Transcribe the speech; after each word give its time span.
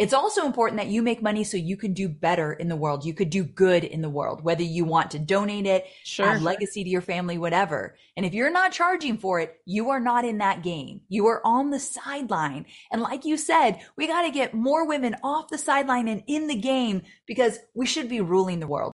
It's 0.00 0.14
also 0.14 0.46
important 0.46 0.80
that 0.80 0.86
you 0.86 1.02
make 1.02 1.22
money 1.22 1.44
so 1.44 1.58
you 1.58 1.76
can 1.76 1.92
do 1.92 2.08
better 2.08 2.54
in 2.54 2.70
the 2.70 2.76
world. 2.76 3.04
You 3.04 3.12
could 3.12 3.28
do 3.28 3.44
good 3.44 3.84
in 3.84 4.00
the 4.00 4.08
world, 4.08 4.42
whether 4.42 4.62
you 4.62 4.86
want 4.86 5.10
to 5.10 5.18
donate 5.18 5.66
it, 5.66 5.84
sure. 6.04 6.24
add 6.24 6.40
legacy 6.40 6.82
to 6.82 6.88
your 6.88 7.02
family, 7.02 7.36
whatever. 7.36 7.98
And 8.16 8.24
if 8.24 8.32
you're 8.32 8.50
not 8.50 8.72
charging 8.72 9.18
for 9.18 9.40
it, 9.40 9.60
you 9.66 9.90
are 9.90 10.00
not 10.00 10.24
in 10.24 10.38
that 10.38 10.62
game. 10.62 11.02
You 11.10 11.26
are 11.26 11.42
on 11.44 11.68
the 11.68 11.78
sideline. 11.78 12.64
And 12.90 13.02
like 13.02 13.26
you 13.26 13.36
said, 13.36 13.80
we 13.94 14.06
got 14.06 14.22
to 14.22 14.30
get 14.30 14.54
more 14.54 14.88
women 14.88 15.16
off 15.22 15.50
the 15.50 15.58
sideline 15.58 16.08
and 16.08 16.22
in 16.26 16.46
the 16.46 16.54
game 16.54 17.02
because 17.26 17.58
we 17.74 17.84
should 17.84 18.08
be 18.08 18.22
ruling 18.22 18.60
the 18.60 18.66
world. 18.66 18.94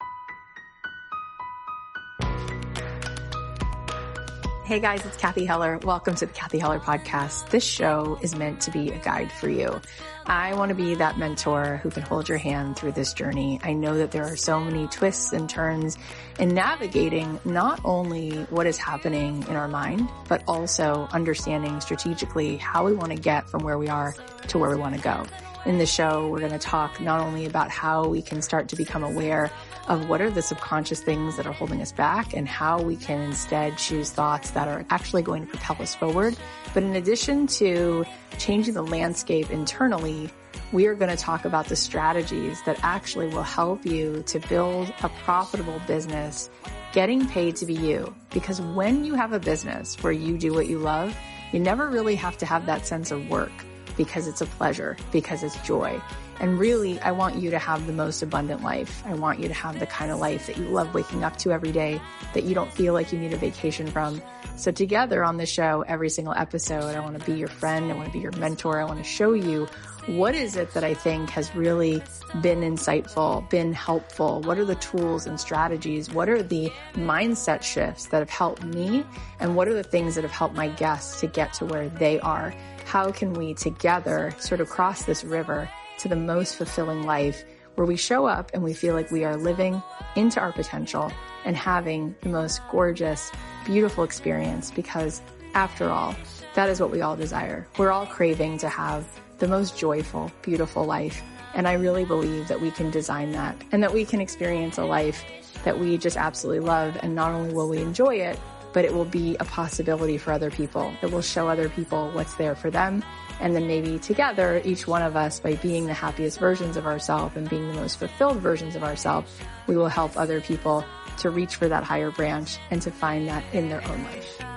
Hey 4.65 4.79
guys, 4.79 5.05
it's 5.05 5.17
Cathy 5.17 5.45
Heller. 5.45 5.79
Welcome 5.79 6.15
to 6.15 6.27
the 6.27 6.33
Cathy 6.33 6.61
Heller 6.61 6.79
podcast. 6.79 7.51
This 7.51 7.65
show 7.65 8.17
is 8.23 8.37
meant 8.37 8.61
to 8.61 8.71
be 8.71 8.93
a 8.93 8.99
guide 8.99 9.33
for 9.33 9.49
you. 9.49 9.81
I 10.25 10.55
want 10.55 10.69
to 10.69 10.77
be 10.77 10.95
that 10.95 11.19
mentor 11.19 11.81
who 11.83 11.91
can 11.91 12.05
hold 12.05 12.29
your 12.29 12.39
hand 12.39 12.77
through 12.77 12.93
this 12.93 13.13
journey. 13.13 13.59
I 13.65 13.73
know 13.73 13.99
that 13.99 14.13
there 14.13 14.23
are 14.23 14.37
so 14.37 14.61
many 14.61 14.87
twists 14.87 15.33
and 15.33 15.51
turns 15.51 15.99
in 16.39 16.55
navigating 16.55 17.41
not 17.45 17.81
only 17.85 18.45
what 18.51 18.69
is 18.69 18.79
happening 18.79 19.45
in 19.49 19.57
our 19.57 19.67
mind, 19.67 20.09
but 20.29 20.45
also 20.47 21.09
understanding 21.11 21.81
strategically 21.81 22.57
how 22.57 22.85
we 22.87 22.93
want 22.93 23.11
to 23.11 23.19
get 23.19 23.51
from 23.51 23.65
where 23.65 23.79
we 23.79 23.89
are 23.89 24.15
to 24.47 24.59
where 24.59 24.71
we 24.71 24.77
want 24.77 24.95
to 24.95 25.01
go. 25.01 25.27
In 25.65 25.79
the 25.79 25.87
show, 25.87 26.29
we're 26.29 26.41
going 26.41 26.53
to 26.53 26.59
talk 26.59 27.01
not 27.01 27.21
only 27.21 27.47
about 27.47 27.71
how 27.71 28.07
we 28.07 28.23
can 28.23 28.43
start 28.43 28.69
to 28.69 28.77
become 28.77 29.03
aware 29.03 29.51
of 29.89 30.09
what 30.09 30.21
are 30.21 30.31
the 30.31 30.43
subconscious 30.43 31.01
things 31.01 31.37
that 31.37 31.47
are 31.47 31.53
holding 31.53 31.83
us 31.83 31.93
back 31.93 32.35
and 32.35 32.49
how 32.49 32.81
we 32.81 32.97
can 32.97 33.21
instead 33.21 33.77
choose 33.77 34.11
thoughts 34.11 34.51
that 34.53 34.69
are 34.69 34.85
actually 34.91 35.23
going 35.23 35.45
to 35.45 35.49
propel 35.49 35.81
us 35.83 35.95
forward. 35.95 36.37
But 36.75 36.83
in 36.83 36.95
addition 36.97 37.47
to 37.49 38.05
changing 38.39 38.75
the 38.75 38.83
landscape 38.83 39.51
internally, 39.51 40.31
we 40.71 40.87
are 40.87 40.95
going 40.95 41.11
to 41.11 41.17
talk 41.17 41.45
about 41.45 41.67
the 41.67 41.77
strategies 41.77 42.63
that 42.63 42.79
actually 42.83 43.29
will 43.29 43.43
help 43.43 43.85
you 43.85 44.23
to 44.27 44.39
build 44.41 44.93
a 45.03 45.09
profitable 45.25 45.81
business, 45.87 46.49
getting 46.93 47.27
paid 47.29 47.57
to 47.57 47.67
be 47.67 47.75
you. 47.75 48.15
Because 48.31 48.61
when 48.61 49.05
you 49.05 49.15
have 49.15 49.33
a 49.33 49.41
business 49.41 50.03
where 50.03 50.13
you 50.13 50.39
do 50.39 50.55
what 50.55 50.69
you 50.69 50.79
love, 50.79 51.17
you 51.53 51.61
never 51.61 51.89
really 51.89 52.15
have 52.15 52.39
to 52.39 52.47
have 52.47 52.67
that 52.67 52.87
sense 52.87 53.11
of 53.11 53.29
work 53.29 53.53
because 53.97 54.27
it's 54.27 54.41
a 54.41 54.47
pleasure, 54.47 54.97
because 55.11 55.43
it's 55.43 55.57
joy. 55.67 56.01
And 56.43 56.59
really, 56.59 57.01
I 57.01 57.13
want 57.13 57.37
you 57.37 57.53
to 57.53 57.59
have 57.61 57.87
the 57.87 57.93
most 57.93 58.21
abundant 58.21 58.63
life. 58.63 59.05
I 59.07 59.15
want 59.15 59.39
you 59.39 59.47
to 59.47 59.55
have 59.55 59.79
the 59.79 59.87
kind 59.87 60.11
of 60.11 60.19
life 60.19 60.49
that 60.49 60.57
you 60.57 60.65
love 60.65 60.93
waking 60.93 61.23
up 61.23 61.37
to 61.39 61.53
every 61.53 61.71
day, 61.71 62.01
that 62.35 62.43
you 62.43 62.53
don't 62.53 62.73
feel 62.73 62.95
like 62.95 63.13
you 63.13 63.19
need 63.21 63.33
a 63.33 63.37
vacation 63.37 63.87
from. 63.87 64.21
So 64.57 64.73
together 64.73 65.23
on 65.23 65.37
the 65.37 65.47
show, 65.47 65.85
every 65.87 66.11
single 66.11 66.35
episode, 66.35 66.97
I 66.97 67.01
want 67.01 67.17
to 67.17 67.25
be 67.25 67.39
your 67.39 67.47
friend. 67.47 67.93
I 67.93 67.95
want 67.95 68.09
to 68.09 68.13
be 68.13 68.19
your 68.19 68.33
mentor. 68.33 68.81
I 68.81 68.85
want 68.85 68.99
to 68.99 69.05
show 69.05 69.35
you 69.35 69.69
what 70.07 70.35
is 70.35 70.57
it 70.57 70.75
that 70.75 70.83
I 70.83 70.95
think 70.95 71.31
has 71.31 71.55
really 71.55 72.03
been 72.41 72.63
insightful, 72.63 73.49
been 73.49 73.73
helpful? 73.73 74.41
What 74.41 74.59
are 74.59 74.65
the 74.65 74.75
tools 74.75 75.27
and 75.27 75.39
strategies? 75.39 76.13
What 76.13 76.29
are 76.29 76.43
the 76.43 76.73
mindset 76.95 77.63
shifts 77.63 78.07
that 78.07 78.19
have 78.19 78.31
helped 78.31 78.65
me? 78.65 79.07
And 79.39 79.55
what 79.55 79.69
are 79.69 79.75
the 79.75 79.85
things 79.85 80.17
that 80.17 80.23
have 80.23 80.33
helped 80.33 80.57
my 80.57 80.67
guests 80.67 81.21
to 81.21 81.29
get 81.29 81.53
to 81.55 81.67
where 81.67 81.89
they 81.89 82.19
are? 82.19 82.53
How 82.85 83.13
can 83.13 83.33
we 83.33 83.55
together 83.55 84.35
sort 84.41 84.61
of 84.61 84.69
cross 84.69 85.05
this 85.05 85.23
river 85.23 85.71
to 86.03 86.09
the 86.09 86.17
most 86.17 86.57
fulfilling 86.57 87.05
life 87.05 87.45
where 87.77 87.87
we 87.87 87.97
show 87.97 88.27
up 88.27 88.51
and 88.53 88.63
we 88.63 88.75
feel 88.75 88.95
like 88.95 89.11
we 89.11 89.25
are 89.25 89.37
living 89.37 89.81
into 90.17 90.41
our 90.41 90.53
potential 90.53 91.11
and 91.45 91.57
having 91.57 92.15
the 92.23 92.29
most 92.29 92.61
gorgeous, 92.71 93.31
beautiful 93.65 94.05
experience 94.05 94.71
because 94.71 95.23
after 95.55 95.89
all, 95.89 96.15
that 96.55 96.69
is 96.69 96.81
what 96.81 96.91
we 96.91 97.01
all 97.01 97.17
desire. 97.17 97.67
We're 97.79 97.93
all 97.93 98.07
craving 98.07 98.59
to 98.59 98.69
have 98.69 99.07
the 99.39 99.47
most 99.49 99.79
joyful, 99.79 100.31
beautiful 100.43 100.85
life. 100.85 101.23
And 101.55 101.69
I 101.69 101.75
really 101.75 102.05
believe 102.05 102.49
that 102.49 102.61
we 102.61 102.71
can 102.71 102.91
design 102.91 103.33
that 103.33 103.57
and 103.71 103.83
that 103.83 103.93
we 103.93 104.05
can 104.05 104.21
experience 104.21 104.79
a 104.79 104.85
life 104.85 105.25
that 105.65 105.79
we 105.79 105.99
just 105.99 106.17
absolutely 106.17 106.67
love. 106.67 106.97
And 107.01 107.15
not 107.15 107.31
only 107.33 107.55
will 107.55 107.69
we 107.69 107.79
enjoy 107.79 108.17
it, 108.17 108.39
but 108.73 108.85
it 108.85 108.93
will 108.93 109.05
be 109.05 109.37
a 109.39 109.45
possibility 109.45 110.19
for 110.19 110.33
other 110.33 110.51
people. 110.51 110.93
It 111.03 111.13
will 111.13 111.23
show 111.23 111.49
other 111.49 111.69
people 111.69 112.11
what's 112.13 112.35
there 112.35 112.55
for 112.55 112.71
them 112.71 113.05
and 113.41 113.55
then 113.55 113.67
maybe 113.67 113.99
together, 113.99 114.61
each 114.65 114.87
one 114.87 115.03
of 115.03 115.17
us, 115.17 115.41
by 115.41 115.55
being 115.57 115.87
the 115.87 115.95
happiest 115.95 116.39
versions 116.39 116.77
of 116.77 116.87
ourselves 116.87 117.37
and 117.37 117.49
being 117.49 117.69
the 117.69 117.75
most 117.75 117.99
fulfilled 117.99 118.39
versions 118.39 118.77
of 118.77 118.83
ourselves, 118.83 119.31
we 119.67 119.77
will 119.77 119.89
help 119.89 120.17
other 120.17 120.41
people 120.41 120.85
to 121.19 121.31
reach 121.31 121.57
for 121.57 121.69
that 121.69 121.85
higher 121.85 122.11
branch 122.11 122.59
and 122.71 122.83
to 122.83 122.91
find 122.91 123.29
that 123.29 123.45
in 123.53 123.69
their 123.69 123.87
own 123.89 124.03
life. 124.05 124.52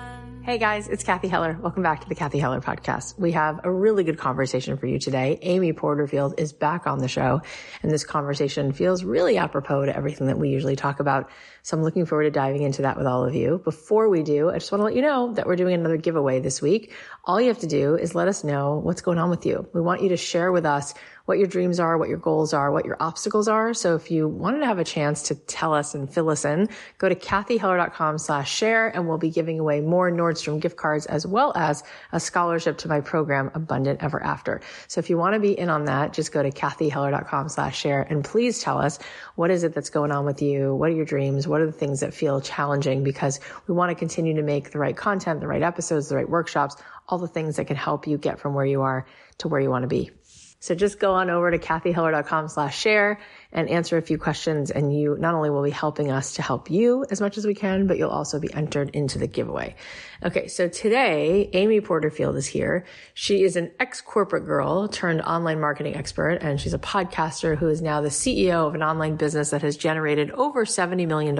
Hey 0.46 0.58
guys, 0.58 0.86
it's 0.86 1.02
Cathy 1.02 1.26
Heller. 1.26 1.58
Welcome 1.60 1.82
back 1.82 2.02
to 2.02 2.08
the 2.08 2.14
Cathy 2.14 2.38
Heller 2.38 2.60
podcast. 2.60 3.18
We 3.18 3.32
have 3.32 3.62
a 3.64 3.72
really 3.72 4.04
good 4.04 4.16
conversation 4.16 4.76
for 4.76 4.86
you 4.86 5.00
today. 5.00 5.40
Amy 5.42 5.72
Porterfield 5.72 6.38
is 6.38 6.52
back 6.52 6.86
on 6.86 7.00
the 7.00 7.08
show 7.08 7.42
and 7.82 7.90
this 7.90 8.04
conversation 8.04 8.70
feels 8.72 9.02
really 9.02 9.38
apropos 9.38 9.86
to 9.86 9.96
everything 9.96 10.28
that 10.28 10.38
we 10.38 10.50
usually 10.50 10.76
talk 10.76 11.00
about. 11.00 11.30
So 11.64 11.76
I'm 11.76 11.82
looking 11.82 12.06
forward 12.06 12.26
to 12.26 12.30
diving 12.30 12.62
into 12.62 12.82
that 12.82 12.96
with 12.96 13.08
all 13.08 13.24
of 13.24 13.34
you. 13.34 13.60
Before 13.64 14.08
we 14.08 14.22
do, 14.22 14.48
I 14.48 14.60
just 14.60 14.70
want 14.70 14.82
to 14.82 14.84
let 14.84 14.94
you 14.94 15.02
know 15.02 15.32
that 15.34 15.48
we're 15.48 15.56
doing 15.56 15.74
another 15.74 15.96
giveaway 15.96 16.38
this 16.38 16.62
week. 16.62 16.92
All 17.24 17.40
you 17.40 17.48
have 17.48 17.58
to 17.58 17.66
do 17.66 17.96
is 17.96 18.14
let 18.14 18.28
us 18.28 18.44
know 18.44 18.76
what's 18.76 19.00
going 19.00 19.18
on 19.18 19.30
with 19.30 19.46
you. 19.46 19.68
We 19.72 19.80
want 19.80 20.00
you 20.00 20.10
to 20.10 20.16
share 20.16 20.52
with 20.52 20.64
us 20.64 20.94
what 21.26 21.38
your 21.38 21.46
dreams 21.46 21.78
are, 21.78 21.98
what 21.98 22.08
your 22.08 22.18
goals 22.18 22.54
are, 22.54 22.72
what 22.72 22.86
your 22.86 22.96
obstacles 22.98 23.48
are. 23.48 23.74
So 23.74 23.94
if 23.94 24.10
you 24.10 24.26
wanted 24.26 24.60
to 24.60 24.66
have 24.66 24.78
a 24.78 24.84
chance 24.84 25.22
to 25.24 25.34
tell 25.34 25.74
us 25.74 25.94
and 25.94 26.12
fill 26.12 26.30
us 26.30 26.44
in, 26.44 26.68
go 26.98 27.08
to 27.08 27.14
cathyheller.com 27.14 28.18
slash 28.18 28.52
share 28.52 28.88
and 28.88 29.06
we'll 29.06 29.18
be 29.18 29.30
giving 29.30 29.60
away 29.60 29.80
more 29.80 30.10
Nordstrom 30.10 30.60
gift 30.60 30.76
cards 30.76 31.04
as 31.06 31.26
well 31.26 31.52
as 31.54 31.82
a 32.12 32.20
scholarship 32.20 32.78
to 32.78 32.88
my 32.88 33.00
program, 33.00 33.50
Abundant 33.54 34.02
Ever 34.02 34.22
After. 34.22 34.60
So 34.88 35.00
if 35.00 35.10
you 35.10 35.18
want 35.18 35.34
to 35.34 35.40
be 35.40 35.58
in 35.58 35.68
on 35.68 35.84
that, 35.86 36.12
just 36.12 36.32
go 36.32 36.42
to 36.42 36.50
cathyheller.com 36.50 37.48
slash 37.48 37.78
share 37.78 38.02
and 38.02 38.24
please 38.24 38.60
tell 38.60 38.78
us 38.78 38.98
what 39.34 39.50
is 39.50 39.64
it 39.64 39.74
that's 39.74 39.90
going 39.90 40.12
on 40.12 40.24
with 40.24 40.40
you? 40.42 40.74
What 40.74 40.90
are 40.90 40.94
your 40.94 41.04
dreams? 41.04 41.48
What 41.48 41.60
are 41.60 41.66
the 41.66 41.72
things 41.72 42.00
that 42.00 42.14
feel 42.14 42.40
challenging? 42.40 43.02
Because 43.02 43.40
we 43.66 43.74
want 43.74 43.90
to 43.90 43.96
continue 43.96 44.34
to 44.36 44.42
make 44.42 44.70
the 44.70 44.78
right 44.78 44.96
content, 44.96 45.40
the 45.40 45.48
right 45.48 45.62
episodes, 45.62 46.08
the 46.08 46.16
right 46.16 46.28
workshops, 46.28 46.76
all 47.08 47.18
the 47.18 47.28
things 47.28 47.56
that 47.56 47.66
can 47.66 47.76
help 47.76 48.06
you 48.06 48.16
get 48.16 48.38
from 48.38 48.54
where 48.54 48.64
you 48.64 48.82
are 48.82 49.06
to 49.38 49.48
where 49.48 49.60
you 49.60 49.70
want 49.70 49.82
to 49.82 49.88
be. 49.88 50.10
So 50.58 50.74
just 50.74 50.98
go 50.98 51.12
on 51.12 51.30
over 51.30 51.50
to 51.50 51.58
cathyheller.com 51.58 52.48
slash 52.48 52.78
share 52.78 53.20
and 53.52 53.68
answer 53.68 53.96
a 53.96 54.02
few 54.02 54.18
questions. 54.18 54.70
And 54.70 54.96
you 54.96 55.16
not 55.18 55.34
only 55.34 55.50
will 55.50 55.62
be 55.62 55.70
helping 55.70 56.10
us 56.10 56.34
to 56.34 56.42
help 56.42 56.70
you 56.70 57.04
as 57.10 57.20
much 57.20 57.38
as 57.38 57.46
we 57.46 57.54
can, 57.54 57.86
but 57.86 57.98
you'll 57.98 58.10
also 58.10 58.40
be 58.40 58.52
entered 58.52 58.90
into 58.90 59.18
the 59.18 59.26
giveaway. 59.26 59.76
Okay. 60.24 60.48
So 60.48 60.68
today, 60.68 61.50
Amy 61.52 61.80
Porterfield 61.80 62.36
is 62.36 62.46
here. 62.46 62.84
She 63.14 63.42
is 63.42 63.56
an 63.56 63.70
ex 63.78 64.00
corporate 64.00 64.46
girl 64.46 64.88
turned 64.88 65.22
online 65.22 65.60
marketing 65.60 65.94
expert. 65.94 66.38
And 66.40 66.60
she's 66.60 66.74
a 66.74 66.78
podcaster 66.78 67.56
who 67.56 67.68
is 67.68 67.82
now 67.82 68.00
the 68.00 68.08
CEO 68.08 68.66
of 68.66 68.74
an 68.74 68.82
online 68.82 69.16
business 69.16 69.50
that 69.50 69.62
has 69.62 69.76
generated 69.76 70.30
over 70.32 70.64
$70 70.64 71.06
million. 71.06 71.36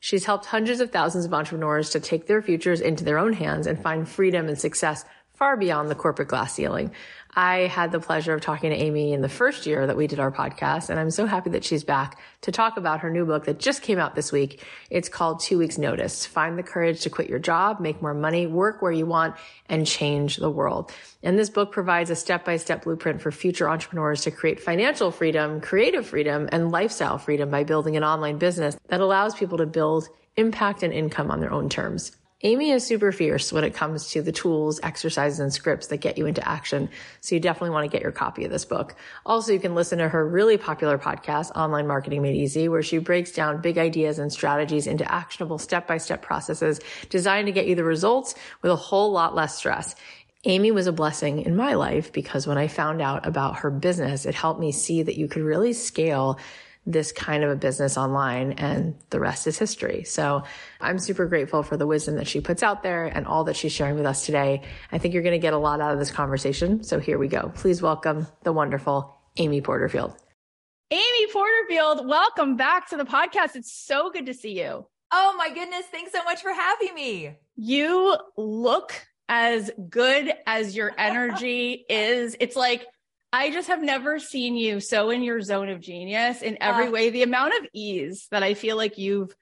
She's 0.00 0.24
helped 0.24 0.46
hundreds 0.46 0.80
of 0.80 0.90
thousands 0.90 1.24
of 1.24 1.32
entrepreneurs 1.32 1.90
to 1.90 2.00
take 2.00 2.26
their 2.26 2.42
futures 2.42 2.80
into 2.80 3.04
their 3.04 3.18
own 3.18 3.32
hands 3.32 3.66
and 3.66 3.80
find 3.80 4.08
freedom 4.08 4.48
and 4.48 4.58
success 4.58 5.04
far 5.36 5.56
beyond 5.56 5.90
the 5.90 5.94
corporate 5.94 6.28
glass 6.28 6.54
ceiling. 6.54 6.90
I 7.38 7.66
had 7.66 7.92
the 7.92 8.00
pleasure 8.00 8.32
of 8.32 8.40
talking 8.40 8.70
to 8.70 8.76
Amy 8.76 9.12
in 9.12 9.20
the 9.20 9.28
first 9.28 9.66
year 9.66 9.86
that 9.86 9.96
we 9.98 10.06
did 10.06 10.18
our 10.18 10.32
podcast, 10.32 10.88
and 10.88 10.98
I'm 10.98 11.10
so 11.10 11.26
happy 11.26 11.50
that 11.50 11.64
she's 11.64 11.84
back 11.84 12.18
to 12.40 12.50
talk 12.50 12.78
about 12.78 13.00
her 13.00 13.10
new 13.10 13.26
book 13.26 13.44
that 13.44 13.58
just 13.58 13.82
came 13.82 13.98
out 13.98 14.14
this 14.14 14.32
week. 14.32 14.64
It's 14.88 15.10
called 15.10 15.40
Two 15.40 15.58
Weeks 15.58 15.76
Notice. 15.76 16.24
Find 16.24 16.58
the 16.58 16.62
courage 16.62 17.02
to 17.02 17.10
quit 17.10 17.28
your 17.28 17.38
job, 17.38 17.78
make 17.78 18.00
more 18.00 18.14
money, 18.14 18.46
work 18.46 18.80
where 18.80 18.90
you 18.90 19.04
want, 19.04 19.34
and 19.68 19.86
change 19.86 20.36
the 20.36 20.48
world. 20.48 20.90
And 21.22 21.38
this 21.38 21.50
book 21.50 21.72
provides 21.72 22.08
a 22.08 22.16
step-by-step 22.16 22.84
blueprint 22.84 23.20
for 23.20 23.30
future 23.30 23.68
entrepreneurs 23.68 24.22
to 24.22 24.30
create 24.30 24.58
financial 24.58 25.10
freedom, 25.10 25.60
creative 25.60 26.06
freedom, 26.06 26.48
and 26.52 26.70
lifestyle 26.70 27.18
freedom 27.18 27.50
by 27.50 27.64
building 27.64 27.98
an 27.98 28.04
online 28.04 28.38
business 28.38 28.78
that 28.88 29.02
allows 29.02 29.34
people 29.34 29.58
to 29.58 29.66
build 29.66 30.08
impact 30.38 30.82
and 30.82 30.94
income 30.94 31.30
on 31.30 31.40
their 31.40 31.52
own 31.52 31.68
terms. 31.68 32.16
Amy 32.46 32.70
is 32.70 32.86
super 32.86 33.10
fierce 33.10 33.52
when 33.52 33.64
it 33.64 33.74
comes 33.74 34.10
to 34.10 34.22
the 34.22 34.30
tools, 34.30 34.78
exercises, 34.84 35.40
and 35.40 35.52
scripts 35.52 35.88
that 35.88 35.96
get 35.96 36.16
you 36.16 36.26
into 36.26 36.48
action. 36.48 36.88
So 37.20 37.34
you 37.34 37.40
definitely 37.40 37.70
want 37.70 37.90
to 37.90 37.92
get 37.92 38.02
your 38.02 38.12
copy 38.12 38.44
of 38.44 38.52
this 38.52 38.64
book. 38.64 38.94
Also, 39.26 39.52
you 39.52 39.58
can 39.58 39.74
listen 39.74 39.98
to 39.98 40.08
her 40.08 40.24
really 40.24 40.56
popular 40.56 40.96
podcast, 40.96 41.50
Online 41.56 41.88
Marketing 41.88 42.22
Made 42.22 42.36
Easy, 42.36 42.68
where 42.68 42.84
she 42.84 42.98
breaks 42.98 43.32
down 43.32 43.60
big 43.60 43.78
ideas 43.78 44.20
and 44.20 44.32
strategies 44.32 44.86
into 44.86 45.12
actionable 45.12 45.58
step-by-step 45.58 46.22
processes 46.22 46.78
designed 47.10 47.46
to 47.46 47.52
get 47.52 47.66
you 47.66 47.74
the 47.74 47.82
results 47.82 48.36
with 48.62 48.70
a 48.70 48.76
whole 48.76 49.10
lot 49.10 49.34
less 49.34 49.56
stress. 49.56 49.96
Amy 50.44 50.70
was 50.70 50.86
a 50.86 50.92
blessing 50.92 51.42
in 51.42 51.56
my 51.56 51.74
life 51.74 52.12
because 52.12 52.46
when 52.46 52.58
I 52.58 52.68
found 52.68 53.02
out 53.02 53.26
about 53.26 53.56
her 53.56 53.70
business, 53.72 54.24
it 54.24 54.36
helped 54.36 54.60
me 54.60 54.70
see 54.70 55.02
that 55.02 55.16
you 55.16 55.26
could 55.26 55.42
really 55.42 55.72
scale 55.72 56.38
this 56.86 57.10
kind 57.10 57.42
of 57.42 57.50
a 57.50 57.56
business 57.56 57.98
online 57.98 58.52
and 58.52 58.94
the 59.10 59.18
rest 59.18 59.46
is 59.46 59.58
history. 59.58 60.04
So 60.04 60.44
I'm 60.80 60.98
super 60.98 61.26
grateful 61.26 61.62
for 61.64 61.76
the 61.76 61.86
wisdom 61.86 62.16
that 62.16 62.28
she 62.28 62.40
puts 62.40 62.62
out 62.62 62.82
there 62.82 63.06
and 63.06 63.26
all 63.26 63.44
that 63.44 63.56
she's 63.56 63.72
sharing 63.72 63.96
with 63.96 64.06
us 64.06 64.24
today. 64.24 64.62
I 64.92 64.98
think 64.98 65.12
you're 65.12 65.24
going 65.24 65.32
to 65.32 65.38
get 65.38 65.52
a 65.52 65.58
lot 65.58 65.80
out 65.80 65.92
of 65.92 65.98
this 65.98 66.12
conversation. 66.12 66.84
So 66.84 67.00
here 67.00 67.18
we 67.18 67.26
go. 67.26 67.50
Please 67.56 67.82
welcome 67.82 68.28
the 68.44 68.52
wonderful 68.52 69.16
Amy 69.36 69.60
Porterfield. 69.60 70.14
Amy 70.92 71.32
Porterfield, 71.32 72.06
welcome 72.06 72.56
back 72.56 72.88
to 72.90 72.96
the 72.96 73.04
podcast. 73.04 73.56
It's 73.56 73.72
so 73.72 74.10
good 74.10 74.26
to 74.26 74.34
see 74.34 74.60
you. 74.60 74.86
Oh 75.12 75.34
my 75.36 75.48
goodness. 75.48 75.86
Thanks 75.90 76.12
so 76.12 76.22
much 76.22 76.40
for 76.40 76.52
having 76.52 76.94
me. 76.94 77.36
You 77.56 78.16
look 78.36 78.92
as 79.28 79.72
good 79.88 80.32
as 80.46 80.76
your 80.76 80.92
energy 80.96 81.84
is. 81.88 82.36
It's 82.38 82.54
like, 82.54 82.86
I 83.36 83.50
just 83.50 83.68
have 83.68 83.82
never 83.82 84.18
seen 84.18 84.56
you 84.56 84.80
so 84.80 85.10
in 85.10 85.22
your 85.22 85.42
zone 85.42 85.68
of 85.68 85.78
genius 85.78 86.40
in 86.40 86.56
every 86.58 86.86
uh, 86.86 86.90
way. 86.90 87.10
The 87.10 87.22
amount 87.22 87.52
of 87.60 87.68
ease 87.74 88.28
that 88.30 88.42
I 88.42 88.54
feel 88.54 88.78
like 88.78 88.96
you've 88.96 89.36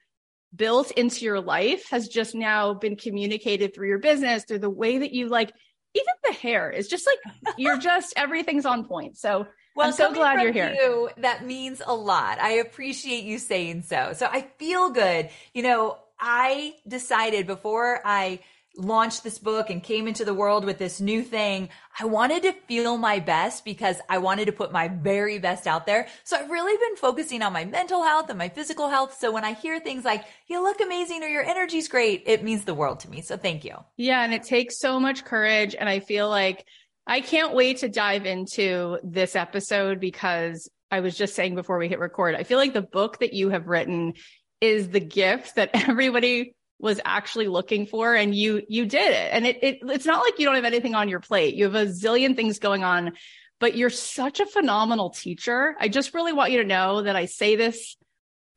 built 0.53 0.91
into 0.91 1.23
your 1.23 1.39
life 1.39 1.89
has 1.91 2.09
just 2.09 2.35
now 2.35 2.73
been 2.73 2.97
communicated 2.97 3.73
through 3.73 3.87
your 3.87 3.99
business, 3.99 4.43
through 4.43 4.59
the 4.59 4.69
way 4.69 4.97
that 4.97 5.13
you 5.13 5.29
like, 5.29 5.53
even 5.93 6.13
the 6.25 6.33
hair 6.33 6.69
is 6.69 6.89
just 6.89 7.07
like, 7.07 7.55
you're 7.57 7.77
just, 7.77 8.13
everything's 8.17 8.65
on 8.65 8.83
point. 8.83 9.17
So 9.17 9.47
well, 9.77 9.87
I'm 9.87 9.93
so 9.93 10.13
glad 10.13 10.41
you're 10.41 10.51
here. 10.51 10.75
You, 10.77 11.09
that 11.19 11.45
means 11.45 11.81
a 11.85 11.95
lot. 11.95 12.39
I 12.41 12.55
appreciate 12.55 13.23
you 13.23 13.39
saying 13.39 13.83
so. 13.83 14.11
So 14.13 14.27
I 14.29 14.41
feel 14.57 14.89
good. 14.89 15.29
You 15.53 15.63
know, 15.63 15.97
I 16.19 16.73
decided 16.85 17.47
before 17.47 18.01
I 18.03 18.39
launched 18.77 19.23
this 19.23 19.39
book 19.39 19.69
and 19.69 19.81
came 19.81 20.07
into 20.07 20.25
the 20.25 20.33
world 20.33 20.65
with 20.65 20.77
this 20.77 20.99
new 20.99 21.23
thing, 21.23 21.69
I 21.99 22.05
wanted 22.05 22.43
to 22.43 22.51
feel 22.51 22.97
my 22.97 23.19
best 23.19 23.65
because 23.65 23.97
I 24.09 24.17
wanted 24.17 24.45
to 24.45 24.51
put 24.51 24.71
my 24.71 24.87
very 24.87 25.39
best 25.39 25.67
out 25.67 25.85
there. 25.85 26.07
So 26.23 26.37
I've 26.37 26.49
really 26.49 26.77
been 26.77 26.95
focusing 26.97 27.41
on 27.41 27.53
my 27.53 27.65
mental 27.65 28.03
health 28.03 28.29
and 28.29 28.37
my 28.37 28.49
physical 28.49 28.89
health. 28.89 29.17
So 29.19 29.31
when 29.31 29.43
I 29.43 29.53
hear 29.53 29.79
things 29.79 30.05
like, 30.05 30.25
you 30.47 30.61
look 30.61 30.81
amazing 30.81 31.23
or 31.23 31.27
your 31.27 31.43
energy's 31.43 31.87
great, 31.87 32.23
it 32.25 32.43
means 32.43 32.65
the 32.65 32.73
world 32.73 32.99
to 33.01 33.09
me. 33.09 33.21
So 33.21 33.37
thank 33.37 33.63
you. 33.65 33.75
Yeah. 33.97 34.23
And 34.23 34.33
it 34.33 34.43
takes 34.43 34.79
so 34.79 34.99
much 34.99 35.25
courage. 35.25 35.75
And 35.75 35.87
I 35.87 35.99
feel 35.99 36.29
like 36.29 36.65
I 37.07 37.21
can't 37.21 37.53
wait 37.53 37.77
to 37.79 37.89
dive 37.89 38.25
into 38.25 38.99
this 39.03 39.35
episode 39.35 39.99
because 39.99 40.69
I 40.91 41.01
was 41.01 41.17
just 41.17 41.35
saying 41.35 41.55
before 41.55 41.77
we 41.77 41.87
hit 41.87 41.99
record, 41.99 42.35
I 42.35 42.43
feel 42.43 42.57
like 42.57 42.73
the 42.73 42.81
book 42.81 43.19
that 43.19 43.33
you 43.33 43.49
have 43.49 43.67
written 43.67 44.13
is 44.61 44.89
the 44.89 44.99
gift 44.99 45.55
that 45.55 45.71
everybody 45.89 46.55
was 46.79 46.99
actually 47.05 47.47
looking 47.47 47.85
for 47.85 48.15
and 48.15 48.35
you 48.35 48.61
you 48.67 48.85
did 48.85 49.11
it. 49.11 49.29
And 49.31 49.45
it, 49.45 49.63
it 49.63 49.77
it's 49.83 50.05
not 50.05 50.23
like 50.23 50.39
you 50.39 50.45
don't 50.45 50.55
have 50.55 50.65
anything 50.65 50.95
on 50.95 51.09
your 51.09 51.19
plate. 51.19 51.55
You 51.55 51.65
have 51.65 51.75
a 51.75 51.85
zillion 51.85 52.35
things 52.35 52.59
going 52.59 52.83
on 52.83 53.13
but 53.59 53.75
you're 53.75 53.89
such 53.89 54.39
a 54.39 54.45
phenomenal 54.45 55.09
teacher. 55.09 55.75
I 55.79 55.87
just 55.87 56.13
really 56.13 56.33
want 56.33 56.51
you 56.51 56.61
to 56.61 56.67
know 56.67 57.01
that 57.01 57.15
i 57.15 57.25
say 57.25 57.55
this 57.55 57.95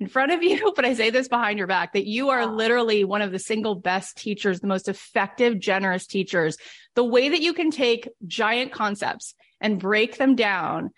in 0.01 0.07
front 0.07 0.33
of 0.33 0.43
you 0.49 0.73
but 0.75 0.85
i 0.85 0.95
say 0.95 1.11
this 1.11 1.29
behind 1.29 1.59
your 1.59 1.67
back 1.67 1.93
that 1.93 2.07
you 2.07 2.31
are 2.31 2.47
literally 2.47 3.05
one 3.05 3.23
of 3.23 3.33
the 3.33 3.39
single 3.39 3.75
best 3.75 4.17
teachers 4.17 4.61
the 4.61 4.67
most 4.67 4.89
effective 4.89 5.59
generous 5.59 6.07
teachers. 6.07 6.57
The 6.95 7.05
way 7.05 7.29
that 7.29 7.41
you 7.41 7.53
can 7.53 7.71
take 7.71 8.09
giant 8.27 8.73
concepts 8.73 9.35
and 9.61 9.81
break 9.81 10.19
them 10.19 10.35
down 10.35 10.91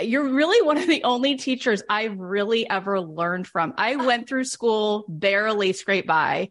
you're 0.00 0.28
really 0.28 0.64
one 0.66 0.78
of 0.78 0.86
the 0.86 1.04
only 1.04 1.36
teachers 1.36 1.82
I've 1.88 2.18
really 2.18 2.68
ever 2.68 3.00
learned 3.00 3.46
from. 3.46 3.74
I 3.76 3.96
went 4.06 4.28
through 4.28 4.44
school 4.44 5.04
barely 5.08 5.72
scrape 5.72 6.06
by 6.06 6.50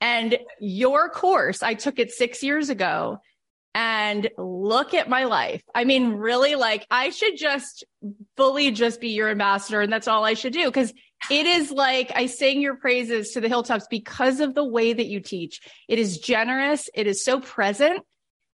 and 0.00 0.38
your 0.60 1.08
course, 1.10 1.62
I 1.62 1.74
took 1.74 1.98
it 1.98 2.10
six 2.10 2.42
years 2.42 2.70
ago 2.70 3.18
and 3.74 4.28
look 4.38 4.94
at 4.94 5.08
my 5.08 5.24
life. 5.24 5.62
I 5.74 5.84
mean, 5.84 6.14
really 6.14 6.54
like 6.54 6.86
I 6.90 7.10
should 7.10 7.36
just 7.36 7.84
fully 8.36 8.70
just 8.70 9.00
be 9.00 9.10
your 9.10 9.28
ambassador 9.28 9.80
and 9.82 9.92
that's 9.92 10.08
all 10.08 10.24
I 10.24 10.34
should 10.34 10.52
do. 10.52 10.70
Cause 10.70 10.92
it 11.30 11.46
is 11.46 11.70
like 11.70 12.10
I 12.14 12.26
sing 12.26 12.60
your 12.60 12.76
praises 12.76 13.32
to 13.32 13.40
the 13.40 13.48
hilltops 13.48 13.86
because 13.88 14.40
of 14.40 14.54
the 14.54 14.64
way 14.64 14.92
that 14.92 15.06
you 15.06 15.20
teach. 15.20 15.60
It 15.88 15.98
is 15.98 16.18
generous. 16.18 16.88
It 16.94 17.06
is 17.06 17.24
so 17.24 17.40
present 17.40 18.02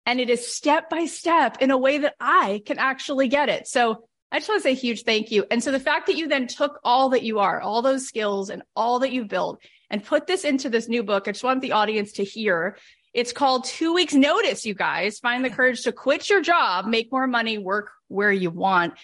and 0.06 0.20
it 0.20 0.30
is 0.30 0.46
step 0.46 0.88
by 0.90 1.04
step 1.04 1.58
in 1.60 1.70
a 1.70 1.78
way 1.78 1.98
that 1.98 2.14
I 2.18 2.62
can 2.64 2.78
actually 2.78 3.28
get 3.28 3.48
it. 3.48 3.68
So 3.68 4.04
I 4.32 4.38
just 4.38 4.48
want 4.48 4.62
to 4.62 4.62
say 4.62 4.74
huge 4.74 5.02
thank 5.02 5.30
you. 5.30 5.44
And 5.50 5.62
so 5.62 5.70
the 5.70 5.78
fact 5.78 6.06
that 6.06 6.16
you 6.16 6.26
then 6.26 6.46
took 6.46 6.80
all 6.82 7.10
that 7.10 7.22
you 7.22 7.40
are, 7.40 7.60
all 7.60 7.82
those 7.82 8.06
skills 8.06 8.48
and 8.48 8.62
all 8.74 9.00
that 9.00 9.12
you've 9.12 9.28
built 9.28 9.62
and 9.90 10.02
put 10.02 10.26
this 10.26 10.44
into 10.44 10.70
this 10.70 10.88
new 10.88 11.02
book, 11.02 11.28
I 11.28 11.32
just 11.32 11.44
want 11.44 11.60
the 11.60 11.72
audience 11.72 12.12
to 12.12 12.24
hear. 12.24 12.78
It's 13.12 13.30
called 13.30 13.66
Two 13.66 13.92
Weeks 13.92 14.14
Notice, 14.14 14.64
you 14.64 14.72
guys. 14.72 15.18
Find 15.18 15.44
the 15.44 15.50
courage 15.50 15.82
to 15.82 15.92
quit 15.92 16.30
your 16.30 16.40
job, 16.40 16.86
make 16.86 17.12
more 17.12 17.26
money, 17.26 17.58
work 17.58 17.90
where 18.08 18.32
you 18.32 18.50
want, 18.50 18.94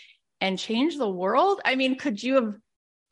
and 0.41 0.59
change 0.59 0.97
the 0.97 1.11
world. 1.11 1.61
I 1.63 1.75
mean, 1.75 1.97
could 1.97 2.23
you 2.23 2.35
have? 2.37 2.55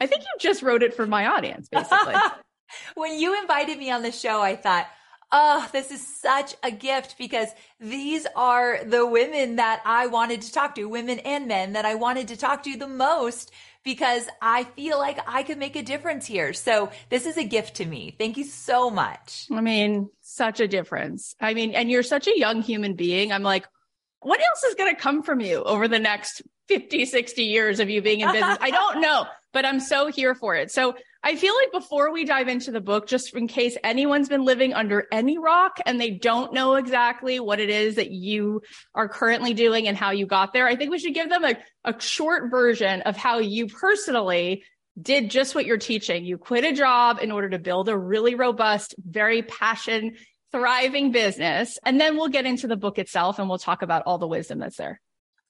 I 0.00 0.06
think 0.06 0.22
you 0.22 0.30
just 0.40 0.62
wrote 0.62 0.82
it 0.82 0.94
for 0.94 1.06
my 1.06 1.26
audience, 1.26 1.68
basically. 1.68 2.14
when 2.94 3.18
you 3.18 3.38
invited 3.38 3.78
me 3.78 3.90
on 3.90 4.02
the 4.02 4.12
show, 4.12 4.40
I 4.40 4.56
thought, 4.56 4.86
Oh, 5.32 5.68
this 5.72 5.90
is 5.90 6.06
such 6.06 6.54
a 6.62 6.70
gift 6.70 7.16
because 7.18 7.48
these 7.80 8.26
are 8.36 8.84
the 8.84 9.04
women 9.04 9.56
that 9.56 9.82
I 9.84 10.06
wanted 10.06 10.42
to 10.42 10.52
talk 10.52 10.76
to, 10.76 10.84
women 10.84 11.18
and 11.20 11.48
men 11.48 11.72
that 11.72 11.84
I 11.84 11.96
wanted 11.96 12.28
to 12.28 12.36
talk 12.36 12.62
to 12.62 12.76
the 12.76 12.86
most 12.86 13.50
because 13.82 14.28
I 14.40 14.64
feel 14.64 14.98
like 14.98 15.18
I 15.26 15.42
could 15.42 15.58
make 15.58 15.76
a 15.76 15.82
difference 15.82 16.26
here. 16.26 16.52
So 16.52 16.90
this 17.08 17.26
is 17.26 17.36
a 17.36 17.44
gift 17.44 17.76
to 17.76 17.84
me. 17.84 18.14
Thank 18.18 18.36
you 18.36 18.44
so 18.44 18.90
much. 18.90 19.46
I 19.50 19.60
mean, 19.60 20.10
such 20.22 20.60
a 20.60 20.68
difference. 20.68 21.34
I 21.40 21.54
mean, 21.54 21.72
and 21.72 21.90
you're 21.90 22.02
such 22.02 22.26
a 22.28 22.38
young 22.38 22.62
human 22.62 22.94
being. 22.94 23.32
I'm 23.32 23.42
like, 23.42 23.66
what 24.20 24.40
else 24.40 24.64
is 24.64 24.74
going 24.74 24.94
to 24.94 25.00
come 25.00 25.22
from 25.22 25.40
you 25.40 25.62
over 25.62 25.86
the 25.88 26.00
next 26.00 26.42
50, 26.68 27.04
60 27.04 27.42
years 27.42 27.78
of 27.78 27.90
you 27.90 28.02
being 28.02 28.20
in 28.20 28.32
business? 28.32 28.58
I 28.60 28.70
don't 28.70 29.00
know, 29.00 29.26
but 29.52 29.64
I'm 29.64 29.78
so 29.78 30.08
here 30.08 30.34
for 30.34 30.56
it. 30.56 30.72
So 30.72 30.96
I 31.26 31.34
feel 31.34 31.54
like 31.56 31.72
before 31.72 32.12
we 32.12 32.24
dive 32.24 32.46
into 32.46 32.70
the 32.70 32.80
book, 32.80 33.08
just 33.08 33.34
in 33.34 33.48
case 33.48 33.76
anyone's 33.82 34.28
been 34.28 34.44
living 34.44 34.74
under 34.74 35.08
any 35.10 35.38
rock 35.38 35.80
and 35.84 36.00
they 36.00 36.10
don't 36.12 36.52
know 36.52 36.76
exactly 36.76 37.40
what 37.40 37.58
it 37.58 37.68
is 37.68 37.96
that 37.96 38.12
you 38.12 38.62
are 38.94 39.08
currently 39.08 39.52
doing 39.52 39.88
and 39.88 39.96
how 39.96 40.12
you 40.12 40.24
got 40.24 40.52
there, 40.52 40.68
I 40.68 40.76
think 40.76 40.92
we 40.92 41.00
should 41.00 41.14
give 41.14 41.28
them 41.28 41.44
a, 41.44 41.56
a 41.84 42.00
short 42.00 42.48
version 42.48 43.02
of 43.02 43.16
how 43.16 43.40
you 43.40 43.66
personally 43.66 44.62
did 45.02 45.28
just 45.28 45.56
what 45.56 45.66
you're 45.66 45.78
teaching. 45.78 46.24
You 46.24 46.38
quit 46.38 46.62
a 46.62 46.72
job 46.72 47.18
in 47.20 47.32
order 47.32 47.50
to 47.50 47.58
build 47.58 47.88
a 47.88 47.98
really 47.98 48.36
robust, 48.36 48.94
very 49.04 49.42
passion, 49.42 50.14
thriving 50.52 51.10
business. 51.10 51.76
And 51.84 52.00
then 52.00 52.16
we'll 52.16 52.28
get 52.28 52.46
into 52.46 52.68
the 52.68 52.76
book 52.76 53.00
itself 53.00 53.40
and 53.40 53.48
we'll 53.48 53.58
talk 53.58 53.82
about 53.82 54.04
all 54.06 54.18
the 54.18 54.28
wisdom 54.28 54.60
that's 54.60 54.76
there. 54.76 55.00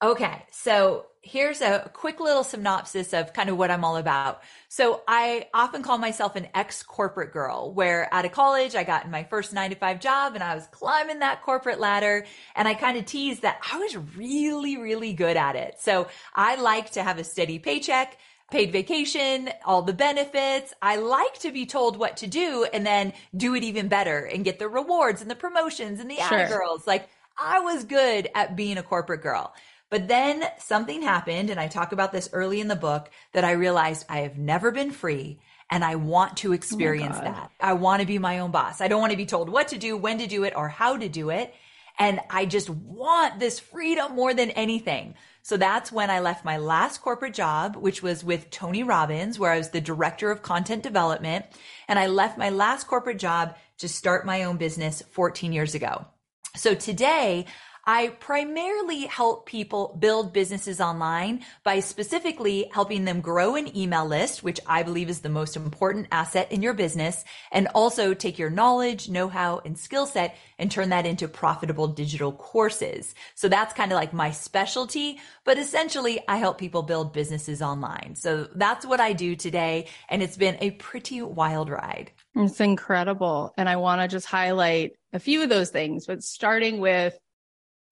Okay. 0.03 0.43
So 0.53 1.05
here's 1.27 1.61
a 1.61 1.91
quick 1.93 2.21
little 2.21 2.45
synopsis 2.45 3.13
of 3.13 3.33
kind 3.33 3.51
of 3.51 3.59
what 3.59 3.71
I'm 3.71 3.85
all 3.85 3.97
about. 3.97 4.43
So 4.69 5.03
I 5.09 5.49
often 5.53 5.83
call 5.83 5.99
myself 5.99 6.37
an 6.37 6.49
ex 6.55 6.83
corporate 6.83 7.33
girl 7.33 7.73
where 7.73 8.13
out 8.15 8.25
of 8.25 8.33
college, 8.33 8.77
I 8.77 8.85
got 8.85 9.05
in 9.05 9.11
my 9.11 9.25
first 9.25 9.53
nine 9.53 9.71
to 9.71 9.77
five 9.77 10.01
job 10.01 10.35
and 10.35 10.45
I 10.45 10.55
was 10.55 10.67
climbing 10.69 11.19
that 11.19 11.43
corporate 11.43 11.81
ladder 11.81 12.25
and 12.55 12.69
I 12.69 12.75
kind 12.75 12.97
of 12.97 13.07
teased 13.07 13.43
that 13.43 13.59
I 13.73 13.79
was 13.79 13.97
really, 14.17 14.77
really 14.77 15.13
good 15.13 15.37
at 15.37 15.57
it. 15.57 15.77
So 15.81 16.07
I 16.35 16.55
like 16.57 16.93
to 16.93 17.03
have 17.03 17.19
a 17.19 17.25
steady 17.25 17.59
paycheck 17.59 18.17
paid 18.51 18.71
vacation, 18.71 19.51
all 19.65 19.83
the 19.83 19.93
benefits. 19.93 20.73
I 20.81 20.97
like 20.97 21.41
to 21.41 21.51
be 21.51 21.67
told 21.67 21.97
what 21.97 22.19
to 22.19 22.29
do 22.29 22.65
and 22.73 22.87
then 22.87 23.13
do 23.37 23.57
it 23.57 23.65
even 23.65 23.89
better 23.89 24.21
and 24.21 24.45
get 24.45 24.61
the 24.61 24.69
rewards 24.69 25.21
and 25.21 25.29
the 25.29 25.35
promotions 25.35 25.99
and 25.99 26.09
the 26.09 26.17
sure. 26.29 26.47
girls. 26.47 26.87
Like 26.87 27.09
I 27.39 27.59
was 27.61 27.85
good 27.85 28.29
at 28.35 28.55
being 28.55 28.79
a 28.79 28.83
corporate 28.85 29.23
girl. 29.23 29.53
But 29.91 30.09
then 30.09 30.45
something 30.59 31.03
happened, 31.03 31.51
and 31.51 31.61
I 31.61 31.69
talk 31.69 31.93
about 31.93 32.13
this 32.13 32.29
early 32.33 32.61
in 32.61 32.69
the 32.69 32.77
book 32.77 33.11
that 33.33 33.45
I 33.45 33.53
realized 33.53 34.07
I 34.09 34.21
have 34.21 34.37
never 34.37 34.71
been 34.71 34.91
free 34.91 35.39
and 35.71 35.85
I 35.85 35.97
want 35.97 36.39
to 36.39 36.51
oh 36.51 36.53
experience 36.53 37.17
oh 37.19 37.25
that. 37.25 37.51
I 37.61 37.73
want 37.75 38.01
to 38.01 38.07
be 38.07 38.19
my 38.19 38.39
own 38.41 38.51
boss. 38.51 38.81
I 38.81 38.89
don't 38.89 39.01
want 39.01 39.13
to 39.13 39.17
be 39.17 39.27
told 39.27 39.49
what 39.49 39.69
to 39.69 39.79
do, 39.79 39.97
when 39.97 40.19
to 40.19 40.27
do 40.27 40.45
it, 40.45 40.55
or 40.57 40.69
how 40.69 40.97
to 40.97 41.09
do 41.09 41.31
it. 41.31 41.55
And 41.99 42.21
I 42.29 42.45
just 42.47 42.69
want 42.69 43.41
this 43.41 43.59
freedom 43.59 44.15
more 44.15 44.35
than 44.35 44.51
anything. 44.51 45.15
So 45.43 45.57
that's 45.57 45.91
when 45.91 46.11
I 46.11 46.21
left 46.21 46.45
my 46.45 46.59
last 46.59 47.01
corporate 47.01 47.33
job, 47.33 47.77
which 47.77 48.03
was 48.03 48.23
with 48.23 48.51
Tony 48.51 48.83
Robbins, 48.83 49.39
where 49.39 49.53
I 49.53 49.59
was 49.59 49.71
the 49.71 49.81
director 49.81 50.31
of 50.31 50.43
content 50.43 50.83
development. 50.83 51.47
And 51.89 51.99
I 51.99 52.09
left 52.09 52.37
my 52.37 52.51
last 52.51 52.87
corporate 52.87 53.19
job 53.19 53.57
to 53.79 53.89
start 53.89 54.27
my 54.27 54.45
own 54.45 54.57
business 54.57 55.03
14 55.13 55.53
years 55.53 55.75
ago. 55.75 56.07
So 56.55 56.75
today 56.75 57.47
I 57.89 58.09
primarily 58.19 59.03
help 59.03 59.47
people 59.47 59.97
build 60.01 60.33
businesses 60.33 60.81
online 60.81 61.45
by 61.63 61.79
specifically 61.79 62.69
helping 62.73 63.05
them 63.05 63.21
grow 63.21 63.55
an 63.55 63.77
email 63.77 64.05
list, 64.05 64.43
which 64.43 64.59
I 64.67 64.83
believe 64.83 65.09
is 65.09 65.21
the 65.21 65.29
most 65.29 65.55
important 65.55 66.09
asset 66.11 66.51
in 66.51 66.63
your 66.63 66.75
business, 66.75 67.25
and 67.53 67.69
also 67.69 68.13
take 68.13 68.41
your 68.41 68.51
knowledge, 68.51 69.09
know-how, 69.09 69.63
and 69.65 69.79
skill 69.79 70.07
set 70.07 70.37
and 70.59 70.69
turn 70.69 70.89
that 70.89 71.07
into 71.07 71.29
profitable 71.29 71.87
digital 71.87 72.33
courses. 72.33 73.15
So 73.37 73.49
that's 73.49 73.73
kind 73.73 73.93
of 73.93 73.97
like 73.97 74.13
my 74.13 74.33
specialty, 74.33 75.21
but 75.45 75.57
essentially 75.57 76.19
I 76.27 76.39
help 76.39 76.59
people 76.59 76.83
build 76.83 77.13
businesses 77.13 77.63
online. 77.63 78.17
So 78.17 78.49
that's 78.57 78.85
what 78.85 78.99
I 78.99 79.13
do 79.13 79.37
today. 79.37 79.87
And 80.09 80.25
it's 80.25 80.37
been 80.37 80.57
a 80.61 80.73
pretty 80.73 81.23
wild 81.23 81.69
ride. 81.69 82.11
It's 82.35 82.61
incredible. 82.61 83.55
And 83.57 83.69
I 83.69 83.77
want 83.77 84.01
to 84.01 84.09
just 84.09 84.27
highlight 84.27 84.95
a 85.13 85.21
few 85.21 85.43
of 85.43 85.49
those 85.49 85.71
things, 85.71 86.07
but 86.07 86.25
starting 86.25 86.81
with 86.81 87.17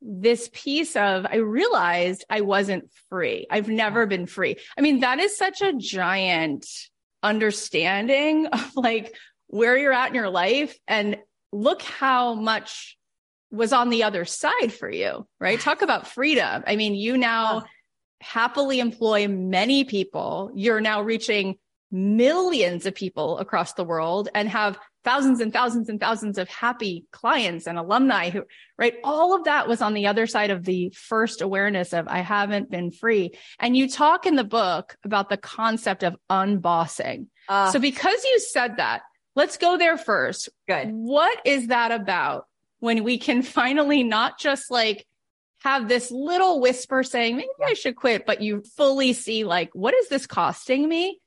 this 0.05 0.51
piece 0.53 0.97
of 0.97 1.27
I 1.27 1.37
realized 1.37 2.25
I 2.29 2.43
wasn't 2.43 2.91
free. 3.09 3.47
I've 3.51 3.69
never 3.69 4.07
been 4.07 4.27
free. 4.27 4.57
I 4.77 4.83
mean, 4.83 5.01
that 5.01 5.19
is 5.19 5.37
such 5.37 5.63
a 5.63 5.73
giant 5.73 6.67
understanding 7.23 8.47
of 8.53 8.77
like 8.77 9.17
where 9.47 9.77
you're 9.77 9.93
at 9.93 10.11
in 10.11 10.15
your 10.15 10.31
life 10.31 10.77
and 10.87 11.17
look 11.53 11.83
how 11.83 12.35
much 12.35 12.99
was 13.51 13.73
on 13.73 13.89
the 13.89 14.03
other 14.03 14.25
side 14.25 14.73
for 14.73 14.91
you, 14.91 15.27
right? 15.41 15.61
Talk 15.61 15.83
about 15.83 16.09
freedom. 16.09 16.65
I 16.67 16.77
mean, 16.77 16.95
you 16.95 17.17
now 17.17 17.65
happily 18.21 18.81
employ 18.81 19.29
many 19.29 19.85
people. 19.85 20.51
You're 20.55 20.81
now 20.81 21.03
reaching 21.03 21.57
millions 21.91 22.85
of 22.85 22.95
people 22.95 23.39
across 23.39 23.75
the 23.75 23.85
world 23.85 24.29
and 24.35 24.49
have 24.49 24.79
thousands 25.05 25.41
and 25.41 25.53
thousands 25.53 25.89
and 25.89 26.01
thousands 26.01 26.39
of 26.39 26.49
happy 26.49 27.05
clients 27.13 27.67
and 27.67 27.79
alumni 27.79 28.31
who, 28.31 28.45
right? 28.79 28.95
All 29.05 29.37
of 29.37 29.45
that 29.45 29.69
was 29.69 29.83
on 29.83 29.95
the 29.95 30.07
other 30.07 30.27
side 30.27 30.51
of 30.51 30.65
the 30.65 30.91
first 30.97 31.43
awareness 31.43 31.93
of 31.93 32.09
I 32.09 32.21
haven't 32.21 32.71
been 32.71 32.91
free. 32.91 33.33
And 33.61 33.77
you 33.77 33.89
talk 33.89 34.27
in 34.27 34.35
the 34.35 34.45
book 34.45 34.97
about 35.05 35.29
the 35.29 35.37
concept 35.37 36.03
of 36.03 36.17
unbossing. 36.31 37.27
Uh, 37.49 37.71
so 37.71 37.79
because 37.79 38.25
you 38.25 38.41
said 38.41 38.79
that, 38.79 39.03
let's 39.37 39.59
go 39.59 39.77
there 39.77 39.99
first. 39.99 40.49
Good. 40.67 40.89
What 40.91 41.39
is 41.45 41.69
that 41.69 41.93
about 41.93 42.47
when 42.81 43.05
we 43.05 43.19
can 43.19 43.43
finally 43.43 44.03
not 44.03 44.39
just 44.39 44.71
like 44.71 45.07
have 45.63 45.89
this 45.89 46.11
little 46.11 46.61
whisper 46.61 47.03
saying, 47.03 47.37
maybe 47.37 47.49
I 47.65 47.75
should 47.75 47.97
quit, 47.97 48.27
but 48.27 48.43
you 48.43 48.63
fully 48.77 49.13
see 49.13 49.45
like, 49.45 49.71
what 49.73 49.95
is 49.95 50.09
this 50.09 50.27
costing 50.27 50.87
me? 50.89 51.21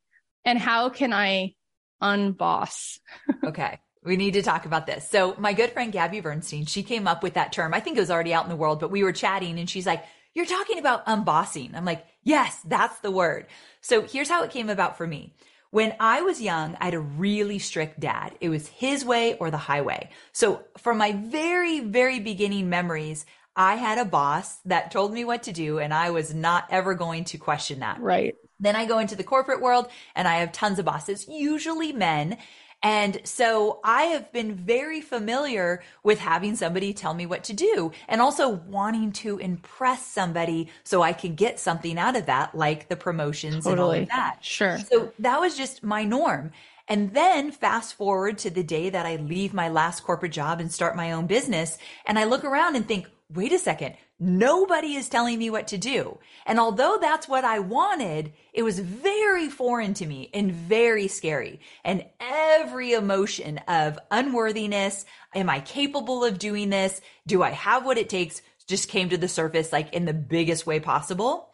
And 0.46 0.60
how 0.60 0.90
can 0.90 1.12
I 1.12 1.56
unboss. 2.02 3.00
okay. 3.44 3.80
We 4.04 4.16
need 4.16 4.36
to 4.36 4.42
talk 4.42 4.66
about 4.66 4.88
this. 4.88 5.10
So 5.10 5.36
my 5.38 5.54
good 5.54 5.72
friend 5.72 5.92
Gabby 5.92 6.22
Bernstein, 6.22 6.66
she 6.66 6.84
came 6.84 7.08
up 7.08 7.24
with 7.24 7.34
that 7.34 7.52
term. 7.52 7.74
I 7.74 7.82
think 7.82 7.98
it 7.98 8.00
was 8.00 8.12
already 8.12 8.34
out 8.34 8.46
in 8.46 8.50
the 8.50 8.56
world, 8.56 8.80
but 8.80 8.92
we 8.92 9.04
were 9.04 9.12
chatting 9.12 9.60
and 9.60 9.70
she's 9.70 9.86
like, 9.86 10.04
you're 10.34 10.46
talking 10.46 10.80
about 10.80 11.06
unbossing. 11.08 11.76
I'm 11.76 11.84
like, 11.84 12.06
yes, 12.24 12.62
that's 12.64 13.00
the 13.00 13.12
word. 13.12 13.48
So 13.82 14.04
here's 14.04 14.30
how 14.30 14.44
it 14.44 14.52
came 14.52 14.70
about 14.70 14.98
for 14.98 15.08
me. 15.08 15.34
When 15.72 15.94
I 16.00 16.22
was 16.22 16.42
young, 16.42 16.78
I 16.80 16.86
had 16.86 16.94
a 16.94 17.00
really 17.00 17.60
strict 17.60 18.00
dad. 18.00 18.38
It 18.40 18.50
was 18.50 18.68
his 18.68 19.04
way 19.04 19.34
or 19.40 19.52
the 19.52 19.58
highway. 19.58 20.10
So 20.32 20.64
from 20.78 21.00
my 21.00 21.12
very, 21.12 21.82
very 21.82 22.20
beginning 22.20 22.70
memories, 22.70 23.26
I 23.56 23.76
had 23.76 23.98
a 23.98 24.06
boss 24.06 24.58
that 24.66 24.92
told 24.92 25.12
me 25.12 25.26
what 25.26 25.44
to 25.44 25.52
do 25.52 25.80
and 25.80 25.94
I 25.94 26.12
was 26.12 26.34
not 26.34 26.68
ever 26.70 26.94
going 26.94 27.26
to 27.26 27.38
question 27.38 27.80
that. 27.80 28.00
Right. 28.00 28.36
Then 28.60 28.76
I 28.76 28.86
go 28.86 29.00
into 29.00 29.16
the 29.16 29.24
corporate 29.24 29.62
world 29.62 29.88
and 30.16 30.28
I 30.28 30.38
have 30.38 30.52
tons 30.52 30.80
of 30.80 30.86
bosses, 30.86 31.28
usually 31.28 31.92
men. 31.92 32.38
And 32.84 33.22
so 33.24 33.80
I 33.84 34.04
have 34.04 34.32
been 34.32 34.54
very 34.54 35.02
familiar 35.02 35.82
with 36.04 36.20
having 36.20 36.56
somebody 36.56 36.94
tell 36.94 37.14
me 37.14 37.26
what 37.26 37.44
to 37.46 37.54
do 37.54 37.92
and 38.08 38.22
also 38.22 38.50
wanting 38.50 39.12
to 39.14 39.40
impress 39.40 40.06
somebody 40.06 40.70
so 40.84 41.02
I 41.02 41.14
can 41.14 41.34
get 41.34 41.60
something 41.60 41.98
out 41.98 42.16
of 42.16 42.28
that, 42.28 42.54
like 42.56 42.88
the 42.88 42.96
promotions 42.96 43.64
totally. 43.64 43.74
and 43.74 43.80
all 43.80 44.04
of 44.04 44.10
that. 44.10 44.46
Sure. 44.46 44.78
So 44.78 45.12
that 45.20 45.40
was 45.40 45.58
just 45.58 45.84
my 45.84 46.04
norm. 46.04 46.52
And 46.88 47.14
then 47.14 47.52
fast 47.52 47.96
forward 47.96 48.38
to 48.40 48.50
the 48.50 48.64
day 48.64 48.90
that 48.90 49.06
I 49.06 49.18
leave 49.18 49.54
my 49.54 49.70
last 49.70 50.04
corporate 50.04 50.32
job 50.32 50.60
and 50.60 50.72
start 50.72 50.96
my 50.96 51.12
own 51.12 51.28
business. 51.28 51.78
And 52.06 52.18
I 52.18 52.24
look 52.24 52.46
around 52.46 52.76
and 52.76 52.88
think, 52.88 53.08
wait 53.34 53.52
a 53.52 53.60
second, 53.60 53.96
nobody 54.20 54.96
is 54.96 55.10
telling 55.10 55.38
me 55.38 55.50
what 55.50 55.68
to 55.68 55.78
do. 55.78 56.18
And 56.46 56.60
although 56.60 56.98
that's 57.00 57.28
what 57.28 57.46
I 57.46 57.60
wanted, 57.60 58.34
it 58.54 58.64
was 58.64 58.80
very 58.80 59.50
foreign 59.50 59.94
to 59.96 60.06
me 60.06 60.30
and 60.34 60.52
very 60.52 61.08
scary. 61.08 61.60
And 61.84 62.06
every 62.20 62.94
emotion 62.94 63.60
of 63.68 64.00
unworthiness, 64.10 65.06
am 65.36 65.50
I 65.50 65.60
capable 65.60 66.24
of 66.24 66.40
doing 66.40 66.70
this? 66.70 67.02
Do 67.26 67.44
I 67.44 67.52
have 67.52 67.86
what 67.86 67.98
it 67.98 68.10
takes? 68.10 68.42
Just 68.68 68.90
came 68.90 69.10
to 69.10 69.18
the 69.18 69.28
surface 69.28 69.72
like 69.72 69.94
in 69.94 70.06
the 70.06 70.14
biggest 70.14 70.66
way 70.66 70.80
possible. 70.80 71.54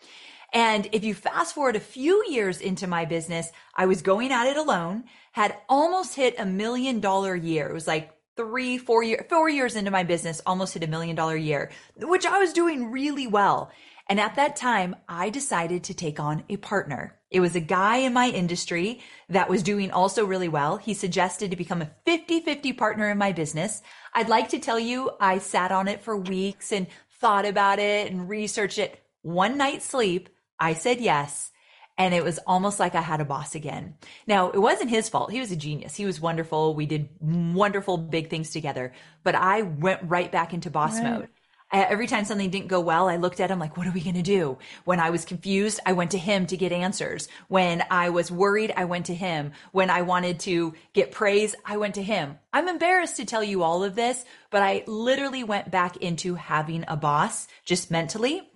And 0.53 0.87
if 0.91 1.03
you 1.03 1.15
fast 1.15 1.55
forward 1.55 1.75
a 1.75 1.81
few 1.81 2.23
years 2.29 2.61
into 2.61 2.85
my 2.85 3.05
business, 3.05 3.51
I 3.75 3.87
was 3.87 4.03
going 4.03 4.31
at 4.31 4.47
it 4.47 4.55
alone, 4.55 5.05
had 5.31 5.57
almost 5.67 6.15
hit 6.15 6.35
a 6.37 6.45
million 6.45 6.99
dollar 6.99 7.35
year. 7.35 7.67
It 7.67 7.73
was 7.73 7.87
like 7.87 8.11
three, 8.35 8.77
four 8.77 9.03
year, 9.03 9.25
four 9.29 9.49
years 9.49 9.75
into 9.75 9.91
my 9.91 10.03
business, 10.03 10.41
almost 10.45 10.73
hit 10.73 10.83
a 10.83 10.87
million 10.87 11.15
dollar 11.15 11.35
year, 11.35 11.71
which 11.97 12.25
I 12.25 12.39
was 12.39 12.53
doing 12.53 12.91
really 12.91 13.27
well. 13.27 13.71
And 14.09 14.19
at 14.19 14.35
that 14.35 14.55
time, 14.55 14.95
I 15.07 15.29
decided 15.29 15.85
to 15.85 15.93
take 15.93 16.19
on 16.19 16.43
a 16.49 16.57
partner. 16.57 17.17
It 17.31 17.39
was 17.39 17.55
a 17.55 17.61
guy 17.61 17.97
in 17.97 18.13
my 18.13 18.29
industry 18.29 19.01
that 19.29 19.49
was 19.49 19.63
doing 19.63 19.91
also 19.91 20.25
really 20.25 20.49
well. 20.49 20.77
He 20.77 20.93
suggested 20.93 21.51
to 21.51 21.57
become 21.57 21.81
a 21.81 21.91
50-50 22.05 22.77
partner 22.77 23.09
in 23.09 23.17
my 23.17 23.31
business. 23.31 23.81
I'd 24.13 24.29
like 24.29 24.49
to 24.49 24.59
tell 24.59 24.79
you, 24.79 25.11
I 25.19 25.37
sat 25.37 25.71
on 25.71 25.87
it 25.87 26.01
for 26.01 26.17
weeks 26.17 26.71
and 26.71 26.87
thought 27.21 27.45
about 27.45 27.79
it 27.79 28.11
and 28.11 28.27
researched 28.27 28.77
it. 28.77 29.01
One 29.21 29.57
night's 29.57 29.85
sleep, 29.85 30.29
I 30.59 30.73
said 30.73 30.99
yes 30.99 31.52
and 31.97 32.13
it 32.13 32.23
was 32.23 32.39
almost 32.47 32.79
like 32.79 32.95
I 32.95 33.01
had 33.01 33.21
a 33.21 33.25
boss 33.25 33.55
again. 33.55 33.95
Now, 34.25 34.49
it 34.49 34.59
wasn't 34.59 34.89
his 34.89 35.09
fault. 35.09 35.31
He 35.31 35.39
was 35.39 35.51
a 35.51 35.55
genius. 35.55 35.95
He 35.95 36.05
was 36.05 36.19
wonderful. 36.19 36.73
We 36.73 36.85
did 36.85 37.09
wonderful 37.21 37.97
big 37.97 38.29
things 38.29 38.49
together, 38.49 38.93
but 39.23 39.35
I 39.35 39.61
went 39.61 40.01
right 40.03 40.31
back 40.31 40.53
into 40.53 40.69
boss 40.69 40.99
right. 40.99 41.03
mode. 41.03 41.29
Every 41.71 42.05
time 42.05 42.23
something 42.23 42.51
didn't 42.51 42.67
go 42.67 42.79
well, 42.81 43.09
I 43.09 43.15
looked 43.15 43.39
at 43.39 43.49
him 43.49 43.57
like, 43.57 43.77
what 43.77 43.87
are 43.87 43.91
we 43.91 44.01
going 44.01 44.13
to 44.13 44.21
do? 44.21 44.59
When 44.85 44.99
I 44.99 45.09
was 45.09 45.25
confused, 45.25 45.79
I 45.83 45.93
went 45.93 46.11
to 46.11 46.19
him 46.19 46.45
to 46.47 46.57
get 46.57 46.71
answers. 46.71 47.27
When 47.47 47.83
I 47.89 48.11
was 48.11 48.29
worried, 48.29 48.71
I 48.77 48.85
went 48.85 49.07
to 49.07 49.15
him. 49.15 49.53
When 49.71 49.89
I 49.89 50.03
wanted 50.03 50.39
to 50.41 50.75
get 50.93 51.11
praise, 51.11 51.55
I 51.65 51.77
went 51.77 51.95
to 51.95 52.03
him. 52.03 52.37
I'm 52.53 52.67
embarrassed 52.67 53.17
to 53.17 53.25
tell 53.25 53.43
you 53.43 53.63
all 53.63 53.83
of 53.83 53.95
this, 53.95 54.23
but 54.51 54.61
I 54.61 54.83
literally 54.85 55.43
went 55.43 55.71
back 55.71 55.97
into 55.97 56.35
having 56.35 56.85
a 56.87 56.95
boss 56.95 57.47
just 57.65 57.89
mentally 57.89 58.52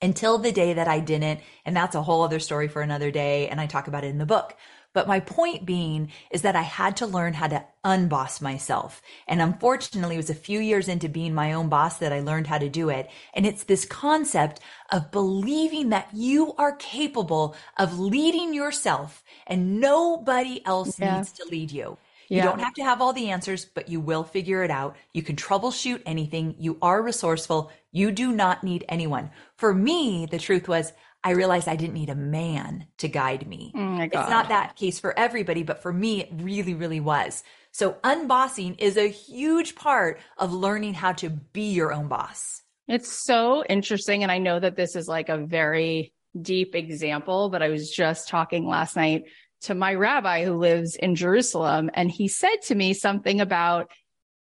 until 0.00 0.38
the 0.38 0.52
day 0.52 0.72
that 0.74 0.88
I 0.88 1.00
didn't. 1.00 1.40
And 1.64 1.76
that's 1.76 1.94
a 1.94 2.02
whole 2.02 2.22
other 2.22 2.40
story 2.40 2.68
for 2.68 2.82
another 2.82 3.10
day. 3.10 3.48
And 3.48 3.60
I 3.60 3.66
talk 3.66 3.88
about 3.88 4.04
it 4.04 4.08
in 4.08 4.18
the 4.18 4.26
book. 4.26 4.56
But 4.94 5.06
my 5.06 5.20
point 5.20 5.66
being 5.66 6.10
is 6.30 6.42
that 6.42 6.56
I 6.56 6.62
had 6.62 6.96
to 6.96 7.06
learn 7.06 7.34
how 7.34 7.46
to 7.48 7.64
unboss 7.84 8.40
myself. 8.40 9.02
And 9.26 9.40
unfortunately, 9.40 10.16
it 10.16 10.18
was 10.18 10.30
a 10.30 10.34
few 10.34 10.60
years 10.60 10.88
into 10.88 11.08
being 11.08 11.34
my 11.34 11.52
own 11.52 11.68
boss 11.68 11.98
that 11.98 12.12
I 12.12 12.20
learned 12.20 12.46
how 12.46 12.58
to 12.58 12.68
do 12.68 12.88
it. 12.88 13.08
And 13.34 13.46
it's 13.46 13.64
this 13.64 13.84
concept 13.84 14.60
of 14.90 15.10
believing 15.10 15.90
that 15.90 16.08
you 16.14 16.54
are 16.54 16.74
capable 16.76 17.54
of 17.76 17.98
leading 17.98 18.54
yourself 18.54 19.22
and 19.46 19.78
nobody 19.80 20.64
else 20.64 20.98
yeah. 20.98 21.18
needs 21.18 21.32
to 21.32 21.44
lead 21.44 21.70
you. 21.70 21.98
You 22.30 22.42
don't 22.42 22.60
have 22.60 22.74
to 22.74 22.84
have 22.84 23.00
all 23.00 23.14
the 23.14 23.30
answers, 23.30 23.64
but 23.64 23.88
you 23.88 24.00
will 24.00 24.22
figure 24.22 24.62
it 24.62 24.70
out. 24.70 24.96
You 25.14 25.22
can 25.22 25.36
troubleshoot 25.36 26.02
anything. 26.04 26.56
You 26.58 26.76
are 26.82 27.00
resourceful. 27.00 27.70
You 27.98 28.12
do 28.12 28.32
not 28.32 28.62
need 28.62 28.84
anyone. 28.88 29.30
For 29.56 29.74
me, 29.74 30.26
the 30.30 30.38
truth 30.38 30.68
was 30.68 30.92
I 31.24 31.32
realized 31.32 31.66
I 31.66 31.76
didn't 31.76 31.94
need 31.94 32.10
a 32.10 32.14
man 32.14 32.86
to 32.98 33.08
guide 33.08 33.46
me. 33.46 33.72
Oh 33.74 33.98
it's 34.00 34.14
not 34.14 34.50
that 34.50 34.76
case 34.76 35.00
for 35.00 35.18
everybody, 35.18 35.64
but 35.64 35.82
for 35.82 35.92
me, 35.92 36.20
it 36.20 36.28
really, 36.32 36.74
really 36.74 37.00
was. 37.00 37.42
So 37.72 37.94
unbossing 38.04 38.76
is 38.78 38.96
a 38.96 39.08
huge 39.08 39.74
part 39.74 40.20
of 40.36 40.52
learning 40.52 40.94
how 40.94 41.12
to 41.14 41.28
be 41.30 41.72
your 41.72 41.92
own 41.92 42.06
boss. 42.08 42.62
It's 42.86 43.12
so 43.12 43.64
interesting. 43.64 44.22
And 44.22 44.32
I 44.32 44.38
know 44.38 44.58
that 44.58 44.76
this 44.76 44.94
is 44.96 45.08
like 45.08 45.28
a 45.28 45.36
very 45.36 46.12
deep 46.40 46.74
example, 46.74 47.50
but 47.50 47.62
I 47.62 47.68
was 47.68 47.90
just 47.90 48.28
talking 48.28 48.66
last 48.66 48.96
night 48.96 49.24
to 49.62 49.74
my 49.74 49.94
rabbi 49.94 50.44
who 50.44 50.54
lives 50.54 50.94
in 50.94 51.16
Jerusalem. 51.16 51.90
And 51.94 52.10
he 52.10 52.28
said 52.28 52.62
to 52.66 52.74
me 52.74 52.94
something 52.94 53.40
about 53.40 53.90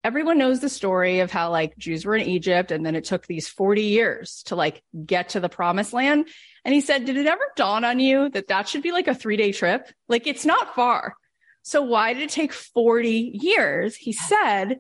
everyone 0.04 0.38
knows 0.38 0.60
the 0.60 0.70
story 0.70 1.20
of 1.20 1.32
how 1.32 1.52
like 1.52 1.78
Jews 1.78 2.06
were 2.06 2.16
in 2.16 2.28
Egypt 2.28 2.72
and 2.72 2.86
then 2.86 2.96
it 2.96 3.04
took 3.04 3.28
these 3.28 3.48
40 3.48 3.84
years 3.84 4.44
to 4.48 4.56
like 4.56 4.82
get 5.06 5.30
to 5.30 5.40
the 5.40 5.50
promised 5.50 5.94
land. 5.94 6.28
And 6.66 6.74
he 6.74 6.82
said, 6.82 7.06
did 7.06 7.18
it 7.18 7.28
ever 7.28 7.44
dawn 7.56 7.86
on 7.86 8.00
you 8.00 8.30
that 8.30 8.48
that 8.48 8.68
should 8.68 8.82
be 8.82 8.92
like 8.92 9.08
a 9.08 9.16
three 9.16 9.38
day 9.38 9.52
trip? 9.52 9.88
Like 10.08 10.28
it's 10.28 10.46
not 10.46 10.76
far. 10.76 11.16
So 11.64 11.84
why 11.84 12.14
did 12.14 12.24
it 12.24 12.30
take 12.30 12.54
40 12.54 13.40
years? 13.42 13.96
He 13.96 14.14
said 14.14 14.80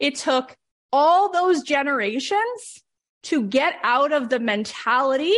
it 0.00 0.16
took 0.16 0.56
all 0.92 1.30
those 1.30 1.62
generations 1.62 2.82
to 3.24 3.44
get 3.44 3.74
out 3.82 4.12
of 4.12 4.28
the 4.28 4.40
mentality 4.40 5.36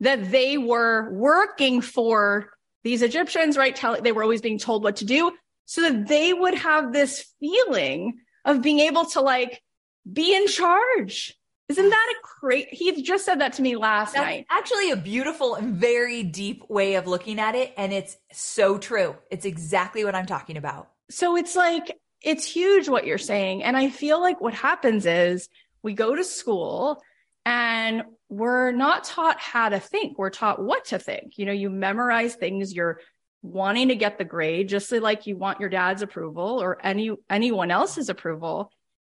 that 0.00 0.30
they 0.30 0.56
were 0.58 1.10
working 1.12 1.80
for 1.80 2.50
these 2.84 3.02
Egyptians, 3.02 3.56
right? 3.56 3.78
They 4.02 4.12
were 4.12 4.22
always 4.22 4.42
being 4.42 4.58
told 4.58 4.82
what 4.82 4.96
to 4.96 5.04
do 5.04 5.32
so 5.64 5.82
that 5.82 6.06
they 6.06 6.32
would 6.32 6.54
have 6.54 6.92
this 6.92 7.26
feeling 7.40 8.18
of 8.46 8.62
being 8.62 8.80
able 8.80 9.04
to 9.04 9.20
like 9.20 9.62
be 10.10 10.34
in 10.34 10.46
charge. 10.46 11.36
Isn't 11.68 11.90
that 11.90 12.14
a 12.14 12.26
great? 12.40 12.68
He 12.72 13.02
just 13.02 13.24
said 13.24 13.40
that 13.40 13.54
to 13.54 13.62
me 13.62 13.74
last 13.74 14.14
That's 14.14 14.24
night. 14.24 14.46
Actually, 14.48 14.92
a 14.92 14.96
beautiful 14.96 15.56
and 15.56 15.74
very 15.74 16.22
deep 16.22 16.62
way 16.70 16.94
of 16.94 17.08
looking 17.08 17.40
at 17.40 17.56
it. 17.56 17.74
And 17.76 17.92
it's 17.92 18.16
so 18.32 18.78
true. 18.78 19.16
It's 19.32 19.44
exactly 19.44 20.04
what 20.04 20.14
I'm 20.14 20.26
talking 20.26 20.56
about. 20.56 20.88
So 21.10 21.36
it's 21.36 21.56
like, 21.56 21.98
it's 22.22 22.44
huge 22.44 22.88
what 22.88 23.04
you're 23.04 23.18
saying. 23.18 23.64
And 23.64 23.76
I 23.76 23.90
feel 23.90 24.20
like 24.20 24.40
what 24.40 24.54
happens 24.54 25.06
is 25.06 25.48
we 25.82 25.92
go 25.92 26.14
to 26.14 26.22
school 26.22 27.02
and 27.44 28.04
we're 28.28 28.70
not 28.70 29.02
taught 29.02 29.40
how 29.40 29.68
to 29.68 29.80
think. 29.80 30.18
We're 30.18 30.30
taught 30.30 30.62
what 30.62 30.86
to 30.86 31.00
think. 31.00 31.36
You 31.36 31.46
know, 31.46 31.52
you 31.52 31.68
memorize 31.68 32.36
things. 32.36 32.74
You're 32.74 33.00
wanting 33.46 33.88
to 33.88 33.96
get 33.96 34.18
the 34.18 34.24
grade 34.24 34.68
just 34.68 34.90
like 34.92 35.26
you 35.26 35.36
want 35.36 35.60
your 35.60 35.68
dad's 35.68 36.02
approval 36.02 36.62
or 36.62 36.78
any 36.84 37.10
anyone 37.30 37.70
else's 37.70 38.08
approval 38.08 38.70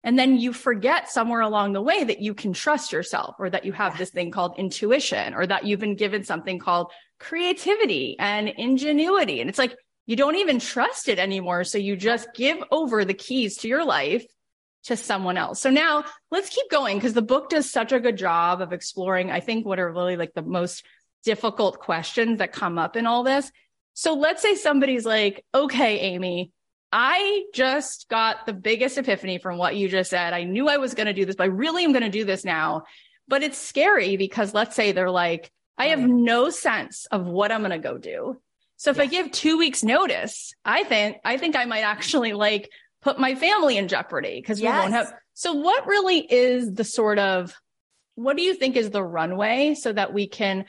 and 0.04 0.18
then 0.18 0.38
you 0.38 0.52
forget 0.52 1.10
somewhere 1.10 1.40
along 1.40 1.72
the 1.72 1.82
way 1.82 2.04
that 2.04 2.20
you 2.20 2.32
can 2.32 2.52
trust 2.52 2.92
yourself 2.92 3.34
or 3.38 3.50
that 3.50 3.64
you 3.64 3.72
have 3.72 3.98
this 3.98 4.10
thing 4.10 4.30
called 4.30 4.58
intuition 4.58 5.34
or 5.34 5.46
that 5.46 5.64
you've 5.64 5.80
been 5.80 5.96
given 5.96 6.24
something 6.24 6.58
called 6.58 6.90
creativity 7.18 8.16
and 8.18 8.48
ingenuity 8.48 9.40
and 9.40 9.48
it's 9.48 9.58
like 9.58 9.74
you 10.06 10.14
don't 10.14 10.36
even 10.36 10.60
trust 10.60 11.08
it 11.08 11.18
anymore 11.18 11.64
so 11.64 11.78
you 11.78 11.96
just 11.96 12.28
give 12.34 12.58
over 12.70 13.04
the 13.04 13.14
keys 13.14 13.56
to 13.58 13.68
your 13.68 13.84
life 13.84 14.24
to 14.86 14.96
someone 14.96 15.36
else. 15.36 15.60
So 15.60 15.70
now 15.70 16.04
let's 16.30 16.48
keep 16.48 16.70
going 16.70 16.96
because 16.96 17.12
the 17.12 17.22
book 17.22 17.50
does 17.50 17.70
such 17.70 17.92
a 17.92 18.00
good 18.00 18.16
job 18.16 18.60
of 18.60 18.72
exploring, 18.72 19.30
I 19.30 19.40
think, 19.40 19.66
what 19.66 19.80
are 19.80 19.92
really 19.92 20.16
like 20.16 20.32
the 20.34 20.42
most 20.42 20.84
difficult 21.24 21.80
questions 21.80 22.38
that 22.38 22.52
come 22.52 22.78
up 22.78 22.96
in 22.96 23.06
all 23.06 23.24
this. 23.24 23.50
So 23.96 24.12
let's 24.12 24.42
say 24.42 24.56
somebody's 24.56 25.06
like, 25.06 25.42
okay, 25.54 25.98
Amy, 26.00 26.52
I 26.92 27.44
just 27.54 28.10
got 28.10 28.44
the 28.44 28.52
biggest 28.52 28.98
epiphany 28.98 29.38
from 29.38 29.56
what 29.56 29.74
you 29.74 29.88
just 29.88 30.10
said. 30.10 30.34
I 30.34 30.44
knew 30.44 30.68
I 30.68 30.76
was 30.76 30.92
going 30.92 31.06
to 31.06 31.14
do 31.14 31.24
this, 31.24 31.34
but 31.34 31.44
I 31.44 31.46
really 31.46 31.82
am 31.82 31.92
going 31.92 32.04
to 32.04 32.10
do 32.10 32.26
this 32.26 32.44
now. 32.44 32.82
But 33.26 33.42
it's 33.42 33.56
scary 33.56 34.18
because 34.18 34.52
let's 34.52 34.76
say 34.76 34.92
they're 34.92 35.10
like, 35.10 35.50
I 35.78 35.86
have 35.86 36.00
no 36.00 36.50
sense 36.50 37.06
of 37.06 37.24
what 37.24 37.50
I'm 37.50 37.62
going 37.62 37.70
to 37.70 37.78
go 37.78 37.96
do. 37.96 38.38
So 38.76 38.90
if 38.90 39.00
I 39.00 39.06
give 39.06 39.32
two 39.32 39.56
weeks 39.56 39.82
notice, 39.82 40.52
I 40.62 40.84
think, 40.84 41.16
I 41.24 41.38
think 41.38 41.56
I 41.56 41.64
might 41.64 41.80
actually 41.80 42.34
like 42.34 42.68
put 43.00 43.18
my 43.18 43.34
family 43.34 43.78
in 43.78 43.88
jeopardy 43.88 44.38
because 44.42 44.60
yes. 44.60 44.74
we 44.74 44.78
won't 44.78 44.92
have. 44.92 45.14
So 45.32 45.54
what 45.54 45.86
really 45.86 46.18
is 46.18 46.70
the 46.70 46.84
sort 46.84 47.18
of, 47.18 47.54
what 48.14 48.36
do 48.36 48.42
you 48.42 48.52
think 48.52 48.76
is 48.76 48.90
the 48.90 49.02
runway 49.02 49.74
so 49.74 49.90
that 49.90 50.12
we 50.12 50.28
can 50.28 50.66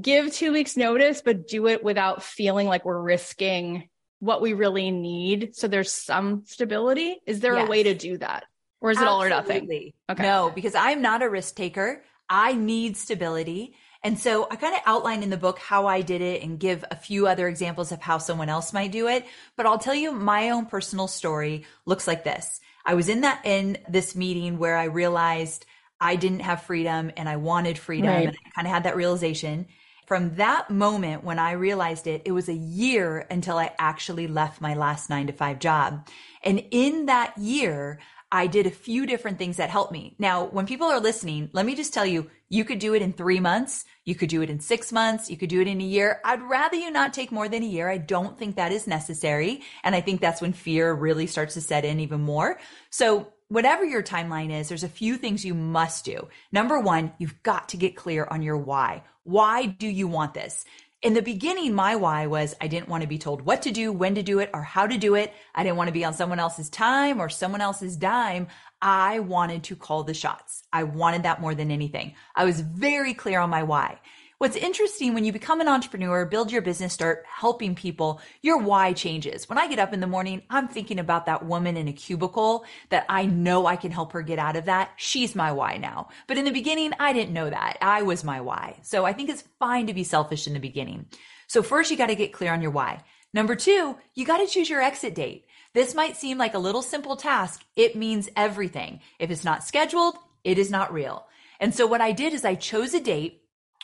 give 0.00 0.32
two 0.32 0.52
weeks 0.52 0.76
notice, 0.76 1.22
but 1.22 1.48
do 1.48 1.66
it 1.68 1.84
without 1.84 2.22
feeling 2.22 2.66
like 2.66 2.84
we're 2.84 3.00
risking 3.00 3.88
what 4.20 4.40
we 4.40 4.52
really 4.52 4.90
need? 4.90 5.54
So 5.56 5.68
there's 5.68 5.92
some 5.92 6.44
stability. 6.46 7.20
Is 7.26 7.40
there 7.40 7.56
yes. 7.56 7.66
a 7.66 7.70
way 7.70 7.82
to 7.82 7.94
do 7.94 8.18
that? 8.18 8.44
Or 8.80 8.90
is 8.90 8.98
Absolutely. 8.98 9.26
it 9.26 9.32
all 9.32 9.38
or 9.38 9.42
nothing? 9.42 9.92
Okay. 10.10 10.22
No, 10.22 10.50
because 10.54 10.74
I'm 10.74 11.02
not 11.02 11.22
a 11.22 11.28
risk 11.28 11.54
taker. 11.54 12.02
I 12.28 12.54
need 12.54 12.96
stability. 12.96 13.74
And 14.02 14.18
so 14.18 14.48
I 14.50 14.56
kind 14.56 14.74
of 14.74 14.80
outline 14.84 15.22
in 15.22 15.30
the 15.30 15.36
book 15.36 15.58
how 15.60 15.86
I 15.86 16.00
did 16.00 16.20
it 16.20 16.42
and 16.42 16.58
give 16.58 16.84
a 16.90 16.96
few 16.96 17.28
other 17.28 17.46
examples 17.46 17.92
of 17.92 18.00
how 18.00 18.18
someone 18.18 18.48
else 18.48 18.72
might 18.72 18.90
do 18.90 19.06
it. 19.06 19.24
But 19.56 19.66
I'll 19.66 19.78
tell 19.78 19.94
you 19.94 20.12
my 20.12 20.50
own 20.50 20.66
personal 20.66 21.06
story 21.06 21.64
looks 21.86 22.08
like 22.08 22.24
this. 22.24 22.60
I 22.84 22.94
was 22.94 23.08
in 23.08 23.20
that, 23.20 23.42
in 23.44 23.78
this 23.88 24.16
meeting 24.16 24.58
where 24.58 24.76
I 24.76 24.84
realized 24.84 25.66
I 26.00 26.16
didn't 26.16 26.40
have 26.40 26.62
freedom 26.62 27.12
and 27.16 27.28
I 27.28 27.36
wanted 27.36 27.78
freedom. 27.78 28.10
Right. 28.10 28.26
And 28.26 28.36
I 28.44 28.50
kind 28.50 28.66
of 28.66 28.72
had 28.72 28.84
that 28.84 28.96
realization. 28.96 29.68
From 30.12 30.34
that 30.34 30.68
moment 30.68 31.24
when 31.24 31.38
I 31.38 31.52
realized 31.52 32.06
it, 32.06 32.20
it 32.26 32.32
was 32.32 32.50
a 32.50 32.52
year 32.52 33.26
until 33.30 33.56
I 33.56 33.72
actually 33.78 34.26
left 34.26 34.60
my 34.60 34.74
last 34.74 35.08
nine 35.08 35.28
to 35.28 35.32
five 35.32 35.58
job. 35.58 36.06
And 36.44 36.62
in 36.70 37.06
that 37.06 37.38
year, 37.38 37.98
I 38.30 38.46
did 38.46 38.66
a 38.66 38.70
few 38.70 39.06
different 39.06 39.38
things 39.38 39.56
that 39.56 39.70
helped 39.70 39.90
me. 39.90 40.14
Now, 40.18 40.44
when 40.44 40.66
people 40.66 40.86
are 40.86 41.00
listening, 41.00 41.48
let 41.54 41.64
me 41.64 41.74
just 41.74 41.94
tell 41.94 42.04
you, 42.04 42.30
you 42.50 42.62
could 42.66 42.78
do 42.78 42.92
it 42.92 43.00
in 43.00 43.14
three 43.14 43.40
months. 43.40 43.86
You 44.04 44.14
could 44.14 44.28
do 44.28 44.42
it 44.42 44.50
in 44.50 44.60
six 44.60 44.92
months. 44.92 45.30
You 45.30 45.38
could 45.38 45.48
do 45.48 45.62
it 45.62 45.66
in 45.66 45.80
a 45.80 45.84
year. 45.84 46.20
I'd 46.26 46.42
rather 46.42 46.76
you 46.76 46.90
not 46.90 47.14
take 47.14 47.32
more 47.32 47.48
than 47.48 47.62
a 47.62 47.66
year. 47.66 47.88
I 47.88 47.96
don't 47.96 48.38
think 48.38 48.56
that 48.56 48.70
is 48.70 48.86
necessary. 48.86 49.62
And 49.82 49.94
I 49.94 50.02
think 50.02 50.20
that's 50.20 50.42
when 50.42 50.52
fear 50.52 50.92
really 50.92 51.26
starts 51.26 51.54
to 51.54 51.62
set 51.62 51.86
in 51.86 52.00
even 52.00 52.20
more. 52.20 52.58
So 52.90 53.32
whatever 53.52 53.84
your 53.84 54.02
timeline 54.02 54.50
is, 54.50 54.68
there's 54.68 54.84
a 54.84 54.88
few 54.88 55.16
things 55.16 55.44
you 55.44 55.54
must 55.54 56.04
do. 56.04 56.28
Number 56.50 56.80
one, 56.80 57.12
you've 57.18 57.42
got 57.42 57.68
to 57.70 57.76
get 57.76 57.96
clear 57.96 58.26
on 58.30 58.42
your 58.42 58.56
why. 58.56 59.02
Why 59.24 59.66
do 59.66 59.86
you 59.86 60.08
want 60.08 60.34
this? 60.34 60.64
in 61.02 61.14
the 61.14 61.22
beginning, 61.22 61.74
my 61.74 61.96
why 61.96 62.26
was 62.26 62.54
I 62.60 62.68
didn't 62.68 62.88
want 62.88 63.02
to 63.02 63.08
be 63.08 63.18
told 63.18 63.42
what 63.42 63.62
to 63.62 63.72
do, 63.72 63.92
when 63.92 64.14
to 64.14 64.22
do 64.22 64.38
it, 64.38 64.50
or 64.54 64.62
how 64.62 64.86
to 64.86 64.96
do 64.96 65.16
it. 65.16 65.34
I 65.54 65.64
didn't 65.64 65.76
want 65.76 65.88
to 65.88 65.92
be 65.92 66.04
on 66.04 66.14
someone 66.14 66.38
else's 66.38 66.70
time 66.70 67.20
or 67.20 67.28
someone 67.28 67.60
else's 67.60 67.96
dime. 67.96 68.46
I 68.80 69.18
wanted 69.18 69.64
to 69.64 69.76
call 69.76 70.04
the 70.04 70.14
shots. 70.14 70.62
I 70.72 70.84
wanted 70.84 71.24
that 71.24 71.40
more 71.40 71.54
than 71.54 71.72
anything. 71.72 72.14
I 72.36 72.44
was 72.44 72.60
very 72.60 73.14
clear 73.14 73.40
on 73.40 73.50
my 73.50 73.64
why. 73.64 73.98
What's 74.42 74.56
interesting 74.56 75.14
when 75.14 75.24
you 75.24 75.30
become 75.30 75.60
an 75.60 75.68
entrepreneur, 75.68 76.26
build 76.26 76.50
your 76.50 76.62
business, 76.62 76.92
start 76.92 77.24
helping 77.32 77.76
people, 77.76 78.20
your 78.40 78.58
why 78.58 78.92
changes. 78.92 79.48
When 79.48 79.56
I 79.56 79.68
get 79.68 79.78
up 79.78 79.92
in 79.92 80.00
the 80.00 80.08
morning, 80.08 80.42
I'm 80.50 80.66
thinking 80.66 80.98
about 80.98 81.26
that 81.26 81.46
woman 81.46 81.76
in 81.76 81.86
a 81.86 81.92
cubicle 81.92 82.64
that 82.88 83.06
I 83.08 83.24
know 83.24 83.66
I 83.66 83.76
can 83.76 83.92
help 83.92 84.10
her 84.14 84.22
get 84.22 84.40
out 84.40 84.56
of 84.56 84.64
that. 84.64 84.90
She's 84.96 85.36
my 85.36 85.52
why 85.52 85.76
now. 85.76 86.08
But 86.26 86.38
in 86.38 86.44
the 86.44 86.50
beginning, 86.50 86.92
I 86.98 87.12
didn't 87.12 87.34
know 87.34 87.50
that. 87.50 87.78
I 87.80 88.02
was 88.02 88.24
my 88.24 88.40
why. 88.40 88.80
So 88.82 89.04
I 89.04 89.12
think 89.12 89.30
it's 89.30 89.44
fine 89.60 89.86
to 89.86 89.94
be 89.94 90.02
selfish 90.02 90.48
in 90.48 90.54
the 90.54 90.58
beginning. 90.58 91.06
So 91.46 91.62
first, 91.62 91.92
you 91.92 91.96
got 91.96 92.08
to 92.08 92.16
get 92.16 92.32
clear 92.32 92.52
on 92.52 92.62
your 92.62 92.72
why. 92.72 93.04
Number 93.32 93.54
two, 93.54 93.96
you 94.16 94.26
got 94.26 94.38
to 94.38 94.48
choose 94.48 94.68
your 94.68 94.82
exit 94.82 95.14
date. 95.14 95.46
This 95.72 95.94
might 95.94 96.16
seem 96.16 96.36
like 96.36 96.54
a 96.54 96.58
little 96.58 96.82
simple 96.82 97.14
task. 97.14 97.64
It 97.76 97.94
means 97.94 98.28
everything. 98.34 99.02
If 99.20 99.30
it's 99.30 99.44
not 99.44 99.62
scheduled, 99.62 100.16
it 100.42 100.58
is 100.58 100.68
not 100.68 100.92
real. 100.92 101.26
And 101.60 101.72
so 101.72 101.86
what 101.86 102.00
I 102.00 102.10
did 102.10 102.32
is 102.32 102.44
I 102.44 102.56
chose 102.56 102.92
a 102.92 103.00
date 103.00 103.41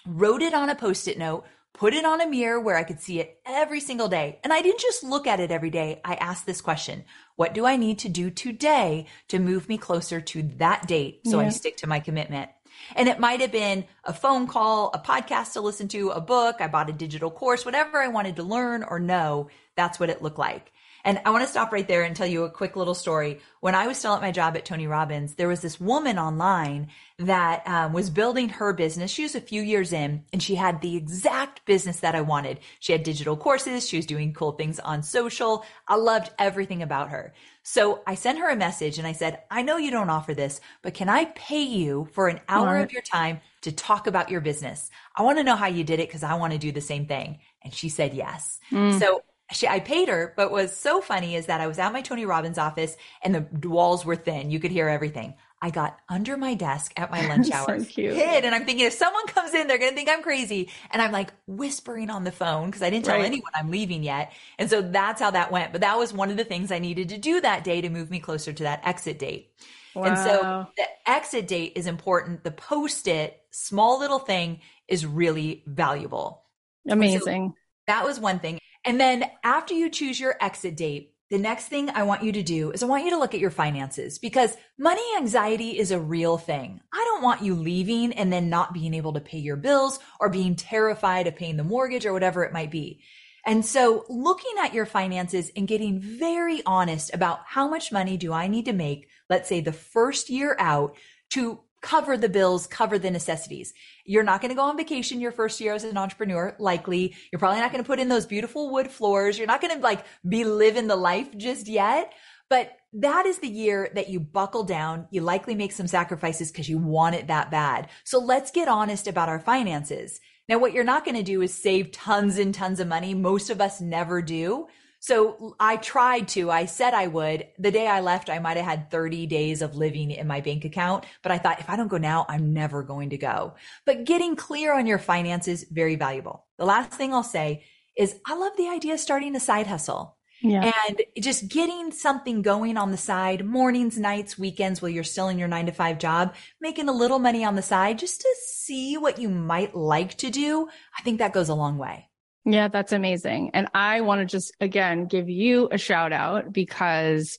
wrote 0.08 0.42
it 0.42 0.54
on 0.54 0.70
a 0.70 0.74
post 0.74 1.06
it 1.06 1.18
note, 1.18 1.44
put 1.74 1.94
it 1.94 2.04
on 2.04 2.20
a 2.20 2.28
mirror 2.28 2.58
where 2.58 2.76
I 2.76 2.82
could 2.82 3.00
see 3.00 3.20
it 3.20 3.40
every 3.46 3.80
single 3.80 4.08
day. 4.08 4.40
And 4.42 4.52
I 4.52 4.62
didn't 4.62 4.80
just 4.80 5.04
look 5.04 5.26
at 5.26 5.38
it 5.38 5.50
every 5.50 5.70
day. 5.70 6.00
I 6.04 6.14
asked 6.14 6.46
this 6.46 6.60
question 6.60 7.04
What 7.36 7.54
do 7.54 7.66
I 7.66 7.76
need 7.76 7.98
to 8.00 8.08
do 8.08 8.30
today 8.30 9.06
to 9.28 9.38
move 9.38 9.68
me 9.68 9.78
closer 9.78 10.20
to 10.20 10.42
that 10.56 10.88
date 10.88 11.20
so 11.26 11.40
yeah. 11.40 11.46
I 11.46 11.50
stick 11.50 11.76
to 11.78 11.86
my 11.86 12.00
commitment? 12.00 12.50
And 12.94 13.08
it 13.08 13.18
might 13.18 13.40
have 13.40 13.52
been 13.52 13.84
a 14.04 14.12
phone 14.12 14.46
call, 14.46 14.90
a 14.94 14.98
podcast 14.98 15.54
to 15.54 15.60
listen 15.60 15.88
to, 15.88 16.10
a 16.10 16.20
book. 16.20 16.56
I 16.60 16.68
bought 16.68 16.88
a 16.88 16.92
digital 16.92 17.30
course, 17.30 17.64
whatever 17.64 17.98
I 17.98 18.08
wanted 18.08 18.36
to 18.36 18.42
learn 18.42 18.84
or 18.84 19.00
know. 19.00 19.48
That's 19.76 19.98
what 20.00 20.10
it 20.10 20.22
looked 20.22 20.38
like. 20.38 20.72
And 21.04 21.20
I 21.24 21.30
want 21.30 21.44
to 21.44 21.50
stop 21.50 21.72
right 21.72 21.86
there 21.86 22.02
and 22.02 22.14
tell 22.14 22.26
you 22.26 22.44
a 22.44 22.50
quick 22.50 22.76
little 22.76 22.94
story. 22.94 23.40
When 23.60 23.74
I 23.74 23.86
was 23.86 23.98
still 23.98 24.14
at 24.14 24.20
my 24.20 24.30
job 24.30 24.56
at 24.56 24.64
Tony 24.64 24.86
Robbins, 24.86 25.34
there 25.34 25.48
was 25.48 25.60
this 25.60 25.80
woman 25.80 26.18
online 26.18 26.88
that 27.18 27.66
um, 27.66 27.92
was 27.92 28.10
building 28.10 28.48
her 28.48 28.72
business. 28.72 29.10
She 29.10 29.22
was 29.22 29.34
a 29.34 29.40
few 29.40 29.62
years 29.62 29.92
in 29.92 30.24
and 30.32 30.42
she 30.42 30.54
had 30.54 30.80
the 30.80 30.96
exact 30.96 31.64
business 31.64 32.00
that 32.00 32.14
I 32.14 32.20
wanted. 32.20 32.60
She 32.80 32.92
had 32.92 33.02
digital 33.02 33.36
courses. 33.36 33.88
She 33.88 33.96
was 33.96 34.06
doing 34.06 34.32
cool 34.32 34.52
things 34.52 34.78
on 34.78 35.02
social. 35.02 35.64
I 35.86 35.96
loved 35.96 36.30
everything 36.38 36.82
about 36.82 37.10
her. 37.10 37.34
So 37.62 38.02
I 38.06 38.14
sent 38.14 38.38
her 38.38 38.48
a 38.48 38.56
message 38.56 38.98
and 38.98 39.06
I 39.06 39.12
said, 39.12 39.42
I 39.50 39.62
know 39.62 39.76
you 39.76 39.90
don't 39.90 40.08
offer 40.08 40.32
this, 40.32 40.60
but 40.82 40.94
can 40.94 41.08
I 41.08 41.26
pay 41.26 41.62
you 41.62 42.08
for 42.12 42.28
an 42.28 42.40
hour 42.48 42.74
right. 42.74 42.84
of 42.84 42.92
your 42.92 43.02
time 43.02 43.40
to 43.62 43.72
talk 43.72 44.06
about 44.06 44.30
your 44.30 44.40
business? 44.40 44.90
I 45.14 45.22
want 45.22 45.38
to 45.38 45.44
know 45.44 45.56
how 45.56 45.66
you 45.66 45.84
did 45.84 46.00
it 46.00 46.08
because 46.08 46.22
I 46.22 46.36
want 46.36 46.54
to 46.54 46.58
do 46.58 46.72
the 46.72 46.80
same 46.80 47.06
thing. 47.06 47.40
And 47.62 47.74
she 47.74 47.88
said 47.88 48.14
yes. 48.14 48.58
Mm. 48.70 48.98
So 48.98 49.22
she, 49.52 49.66
I 49.66 49.80
paid 49.80 50.08
her, 50.08 50.34
but 50.36 50.50
was 50.50 50.76
so 50.76 51.00
funny 51.00 51.34
is 51.34 51.46
that 51.46 51.60
I 51.60 51.66
was 51.66 51.78
at 51.78 51.92
my 51.92 52.02
Tony 52.02 52.26
Robbins 52.26 52.58
office 52.58 52.96
and 53.22 53.34
the 53.34 53.68
walls 53.68 54.04
were 54.04 54.16
thin. 54.16 54.50
You 54.50 54.60
could 54.60 54.70
hear 54.70 54.88
everything. 54.88 55.34
I 55.60 55.70
got 55.70 55.98
under 56.08 56.36
my 56.36 56.54
desk 56.54 56.92
at 56.96 57.10
my 57.10 57.26
lunch 57.28 57.50
hour, 57.50 57.80
so 57.80 57.84
hid, 57.84 58.44
and 58.44 58.54
I'm 58.54 58.64
thinking 58.64 58.86
if 58.86 58.92
someone 58.92 59.26
comes 59.26 59.54
in, 59.54 59.66
they're 59.66 59.78
going 59.78 59.90
to 59.90 59.96
think 59.96 60.08
I'm 60.08 60.22
crazy. 60.22 60.70
And 60.90 61.02
I'm 61.02 61.12
like 61.12 61.32
whispering 61.46 62.10
on 62.10 62.24
the 62.24 62.30
phone 62.30 62.66
because 62.66 62.82
I 62.82 62.90
didn't 62.90 63.06
tell 63.06 63.16
right. 63.16 63.24
anyone 63.24 63.50
I'm 63.54 63.70
leaving 63.70 64.02
yet. 64.02 64.32
And 64.58 64.70
so 64.70 64.82
that's 64.82 65.20
how 65.20 65.30
that 65.32 65.50
went. 65.50 65.72
But 65.72 65.80
that 65.80 65.98
was 65.98 66.12
one 66.12 66.30
of 66.30 66.36
the 66.36 66.44
things 66.44 66.70
I 66.70 66.78
needed 66.78 67.08
to 67.10 67.18
do 67.18 67.40
that 67.40 67.64
day 67.64 67.80
to 67.80 67.88
move 67.88 68.10
me 68.10 68.20
closer 68.20 68.52
to 68.52 68.62
that 68.64 68.82
exit 68.84 69.18
date. 69.18 69.50
Wow. 69.94 70.04
And 70.04 70.18
so 70.18 70.66
the 70.76 71.10
exit 71.10 71.48
date 71.48 71.72
is 71.74 71.86
important. 71.86 72.44
The 72.44 72.52
post 72.52 73.08
it 73.08 73.40
small 73.50 73.98
little 73.98 74.20
thing 74.20 74.60
is 74.86 75.04
really 75.04 75.64
valuable. 75.66 76.44
Amazing. 76.88 77.48
So 77.48 77.54
that 77.88 78.04
was 78.04 78.20
one 78.20 78.38
thing. 78.38 78.60
And 78.88 78.98
then 78.98 79.26
after 79.44 79.74
you 79.74 79.90
choose 79.90 80.18
your 80.18 80.36
exit 80.40 80.74
date, 80.74 81.12
the 81.28 81.36
next 81.36 81.66
thing 81.66 81.90
I 81.90 82.04
want 82.04 82.22
you 82.22 82.32
to 82.32 82.42
do 82.42 82.70
is 82.70 82.82
I 82.82 82.86
want 82.86 83.04
you 83.04 83.10
to 83.10 83.18
look 83.18 83.34
at 83.34 83.40
your 83.40 83.50
finances 83.50 84.18
because 84.18 84.56
money 84.78 85.02
anxiety 85.18 85.78
is 85.78 85.90
a 85.90 86.00
real 86.00 86.38
thing. 86.38 86.80
I 86.90 87.04
don't 87.04 87.22
want 87.22 87.42
you 87.42 87.54
leaving 87.54 88.14
and 88.14 88.32
then 88.32 88.48
not 88.48 88.72
being 88.72 88.94
able 88.94 89.12
to 89.12 89.20
pay 89.20 89.36
your 89.36 89.56
bills 89.56 89.98
or 90.18 90.30
being 90.30 90.56
terrified 90.56 91.26
of 91.26 91.36
paying 91.36 91.58
the 91.58 91.64
mortgage 91.64 92.06
or 92.06 92.14
whatever 92.14 92.44
it 92.44 92.54
might 92.54 92.70
be. 92.70 93.02
And 93.44 93.62
so 93.62 94.06
looking 94.08 94.54
at 94.58 94.72
your 94.72 94.86
finances 94.86 95.52
and 95.54 95.68
getting 95.68 96.00
very 96.00 96.62
honest 96.64 97.12
about 97.12 97.40
how 97.44 97.68
much 97.68 97.92
money 97.92 98.16
do 98.16 98.32
I 98.32 98.46
need 98.46 98.64
to 98.64 98.72
make, 98.72 99.10
let's 99.28 99.50
say 99.50 99.60
the 99.60 99.70
first 99.70 100.30
year 100.30 100.56
out 100.58 100.96
to 101.32 101.60
cover 101.80 102.16
the 102.16 102.28
bills, 102.28 102.66
cover 102.66 102.98
the 102.98 103.10
necessities. 103.10 103.74
You're 104.08 104.24
not 104.24 104.40
going 104.40 104.48
to 104.48 104.54
go 104.54 104.62
on 104.62 104.78
vacation 104.78 105.20
your 105.20 105.32
first 105.32 105.60
year 105.60 105.74
as 105.74 105.84
an 105.84 105.98
entrepreneur, 105.98 106.56
likely. 106.58 107.14
You're 107.30 107.38
probably 107.38 107.60
not 107.60 107.70
going 107.70 107.84
to 107.84 107.86
put 107.86 108.00
in 108.00 108.08
those 108.08 108.24
beautiful 108.24 108.70
wood 108.70 108.90
floors. 108.90 109.36
You're 109.36 109.46
not 109.46 109.60
going 109.60 109.76
to 109.76 109.82
like 109.82 110.02
be 110.26 110.44
living 110.44 110.86
the 110.86 110.96
life 110.96 111.36
just 111.36 111.68
yet. 111.68 112.14
But 112.48 112.72
that 112.94 113.26
is 113.26 113.38
the 113.38 113.48
year 113.48 113.90
that 113.94 114.08
you 114.08 114.18
buckle 114.18 114.64
down. 114.64 115.06
You 115.10 115.20
likely 115.20 115.54
make 115.54 115.72
some 115.72 115.86
sacrifices 115.86 116.50
because 116.50 116.70
you 116.70 116.78
want 116.78 117.16
it 117.16 117.26
that 117.26 117.50
bad. 117.50 117.90
So 118.04 118.18
let's 118.18 118.50
get 118.50 118.66
honest 118.66 119.06
about 119.06 119.28
our 119.28 119.40
finances. 119.40 120.20
Now, 120.48 120.58
what 120.58 120.72
you're 120.72 120.84
not 120.84 121.04
going 121.04 121.16
to 121.16 121.22
do 121.22 121.42
is 121.42 121.52
save 121.52 121.92
tons 121.92 122.38
and 122.38 122.54
tons 122.54 122.80
of 122.80 122.88
money. 122.88 123.12
Most 123.12 123.50
of 123.50 123.60
us 123.60 123.82
never 123.82 124.22
do. 124.22 124.68
So 125.00 125.54
I 125.60 125.76
tried 125.76 126.28
to, 126.28 126.50
I 126.50 126.64
said 126.64 126.92
I 126.92 127.06
would. 127.06 127.46
The 127.58 127.70
day 127.70 127.86
I 127.86 128.00
left, 128.00 128.30
I 128.30 128.40
might 128.40 128.56
have 128.56 128.66
had 128.66 128.90
30 128.90 129.26
days 129.26 129.62
of 129.62 129.76
living 129.76 130.10
in 130.10 130.26
my 130.26 130.40
bank 130.40 130.64
account, 130.64 131.06
but 131.22 131.30
I 131.30 131.38
thought 131.38 131.60
if 131.60 131.70
I 131.70 131.76
don't 131.76 131.88
go 131.88 131.98
now, 131.98 132.26
I'm 132.28 132.52
never 132.52 132.82
going 132.82 133.10
to 133.10 133.18
go. 133.18 133.54
But 133.86 134.04
getting 134.04 134.34
clear 134.34 134.74
on 134.76 134.86
your 134.86 134.98
finances, 134.98 135.64
very 135.70 135.94
valuable. 135.96 136.46
The 136.58 136.64
last 136.64 136.92
thing 136.92 137.14
I'll 137.14 137.22
say 137.22 137.64
is 137.96 138.18
I 138.26 138.36
love 138.36 138.56
the 138.56 138.68
idea 138.68 138.94
of 138.94 139.00
starting 139.00 139.36
a 139.36 139.40
side 139.40 139.66
hustle. 139.66 140.16
Yeah. 140.40 140.72
And 140.88 141.02
just 141.18 141.48
getting 141.48 141.90
something 141.90 142.42
going 142.42 142.76
on 142.76 142.92
the 142.92 142.96
side, 142.96 143.44
mornings, 143.44 143.98
nights, 143.98 144.38
weekends, 144.38 144.80
while 144.80 144.88
you're 144.88 145.04
still 145.04 145.28
in 145.28 145.38
your 145.38 145.48
nine 145.48 145.66
to 145.66 145.72
five 145.72 145.98
job, 145.98 146.34
making 146.60 146.88
a 146.88 146.92
little 146.92 147.18
money 147.18 147.44
on 147.44 147.56
the 147.56 147.62
side 147.62 147.98
just 147.98 148.20
to 148.20 148.36
see 148.46 148.96
what 148.96 149.18
you 149.18 149.28
might 149.28 149.74
like 149.74 150.16
to 150.18 150.30
do. 150.30 150.68
I 150.96 151.02
think 151.02 151.18
that 151.18 151.32
goes 151.32 151.48
a 151.48 151.54
long 151.54 151.76
way. 151.76 152.07
Yeah, 152.48 152.68
that's 152.68 152.92
amazing. 152.92 153.50
And 153.52 153.68
I 153.74 154.00
want 154.00 154.20
to 154.20 154.24
just 154.24 154.54
again 154.58 155.04
give 155.04 155.28
you 155.28 155.68
a 155.70 155.76
shout 155.76 156.14
out 156.14 156.50
because 156.50 157.38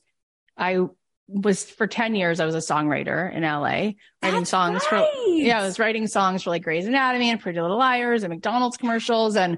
I 0.56 0.86
was 1.28 1.64
for 1.64 1.88
10 1.88 2.14
years 2.14 2.40
I 2.40 2.46
was 2.46 2.54
a 2.54 2.60
songwriter 2.60 3.34
in 3.34 3.42
LA, 3.42 3.60
writing 3.60 3.96
that's 4.22 4.50
songs 4.52 4.84
right. 4.92 5.08
for 5.12 5.32
yeah, 5.32 5.62
I 5.62 5.64
was 5.64 5.80
writing 5.80 6.06
songs 6.06 6.44
for 6.44 6.52
like 6.52 6.64
Grey's 6.64 6.86
Anatomy 6.86 7.32
and 7.32 7.40
Pretty 7.40 7.60
Little 7.60 7.78
Liars 7.78 8.22
and 8.22 8.32
McDonald's 8.32 8.78
commercials 8.78 9.36
and 9.36 9.58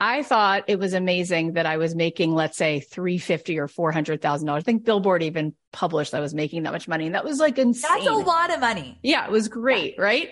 I 0.00 0.22
thought 0.22 0.64
it 0.68 0.78
was 0.78 0.94
amazing 0.94 1.54
that 1.54 1.66
I 1.66 1.76
was 1.76 1.94
making, 1.96 2.32
let's 2.32 2.56
say, 2.56 2.80
three 2.80 3.18
fifty 3.18 3.58
or 3.58 3.66
four 3.66 3.90
hundred 3.90 4.22
thousand 4.22 4.46
dollars. 4.46 4.62
I 4.62 4.64
think 4.64 4.84
Billboard 4.84 5.24
even 5.24 5.54
published 5.72 6.14
I 6.14 6.20
was 6.20 6.34
making 6.34 6.62
that 6.64 6.72
much 6.72 6.86
money, 6.86 7.06
and 7.06 7.16
that 7.16 7.24
was 7.24 7.40
like 7.40 7.58
insane. 7.58 7.90
That's 7.92 8.06
a 8.06 8.14
lot 8.14 8.52
of 8.52 8.60
money. 8.60 8.98
Yeah, 9.02 9.24
it 9.24 9.32
was 9.32 9.48
great, 9.48 9.94
yeah. 9.96 10.02
right? 10.02 10.28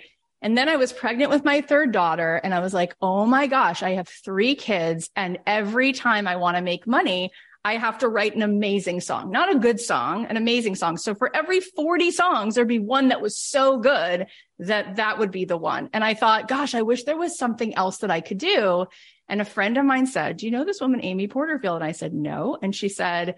And 0.47 0.57
then 0.57 0.69
I 0.69 0.77
was 0.77 0.93
pregnant 0.93 1.33
with 1.33 1.45
my 1.45 1.61
third 1.61 1.91
daughter, 1.91 2.37
and 2.37 2.55
I 2.55 2.61
was 2.61 2.73
like, 2.73 2.95
oh 3.03 3.27
my 3.27 3.49
gosh, 3.49 3.83
I 3.83 3.95
have 3.95 4.07
three 4.07 4.55
kids, 4.55 5.11
and 5.17 5.41
every 5.45 5.93
time 5.93 6.29
I 6.29 6.37
want 6.37 6.57
to 6.57 6.63
make 6.63 6.87
money, 6.87 7.33
I 7.65 7.79
have 7.79 7.99
to 7.99 8.09
write 8.09 8.37
an 8.37 8.43
amazing 8.43 9.01
song, 9.01 9.33
not 9.33 9.53
a 9.53 9.59
good 9.59 9.81
song, 9.81 10.27
an 10.27 10.37
amazing 10.37 10.77
song. 10.77 10.99
So 10.99 11.17
for 11.17 11.35
every 11.35 11.59
40 11.59 12.13
songs, 12.13 12.55
there'd 12.55 12.69
be 12.69 12.79
one 12.79 13.09
that 13.09 13.21
was 13.21 13.37
so 13.37 13.79
good 13.79 14.29
that 14.61 14.95
that 14.95 15.19
would 15.19 15.33
be 15.33 15.47
the 15.47 15.57
one. 15.57 15.91
And 15.93 16.05
I 16.05 16.15
thought, 16.15 16.47
gosh, 16.47 16.77
I 16.77 16.83
wish 16.83 17.03
there 17.03 17.17
was 17.17 17.37
something 17.37 17.75
else 17.75 17.99
that 17.99 18.13
I 18.13 18.21
could 18.21 18.39
do. 18.39 18.87
And 19.29 19.41
a 19.41 19.45
friend 19.45 19.77
of 19.77 19.85
mine 19.85 20.07
said, 20.07 20.37
do 20.37 20.47
you 20.47 20.53
know 20.53 20.65
this 20.65 20.81
woman, 20.81 21.01
Amy 21.03 21.27
Porterfield? 21.27 21.75
And 21.75 21.85
I 21.85 21.91
said, 21.91 22.15
no. 22.15 22.57
And 22.63 22.73
she 22.73 22.89
said, 22.89 23.35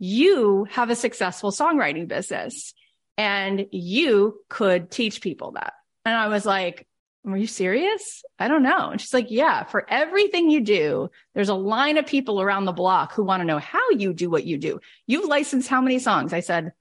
you 0.00 0.64
have 0.72 0.90
a 0.90 0.96
successful 0.96 1.52
songwriting 1.52 2.08
business 2.08 2.74
and 3.16 3.66
you 3.70 4.40
could 4.48 4.90
teach 4.90 5.20
people 5.20 5.52
that. 5.52 5.74
And 6.08 6.16
I 6.16 6.28
was 6.28 6.46
like, 6.46 6.86
are 7.26 7.36
you 7.36 7.46
serious? 7.46 8.24
I 8.38 8.48
don't 8.48 8.62
know. 8.62 8.88
And 8.88 8.98
she's 8.98 9.12
like, 9.12 9.30
yeah, 9.30 9.64
for 9.64 9.84
everything 9.90 10.50
you 10.50 10.62
do, 10.62 11.10
there's 11.34 11.50
a 11.50 11.54
line 11.54 11.98
of 11.98 12.06
people 12.06 12.40
around 12.40 12.64
the 12.64 12.72
block 12.72 13.12
who 13.12 13.24
want 13.24 13.42
to 13.42 13.46
know 13.46 13.58
how 13.58 13.90
you 13.90 14.14
do 14.14 14.30
what 14.30 14.46
you 14.46 14.56
do. 14.56 14.80
You've 15.06 15.28
licensed 15.28 15.68
how 15.68 15.82
many 15.82 15.98
songs? 15.98 16.32
I 16.32 16.40
said, 16.40 16.72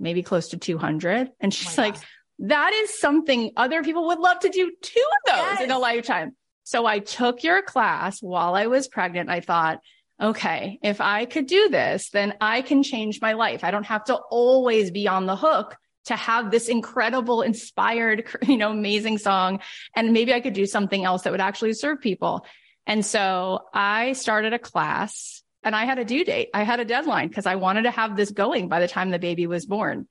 maybe 0.00 0.24
close 0.24 0.48
to 0.48 0.56
200. 0.56 1.30
And 1.38 1.52
oh 1.52 1.54
she's 1.54 1.78
oh 1.78 1.82
like, 1.82 1.94
that 2.40 2.72
is 2.72 2.98
something 2.98 3.52
other 3.56 3.84
people 3.84 4.08
would 4.08 4.18
love 4.18 4.40
to 4.40 4.48
do 4.48 4.72
two 4.82 5.04
of 5.26 5.32
those 5.32 5.44
yes. 5.44 5.62
in 5.62 5.70
a 5.70 5.78
lifetime. 5.78 6.34
So 6.64 6.84
I 6.84 6.98
took 6.98 7.44
your 7.44 7.62
class 7.62 8.20
while 8.20 8.56
I 8.56 8.66
was 8.66 8.88
pregnant. 8.88 9.30
I 9.30 9.38
thought, 9.38 9.78
okay, 10.20 10.80
if 10.82 11.00
I 11.00 11.26
could 11.26 11.46
do 11.46 11.68
this, 11.68 12.10
then 12.10 12.34
I 12.40 12.62
can 12.62 12.82
change 12.82 13.20
my 13.20 13.34
life. 13.34 13.62
I 13.62 13.70
don't 13.70 13.86
have 13.86 14.02
to 14.06 14.16
always 14.16 14.90
be 14.90 15.06
on 15.06 15.26
the 15.26 15.36
hook 15.36 15.76
to 16.06 16.16
have 16.16 16.50
this 16.50 16.68
incredible, 16.68 17.42
inspired, 17.42 18.26
you 18.46 18.56
know, 18.56 18.70
amazing 18.70 19.18
song. 19.18 19.60
And 19.94 20.12
maybe 20.12 20.32
I 20.32 20.40
could 20.40 20.54
do 20.54 20.66
something 20.66 21.04
else 21.04 21.22
that 21.22 21.32
would 21.32 21.40
actually 21.40 21.74
serve 21.74 22.00
people. 22.00 22.46
And 22.86 23.04
so 23.06 23.60
I 23.72 24.12
started 24.14 24.52
a 24.52 24.58
class 24.58 25.42
and 25.62 25.76
I 25.76 25.84
had 25.84 25.98
a 25.98 26.04
due 26.04 26.24
date. 26.24 26.50
I 26.52 26.64
had 26.64 26.80
a 26.80 26.84
deadline 26.84 27.28
because 27.28 27.46
I 27.46 27.54
wanted 27.54 27.82
to 27.82 27.90
have 27.90 28.16
this 28.16 28.30
going 28.30 28.68
by 28.68 28.80
the 28.80 28.88
time 28.88 29.10
the 29.10 29.18
baby 29.18 29.46
was 29.46 29.66
born. 29.66 30.08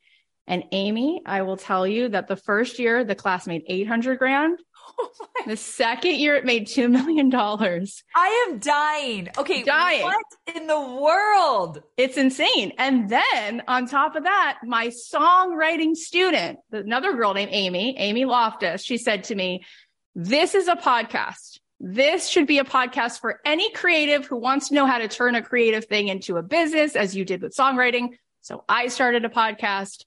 And 0.48 0.64
Amy, 0.72 1.22
I 1.26 1.44
will 1.44 1.58
tell 1.58 1.86
you 1.86 2.10
that 2.10 2.28
the 2.28 2.36
first 2.36 2.80
year 2.80 3.04
the 3.04 3.16
class 3.16 3.48
made 3.48 3.64
800 3.68 4.18
grand. 4.18 4.60
Oh 5.00 5.12
the 5.48 5.58
second 5.58 6.16
year 6.16 6.36
it 6.36 6.46
made 6.46 6.68
$2 6.68 6.90
million. 6.90 7.34
I 8.16 8.48
am 8.48 8.60
dying. 8.60 9.30
Okay. 9.38 9.64
Dying. 9.64 10.04
What 10.04 10.26
in 10.56 10.68
the 10.68 10.80
world? 10.80 11.82
It's 11.98 12.18
insane. 12.18 12.74
And 12.78 13.10
then 13.10 13.64
on 13.68 13.88
top 13.88 14.16
of 14.16 14.24
that, 14.24 14.60
my 14.64 14.88
songwriting 14.88 15.96
student, 15.96 16.60
another 16.72 17.14
girl 17.14 17.34
named 17.34 17.52
Amy, 17.54 17.98
Amy 17.98 18.26
Loftus, 18.26 18.84
she 18.84 18.98
said 18.98 19.26
to 19.26 19.36
me, 19.36 19.64
this 20.16 20.56
is 20.56 20.68
a 20.68 20.76
podcast. 20.76 21.60
This 21.80 22.28
should 22.28 22.46
be 22.46 22.60
a 22.60 22.64
podcast 22.64 23.20
for 23.20 23.40
any 23.46 23.72
creative 23.72 24.28
who 24.28 24.38
wants 24.38 24.70
to 24.70 24.76
know 24.76 24.86
how 24.86 25.00
to 25.00 25.08
turn 25.08 25.36
a 25.36 25.42
creative 25.42 25.86
thing 25.86 26.10
into 26.10 26.38
a 26.38 26.44
business 26.44 26.96
as 26.96 27.16
you 27.16 27.26
did 27.26 27.42
with 27.42 27.56
songwriting. 27.56 28.10
So 28.42 28.64
I 28.70 28.88
started 28.88 29.26
a 29.26 29.30
podcast 29.30 30.04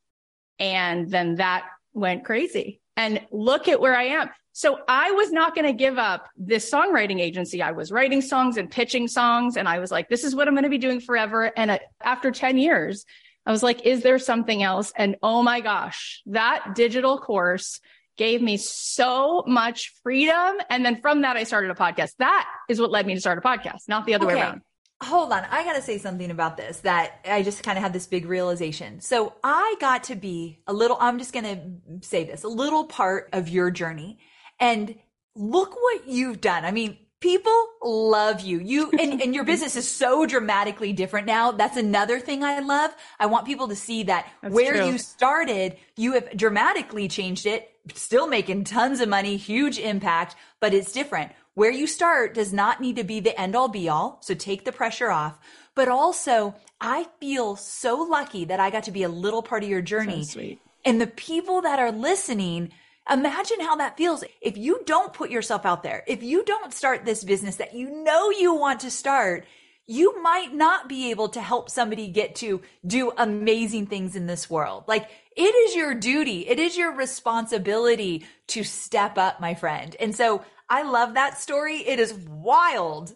and 0.59 1.11
then 1.11 1.37
that 1.37 1.65
went 1.93 2.25
crazy. 2.25 2.81
And 2.97 3.21
look 3.33 3.67
at 3.67 3.81
where 3.81 3.97
I 3.97 4.05
am. 4.05 4.31
So 4.57 4.79
I 4.87 5.11
was 5.11 5.33
not 5.33 5.57
going 5.57 5.67
to 5.67 5.73
give 5.73 5.99
up 5.99 6.29
this 6.37 6.71
songwriting 6.71 7.21
agency. 7.21 7.61
I 7.61 7.73
was 7.73 7.91
writing 7.91 8.23
songs 8.23 8.57
and 8.57 8.71
pitching 8.71 9.09
songs. 9.09 9.57
And 9.57 9.69
I 9.69 9.81
was 9.81 9.91
like, 9.91 10.09
this 10.09 10.23
is 10.23 10.33
what 10.33 10.47
I'm 10.47 10.55
going 10.55 10.63
to 10.63 10.71
be 10.71 10.79
doing 10.79 11.01
forever. 11.01 11.51
And 11.57 11.73
uh, 11.73 11.79
after 12.01 12.31
10 12.31 12.57
years, 12.59 13.05
I 13.45 13.51
was 13.51 13.65
like, 13.65 13.85
is 13.85 14.05
there 14.05 14.19
something 14.21 14.63
else? 14.63 14.93
And 14.97 15.17
oh 15.25 15.43
my 15.43 15.61
gosh, 15.61 16.23
that 16.27 16.77
digital 16.77 17.19
course 17.19 17.81
gave 18.17 18.41
me 18.41 18.57
so 18.57 19.43
much 19.45 19.93
freedom. 20.05 20.59
And 20.71 20.87
then 20.87 21.01
from 21.01 21.23
that, 21.23 21.37
I 21.37 21.43
started 21.43 21.73
a 21.73 21.75
podcast. 21.75 22.13
That 22.21 22.49
is 22.69 22.81
what 22.81 22.93
led 22.93 23.09
me 23.09 23.15
to 23.15 23.21
start 23.21 23.39
a 23.39 23.41
podcast, 23.41 23.89
not 23.89 24.07
the 24.07 24.15
other 24.15 24.27
okay. 24.27 24.37
way 24.37 24.41
around 24.41 24.63
hold 25.03 25.33
on. 25.33 25.45
I 25.51 25.65
got 25.65 25.75
to 25.75 25.83
say 25.83 25.99
something 25.99 26.31
about 26.31 26.57
this 26.57 26.79
that 26.81 27.21
I 27.29 27.43
just 27.43 27.63
kind 27.63 27.77
of 27.77 27.83
had 27.83 27.93
this 27.93 28.07
big 28.07 28.27
realization. 28.27 29.01
So 29.01 29.35
I 29.43 29.77
got 29.81 30.05
to 30.05 30.15
be 30.15 30.61
a 30.67 30.73
little, 30.73 30.97
I'm 31.01 31.19
just 31.19 31.33
going 31.33 31.45
to 31.45 32.07
say 32.07 32.25
this, 32.25 32.45
a 32.45 32.49
little 32.49 32.85
part 32.85 33.29
of 33.33 33.49
your 33.49 33.71
journey. 33.71 34.19
And 34.61 34.97
look 35.35 35.75
what 35.75 36.09
you've 36.09 36.41
done. 36.41 36.65
I 36.65 36.71
mean, 36.71 36.99
people 37.21 37.67
love 37.83 38.41
you. 38.41 38.59
You 38.61 38.91
and, 38.99 39.21
and 39.21 39.35
your 39.35 39.45
business 39.53 39.77
is 39.77 39.91
so 39.91 40.27
dramatically 40.27 40.93
different 40.93 41.27
now. 41.27 41.53
That's 41.53 41.77
another 41.77 42.21
thing 42.21 42.45
I 42.45 42.61
love. 42.61 42.95
I 43.19 43.27
want 43.27 43.47
people 43.47 43.69
to 43.69 43.77
see 43.77 44.05
that 44.05 44.27
That's 44.43 44.55
where 44.55 44.75
true. 44.75 44.87
you 44.87 44.99
started, 44.99 45.77
you 45.97 46.13
have 46.13 46.37
dramatically 46.37 47.09
changed 47.09 47.47
it, 47.47 47.71
still 47.95 48.27
making 48.27 48.65
tons 48.65 49.01
of 49.01 49.09
money, 49.09 49.37
huge 49.37 49.79
impact, 49.79 50.37
but 50.61 50.75
it's 50.75 50.93
different 50.93 51.33
where 51.55 51.71
you 51.71 51.87
start 51.87 52.35
does 52.35 52.53
not 52.53 52.81
need 52.81 52.97
to 52.97 53.05
be 53.05 53.21
the 53.21 53.39
end 53.41 53.57
all 53.57 53.69
be 53.69 53.89
all. 53.89 54.19
So 54.21 54.35
take 54.35 54.65
the 54.65 54.73
pressure 54.73 55.11
off. 55.11 55.39
But 55.75 55.89
also, 55.89 56.55
I 56.81 57.07
feel 57.21 57.57
so 57.57 57.97
lucky 58.03 58.45
that 58.45 58.61
I 58.61 58.71
got 58.71 58.85
to 58.85 58.93
be 58.93 59.03
a 59.03 59.09
little 59.09 59.43
part 59.43 59.63
of 59.63 59.69
your 59.69 59.83
journey. 59.83 60.25
So 60.25 60.35
sweet. 60.35 60.61
And 60.85 61.01
the 61.01 61.07
people 61.07 61.63
that 61.63 61.79
are 61.79 61.91
listening, 61.91 62.73
imagine 63.11 63.61
how 63.61 63.77
that 63.77 63.97
feels. 63.97 64.25
If 64.41 64.57
you 64.57 64.83
don't 64.87 65.13
put 65.13 65.31
yourself 65.31 65.67
out 65.67 65.83
there, 65.83 66.05
if 66.07 66.23
you 66.23 66.45
don't 66.45 66.73
start 66.73 67.05
this 67.05 67.25
business 67.25 67.57
that 67.57 67.75
you 67.75 67.91
know 67.91 68.31
you 68.31 68.55
want 68.55 68.81
to 68.81 68.91
start, 68.91 69.47
you 69.87 70.23
might 70.23 70.55
not 70.55 70.89
be 70.89 71.11
able 71.11 71.29
to 71.31 71.41
help 71.41 71.69
somebody 71.69 72.09
get 72.09 72.37
to 72.37 72.63
do 72.87 73.13
amazing 73.19 73.87
things 73.87 74.17
in 74.17 74.27
this 74.27 74.49
world. 74.49 74.85
Like 74.87 75.09
it 75.37 75.43
is 75.43 75.75
your 75.75 75.95
duty. 75.95 76.49
It 76.49 76.59
is 76.59 76.77
your 76.77 76.93
responsibility 76.93 78.25
to 78.49 78.65
step 78.65 79.19
up, 79.19 79.41
my 79.41 79.55
friend. 79.55 79.95
And 80.01 80.15
so 80.15 80.43
I 80.69 80.83
love 80.83 81.15
that 81.15 81.39
story. 81.39 81.87
It 81.87 81.99
is 81.99 82.15
wild. 82.15 83.15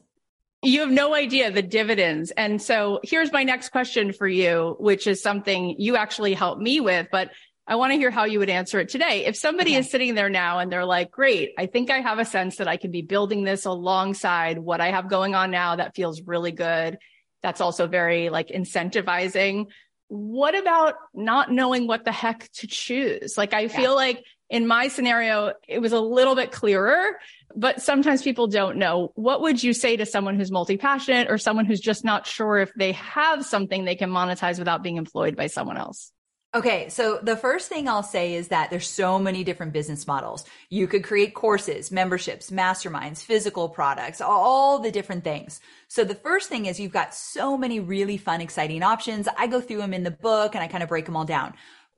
You 0.63 0.81
have 0.81 0.91
no 0.91 1.15
idea 1.15 1.51
the 1.51 1.63
dividends. 1.63 2.33
And 2.33 2.61
so 2.61 3.01
here's 3.05 3.33
my 3.33 3.45
next 3.45 3.71
question 3.71 4.13
for 4.13 4.27
you, 4.27 4.77
which 4.81 5.07
is 5.07 5.23
something 5.23 5.77
you 5.79 5.97
actually 5.97 6.35
helped 6.35 6.61
me 6.61 6.81
with, 6.81 7.07
but 7.13 7.31
I 7.69 7.77
want 7.77 7.93
to 7.93 7.99
hear 7.99 8.11
how 8.11 8.25
you 8.25 8.39
would 8.39 8.49
answer 8.49 8.81
it 8.81 8.89
today. 8.89 9.27
If 9.27 9.37
somebody 9.37 9.73
okay. 9.73 9.81
is 9.81 9.91
sitting 9.91 10.15
there 10.15 10.31
now 10.31 10.59
and 10.59 10.73
they're 10.73 10.87
like, 10.87 11.11
great, 11.11 11.51
I 11.59 11.67
think 11.67 11.91
I 11.91 11.99
have 12.01 12.19
a 12.19 12.25
sense 12.25 12.57
that 12.57 12.67
I 12.67 12.79
can 12.79 12.91
be 12.91 13.03
building 13.03 13.45
this 13.45 13.67
alongside 13.67 14.59
what 14.59 14.81
I 14.81 14.91
have 14.91 15.11
going 15.11 15.35
on 15.35 15.51
now 15.51 15.77
that 15.77 15.95
feels 15.95 16.23
really 16.23 16.51
good. 16.51 16.97
That's 17.43 17.61
also 17.61 17.87
very 17.87 18.31
like 18.31 18.49
incentivizing. 18.49 19.67
What 20.09 20.57
about 20.57 20.95
not 21.13 21.53
knowing 21.53 21.87
what 21.87 22.07
the 22.07 22.13
heck 22.13 22.51
to 22.55 22.67
choose? 22.67 23.37
Like, 23.37 23.53
I 23.53 23.61
yeah. 23.61 23.69
feel 23.69 23.95
like 23.95 24.25
in 24.49 24.67
my 24.67 24.89
scenario, 24.89 25.53
it 25.69 25.81
was 25.81 25.93
a 25.93 26.01
little 26.01 26.35
bit 26.35 26.51
clearer, 26.51 27.19
but 27.55 27.83
sometimes 27.83 28.23
people 28.23 28.47
don't 28.47 28.79
know. 28.79 29.13
What 29.15 29.43
would 29.43 29.63
you 29.63 29.75
say 29.75 29.95
to 29.99 30.07
someone 30.07 30.37
who's 30.37 30.51
multi 30.51 30.79
passionate 30.79 31.31
or 31.31 31.37
someone 31.37 31.67
who's 31.67 31.81
just 31.81 32.03
not 32.03 32.27
sure 32.27 32.57
if 32.57 32.73
they 32.75 32.93
have 32.93 33.45
something 33.45 33.85
they 33.85 33.95
can 33.95 34.09
monetize 34.09 34.59
without 34.59 34.83
being 34.83 34.97
employed 34.97 35.37
by 35.37 35.49
someone 35.49 35.77
else? 35.77 36.13
Okay, 36.55 36.89
so 36.89 37.19
the 37.23 37.37
first 37.37 37.69
thing 37.69 37.89
I'll 37.89 38.03
say 38.03 38.33
is 38.33 38.49
that 38.49 38.71
there's 38.71 38.89
so 38.89 39.19
many 39.19 39.45
different 39.45 39.75
business 39.75 40.07
models. 40.07 40.47
You 40.71 40.87
could 40.87 41.05
create 41.05 41.35
courses, 41.35 41.93
memberships, 41.93 42.49
masterminds, 42.51 43.23
physical 43.23 43.69
products, 43.69 44.23
all 44.23 44.79
the 44.79 44.91
different 44.91 45.25
things. 45.25 45.61
So 45.89 46.05
the 46.05 46.15
first 46.15 46.49
thing 46.49 46.65
is 46.65 46.81
you've 46.81 46.91
got 46.91 47.15
so 47.15 47.59
many 47.59 47.81
really 47.81 48.17
fun, 48.17 48.41
exciting 48.41 48.83
options. 48.83 49.29
I 49.37 49.47
go 49.47 49.61
through 49.61 49.77
them 49.79 49.93
in 49.93 50.05
the 50.05 50.11
book 50.11 50.55
and 50.55 50.65
I 50.65 50.69
kind 50.69 50.83
of 50.83 50.89
break 50.89 51.05
them 51.05 51.17
all 51.17 51.27
down. 51.27 51.53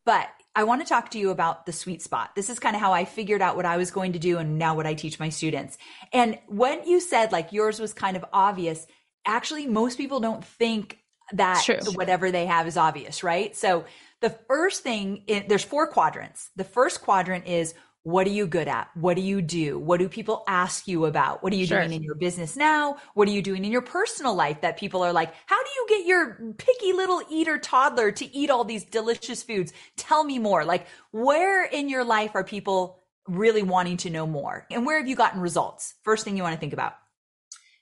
But 0.04 0.28
I 0.56 0.64
want 0.64 0.82
to 0.82 0.88
talk 0.88 1.10
to 1.10 1.18
you 1.18 1.30
about 1.30 1.64
the 1.64 1.72
sweet 1.72 2.02
spot. 2.02 2.34
This 2.34 2.50
is 2.50 2.58
kind 2.58 2.74
of 2.74 2.82
how 2.82 2.92
I 2.92 3.04
figured 3.04 3.42
out 3.42 3.54
what 3.54 3.66
I 3.66 3.76
was 3.76 3.92
going 3.92 4.14
to 4.14 4.18
do 4.18 4.38
and 4.38 4.58
now 4.58 4.74
what 4.74 4.86
I 4.86 4.94
teach 4.94 5.20
my 5.20 5.28
students. 5.28 5.78
And 6.12 6.40
when 6.48 6.84
you 6.88 6.98
said 6.98 7.30
like 7.30 7.52
yours 7.52 7.78
was 7.78 7.92
kind 7.92 8.16
of 8.16 8.24
obvious, 8.32 8.88
actually 9.24 9.68
most 9.68 9.96
people 9.96 10.18
don't 10.18 10.44
think 10.44 10.98
that 11.32 11.64
whatever 11.94 12.32
they 12.32 12.46
have 12.46 12.66
is 12.66 12.76
obvious, 12.76 13.22
right? 13.22 13.54
So 13.54 13.84
the 14.20 14.30
first 14.30 14.82
thing, 14.82 15.24
there's 15.48 15.64
four 15.64 15.86
quadrants. 15.86 16.50
The 16.56 16.64
first 16.64 17.02
quadrant 17.02 17.46
is 17.46 17.74
what 18.02 18.26
are 18.26 18.30
you 18.30 18.46
good 18.46 18.66
at? 18.66 18.88
What 18.94 19.16
do 19.16 19.22
you 19.22 19.42
do? 19.42 19.78
What 19.78 20.00
do 20.00 20.08
people 20.08 20.42
ask 20.48 20.88
you 20.88 21.04
about? 21.04 21.42
What 21.42 21.52
are 21.52 21.56
you 21.56 21.66
sure. 21.66 21.80
doing 21.80 21.92
in 21.92 22.02
your 22.02 22.14
business 22.14 22.56
now? 22.56 22.96
What 23.12 23.28
are 23.28 23.30
you 23.30 23.42
doing 23.42 23.62
in 23.62 23.70
your 23.70 23.82
personal 23.82 24.34
life 24.34 24.62
that 24.62 24.78
people 24.78 25.02
are 25.02 25.12
like, 25.12 25.34
how 25.44 25.62
do 25.62 25.68
you 25.76 25.86
get 25.88 26.06
your 26.06 26.54
picky 26.56 26.94
little 26.94 27.22
eater 27.30 27.58
toddler 27.58 28.10
to 28.12 28.34
eat 28.34 28.48
all 28.48 28.64
these 28.64 28.84
delicious 28.84 29.42
foods? 29.42 29.74
Tell 29.96 30.24
me 30.24 30.38
more. 30.38 30.64
Like, 30.64 30.86
where 31.10 31.64
in 31.64 31.90
your 31.90 32.04
life 32.04 32.30
are 32.34 32.44
people 32.44 32.98
really 33.28 33.62
wanting 33.62 33.98
to 33.98 34.10
know 34.10 34.26
more? 34.26 34.66
And 34.70 34.86
where 34.86 34.98
have 34.98 35.06
you 35.06 35.14
gotten 35.16 35.40
results? 35.40 35.94
First 36.02 36.24
thing 36.24 36.38
you 36.38 36.42
want 36.42 36.54
to 36.54 36.60
think 36.60 36.72
about. 36.72 36.94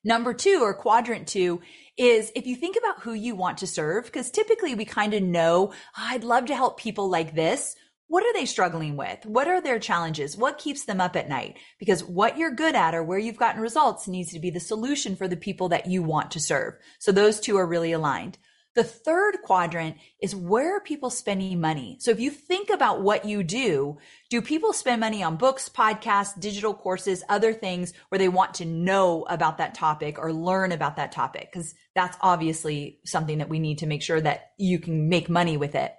Number 0.05 0.33
two 0.33 0.61
or 0.63 0.75
quadrant 0.75 1.27
two 1.27 1.61
is 1.97 2.31
if 2.37 2.47
you 2.47 2.57
think 2.57 2.77
about 2.77 3.03
who 3.03 3.13
you 3.13 3.35
want 3.35 3.59
to 3.59 3.67
serve, 3.67 4.05
because 4.05 4.31
typically 4.31 4.75
we 4.75 4.85
kind 4.85 5.15
of 5.15 5.23
know, 5.23 5.73
oh, 5.73 6.07
I'd 6.11 6.25
love 6.25 6.47
to 6.47 6.55
help 6.55 6.79
people 6.79 7.09
like 7.09 7.35
this 7.35 7.75
what 8.09 8.25
are 8.25 8.33
they 8.33 8.47
struggling 8.47 8.97
with? 8.97 9.25
What 9.27 9.49
are 9.49 9.61
their 9.61 9.79
challenges? 9.79 10.35
What 10.37 10.57
keeps 10.57 10.87
them 10.87 10.99
up 11.01 11.15
at 11.15 11.29
night? 11.29 11.59
Because 11.79 12.03
what 12.03 12.39
you're 12.39 12.51
good 12.51 12.75
at 12.75 12.95
or 12.95 13.03
where 13.03 13.19
you've 13.19 13.37
gotten 13.37 13.61
results 13.61 14.09
needs 14.09 14.33
to 14.33 14.41
be 14.41 14.49
the 14.49 14.61
solution 14.61 15.15
for 15.15 15.29
the 15.29 15.37
people 15.37 15.69
that 15.69 15.87
you 15.87 16.03
want 16.03 16.31
to 16.31 16.41
serve. 16.41 16.75
So 16.99 17.13
those 17.13 17.39
two 17.39 17.59
are 17.59 17.67
really 17.67 17.93
aligned. 17.93 18.39
The 18.79 18.85
third 18.85 19.39
quadrant 19.43 19.97
is 20.23 20.37
where 20.37 20.77
are 20.77 20.81
people 20.81 21.11
spending 21.11 21.61
money? 21.61 21.97
So 21.99 22.13
if 22.13 22.21
you 22.21 22.31
think 22.31 22.71
about 22.71 23.03
what 23.03 23.25
you 23.25 23.43
do, 23.43 23.99
do 24.31 24.41
people 24.41 24.73
spend 24.73 25.01
money 25.01 25.21
on 25.21 25.35
books, 25.35 25.69
podcasts, 25.69 26.39
digital 26.39 26.73
courses, 26.75 27.25
other 27.29 27.53
things 27.53 27.93
where 28.09 28.21
they 28.21 28.29
want 28.29 28.55
to 28.55 28.65
know 28.65 29.27
about 29.29 29.59
that 29.59 29.75
topic 29.75 30.17
or 30.17 30.33
learn 30.33 30.71
about 30.71 30.95
that 30.95 31.11
topic? 31.11 31.49
Because 31.53 31.75
that's 31.97 32.17
obviously 32.21 33.01
something 33.05 33.39
that 33.39 33.49
we 33.49 33.59
need 33.59 33.79
to 33.79 33.87
make 33.89 34.01
sure 34.01 34.21
that 34.21 34.53
you 34.59 34.79
can 34.79 35.09
make 35.09 35.29
money 35.29 35.57
with 35.57 35.75
it. 35.75 35.93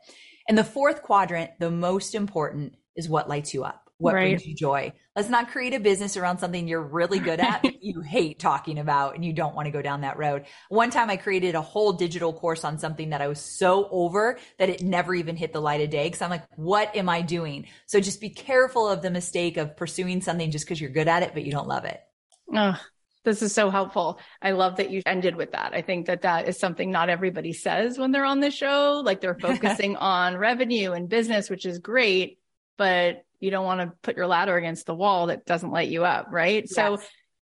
And 0.47 0.57
the 0.57 0.63
fourth 0.63 1.01
quadrant, 1.01 1.59
the 1.59 1.71
most 1.71 2.15
important, 2.15 2.75
is 2.95 3.09
what 3.09 3.27
lights 3.27 3.53
you 3.53 3.65
up 3.65 3.88
what 3.99 4.15
right. 4.15 4.29
brings 4.29 4.47
you 4.47 4.55
joy. 4.55 4.93
Let's 5.15 5.29
not 5.29 5.51
create 5.51 5.73
a 5.73 5.79
business 5.79 6.15
around 6.15 6.39
something 6.39 6.67
you're 6.67 6.81
really 6.81 7.19
good 7.19 7.39
at, 7.39 7.65
you 7.83 7.99
hate 8.01 8.39
talking 8.39 8.79
about, 8.79 9.15
and 9.15 9.23
you 9.23 9.33
don't 9.33 9.53
want 9.55 9.65
to 9.65 9.71
go 9.71 9.81
down 9.81 10.01
that 10.01 10.17
road. 10.17 10.45
One 10.69 10.89
time 10.89 11.09
I 11.09 11.17
created 11.17 11.53
a 11.53 11.61
whole 11.61 11.93
digital 11.93 12.33
course 12.33 12.63
on 12.63 12.79
something 12.79 13.09
that 13.09 13.21
I 13.21 13.27
was 13.27 13.39
so 13.39 13.89
over 13.91 14.39
that 14.57 14.69
it 14.69 14.81
never 14.81 15.13
even 15.13 15.35
hit 15.35 15.51
the 15.51 15.61
light 15.61 15.81
of 15.81 15.89
day. 15.89 16.09
Cause 16.09 16.21
I'm 16.21 16.29
like, 16.29 16.45
what 16.55 16.95
am 16.95 17.09
I 17.09 17.21
doing? 17.21 17.67
So 17.85 17.99
just 17.99 18.21
be 18.21 18.29
careful 18.29 18.87
of 18.87 19.01
the 19.01 19.11
mistake 19.11 19.57
of 19.57 19.75
pursuing 19.75 20.21
something 20.21 20.49
just 20.49 20.65
because 20.65 20.79
you're 20.79 20.89
good 20.89 21.09
at 21.09 21.23
it, 21.23 21.31
but 21.33 21.43
you 21.43 21.51
don't 21.51 21.67
love 21.67 21.83
it. 21.83 22.01
Oh, 22.53 22.79
this 23.25 23.41
is 23.41 23.53
so 23.53 23.69
helpful. 23.69 24.19
I 24.41 24.51
love 24.51 24.77
that 24.77 24.91
you 24.91 25.01
ended 25.05 25.35
with 25.35 25.51
that. 25.51 25.73
I 25.73 25.81
think 25.81 26.07
that 26.07 26.21
that 26.21 26.47
is 26.47 26.57
something 26.57 26.89
not 26.89 27.09
everybody 27.09 27.53
says 27.53 27.99
when 27.99 28.11
they're 28.11 28.25
on 28.25 28.39
the 28.39 28.49
show. 28.49 29.01
Like 29.03 29.19
they're 29.19 29.35
focusing 29.39 29.97
on 29.97 30.37
revenue 30.37 30.93
and 30.93 31.09
business, 31.09 31.49
which 31.49 31.65
is 31.65 31.79
great, 31.79 32.38
but 32.79 33.23
you 33.41 33.51
don't 33.51 33.65
want 33.65 33.81
to 33.81 33.93
put 34.01 34.15
your 34.17 34.25
ladder 34.25 34.55
against 34.55 34.87
the 34.87 34.95
wall 34.95 35.27
that 35.27 35.45
doesn't 35.45 35.71
light 35.71 35.89
you 35.89 36.05
up, 36.05 36.27
right? 36.31 36.63
Yes. 36.63 36.73
So 36.73 36.99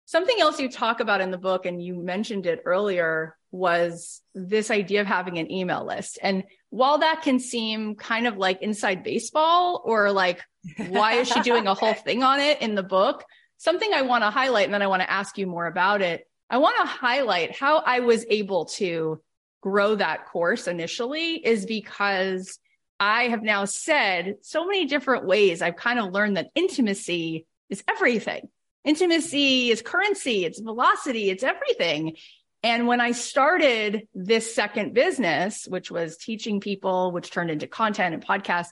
something 0.05 0.35
else 0.39 0.59
you 0.59 0.69
talk 0.69 1.01
about 1.01 1.21
in 1.21 1.29
the 1.29 1.37
book 1.37 1.65
and 1.65 1.83
you 1.83 2.01
mentioned 2.01 2.45
it 2.45 2.61
earlier 2.65 3.35
was 3.51 4.21
this 4.33 4.71
idea 4.71 5.01
of 5.01 5.07
having 5.07 5.37
an 5.37 5.51
email 5.51 5.85
list. 5.85 6.17
And 6.21 6.43
while 6.69 6.99
that 6.99 7.21
can 7.21 7.39
seem 7.39 7.95
kind 7.95 8.27
of 8.27 8.37
like 8.37 8.61
inside 8.61 9.03
baseball 9.03 9.81
or 9.85 10.11
like 10.11 10.41
why 10.87 11.13
is 11.15 11.27
she 11.27 11.41
doing 11.41 11.67
a 11.67 11.73
whole 11.81 11.93
thing 11.93 12.23
on 12.23 12.39
it 12.39 12.61
in 12.61 12.75
the 12.75 12.83
book, 12.83 13.23
something 13.57 13.93
I 13.93 14.03
want 14.03 14.23
to 14.23 14.29
highlight 14.29 14.65
and 14.65 14.73
then 14.73 14.81
I 14.81 14.87
want 14.87 15.01
to 15.01 15.11
ask 15.11 15.37
you 15.37 15.47
more 15.47 15.67
about 15.67 16.01
it. 16.01 16.27
I 16.49 16.59
want 16.59 16.77
to 16.77 16.85
highlight 16.85 17.55
how 17.55 17.77
I 17.77 17.99
was 17.99 18.25
able 18.29 18.65
to 18.65 19.21
grow 19.61 19.95
that 19.95 20.27
course 20.27 20.67
initially 20.67 21.45
is 21.45 21.65
because 21.65 22.57
I 22.99 23.23
have 23.23 23.43
now 23.43 23.65
said 23.65 24.35
so 24.41 24.65
many 24.65 24.85
different 24.85 25.25
ways. 25.25 25.61
I've 25.61 25.75
kind 25.75 25.99
of 25.99 26.13
learned 26.13 26.37
that 26.37 26.51
intimacy 26.55 27.45
is 27.69 27.83
everything. 27.89 28.49
Intimacy 28.83 29.71
is 29.71 29.81
currency, 29.81 30.45
it's 30.45 30.59
velocity, 30.59 31.29
it's 31.29 31.43
everything. 31.43 32.15
And 32.63 32.87
when 32.87 33.01
I 33.01 33.11
started 33.11 34.07
this 34.13 34.55
second 34.55 34.93
business, 34.93 35.65
which 35.67 35.91
was 35.91 36.17
teaching 36.17 36.59
people, 36.59 37.11
which 37.11 37.31
turned 37.31 37.51
into 37.51 37.67
content 37.67 38.13
and 38.13 38.25
podcasts, 38.25 38.69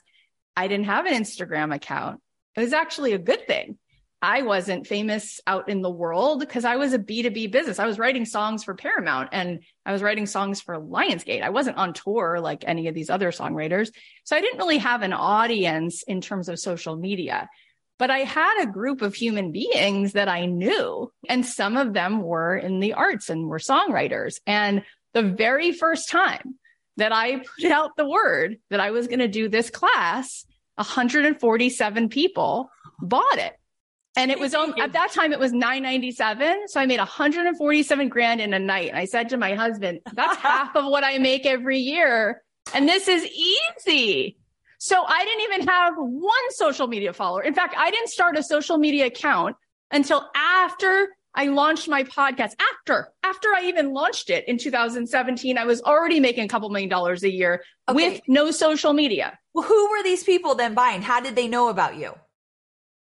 I 0.56 0.68
didn't 0.68 0.86
have 0.86 1.06
an 1.06 1.14
Instagram 1.14 1.74
account. 1.74 2.20
It 2.56 2.60
was 2.60 2.72
actually 2.72 3.12
a 3.12 3.18
good 3.18 3.46
thing 3.46 3.78
I 4.24 4.40
wasn't 4.40 4.86
famous 4.86 5.38
out 5.46 5.68
in 5.68 5.82
the 5.82 5.90
world 5.90 6.40
because 6.40 6.64
I 6.64 6.76
was 6.76 6.94
a 6.94 6.98
B2B 6.98 7.50
business. 7.50 7.78
I 7.78 7.86
was 7.86 7.98
writing 7.98 8.24
songs 8.24 8.64
for 8.64 8.74
Paramount 8.74 9.28
and 9.32 9.60
I 9.84 9.92
was 9.92 10.02
writing 10.02 10.24
songs 10.24 10.62
for 10.62 10.76
Lionsgate. 10.76 11.42
I 11.42 11.50
wasn't 11.50 11.76
on 11.76 11.92
tour 11.92 12.40
like 12.40 12.64
any 12.66 12.88
of 12.88 12.94
these 12.94 13.10
other 13.10 13.30
songwriters. 13.32 13.90
So 14.24 14.34
I 14.34 14.40
didn't 14.40 14.58
really 14.58 14.78
have 14.78 15.02
an 15.02 15.12
audience 15.12 16.02
in 16.04 16.22
terms 16.22 16.48
of 16.48 16.58
social 16.58 16.96
media. 16.96 17.50
But 17.98 18.10
I 18.10 18.20
had 18.20 18.62
a 18.62 18.72
group 18.72 19.02
of 19.02 19.14
human 19.14 19.52
beings 19.52 20.14
that 20.14 20.28
I 20.28 20.46
knew, 20.46 21.12
and 21.28 21.44
some 21.44 21.76
of 21.76 21.92
them 21.92 22.22
were 22.22 22.56
in 22.56 22.80
the 22.80 22.94
arts 22.94 23.28
and 23.28 23.46
were 23.46 23.58
songwriters. 23.58 24.40
And 24.46 24.82
the 25.12 25.22
very 25.22 25.70
first 25.70 26.08
time 26.08 26.58
that 26.96 27.12
I 27.12 27.42
put 27.60 27.70
out 27.70 27.96
the 27.96 28.08
word 28.08 28.56
that 28.70 28.80
I 28.80 28.90
was 28.90 29.06
going 29.06 29.18
to 29.18 29.28
do 29.28 29.50
this 29.50 29.68
class, 29.68 30.46
147 30.76 32.08
people 32.08 32.70
bought 33.00 33.38
it. 33.38 33.54
And 34.16 34.30
it 34.30 34.38
was 34.38 34.54
on, 34.54 34.80
at 34.80 34.92
that 34.92 35.12
time, 35.12 35.32
it 35.32 35.40
was 35.40 35.52
997. 35.52 36.68
So 36.68 36.80
I 36.80 36.86
made 36.86 36.98
147 36.98 38.08
grand 38.08 38.40
in 38.40 38.54
a 38.54 38.58
night. 38.58 38.90
And 38.90 38.98
I 38.98 39.06
said 39.06 39.28
to 39.30 39.36
my 39.36 39.54
husband, 39.54 40.00
that's 40.12 40.36
half 40.40 40.76
of 40.76 40.86
what 40.86 41.02
I 41.02 41.18
make 41.18 41.46
every 41.46 41.78
year. 41.78 42.42
And 42.72 42.88
this 42.88 43.08
is 43.08 43.26
easy. 43.26 44.38
So 44.78 45.02
I 45.04 45.24
didn't 45.24 45.40
even 45.42 45.68
have 45.68 45.94
one 45.96 46.50
social 46.50 46.86
media 46.86 47.12
follower. 47.12 47.42
In 47.42 47.54
fact, 47.54 47.74
I 47.76 47.90
didn't 47.90 48.08
start 48.08 48.36
a 48.36 48.42
social 48.42 48.78
media 48.78 49.06
account 49.06 49.56
until 49.90 50.28
after 50.34 51.08
I 51.34 51.46
launched 51.46 51.88
my 51.88 52.04
podcast. 52.04 52.52
After, 52.72 53.08
after 53.24 53.48
I 53.56 53.64
even 53.64 53.92
launched 53.92 54.30
it 54.30 54.46
in 54.46 54.58
2017, 54.58 55.58
I 55.58 55.64
was 55.64 55.82
already 55.82 56.20
making 56.20 56.44
a 56.44 56.48
couple 56.48 56.68
million 56.70 56.88
dollars 56.88 57.24
a 57.24 57.30
year 57.30 57.64
okay. 57.88 58.10
with 58.10 58.20
no 58.28 58.50
social 58.52 58.92
media. 58.92 59.38
Well, 59.52 59.64
who 59.64 59.90
were 59.90 60.02
these 60.02 60.22
people 60.22 60.54
then 60.54 60.74
buying? 60.74 61.02
How 61.02 61.20
did 61.20 61.34
they 61.34 61.48
know 61.48 61.68
about 61.68 61.96
you? 61.96 62.12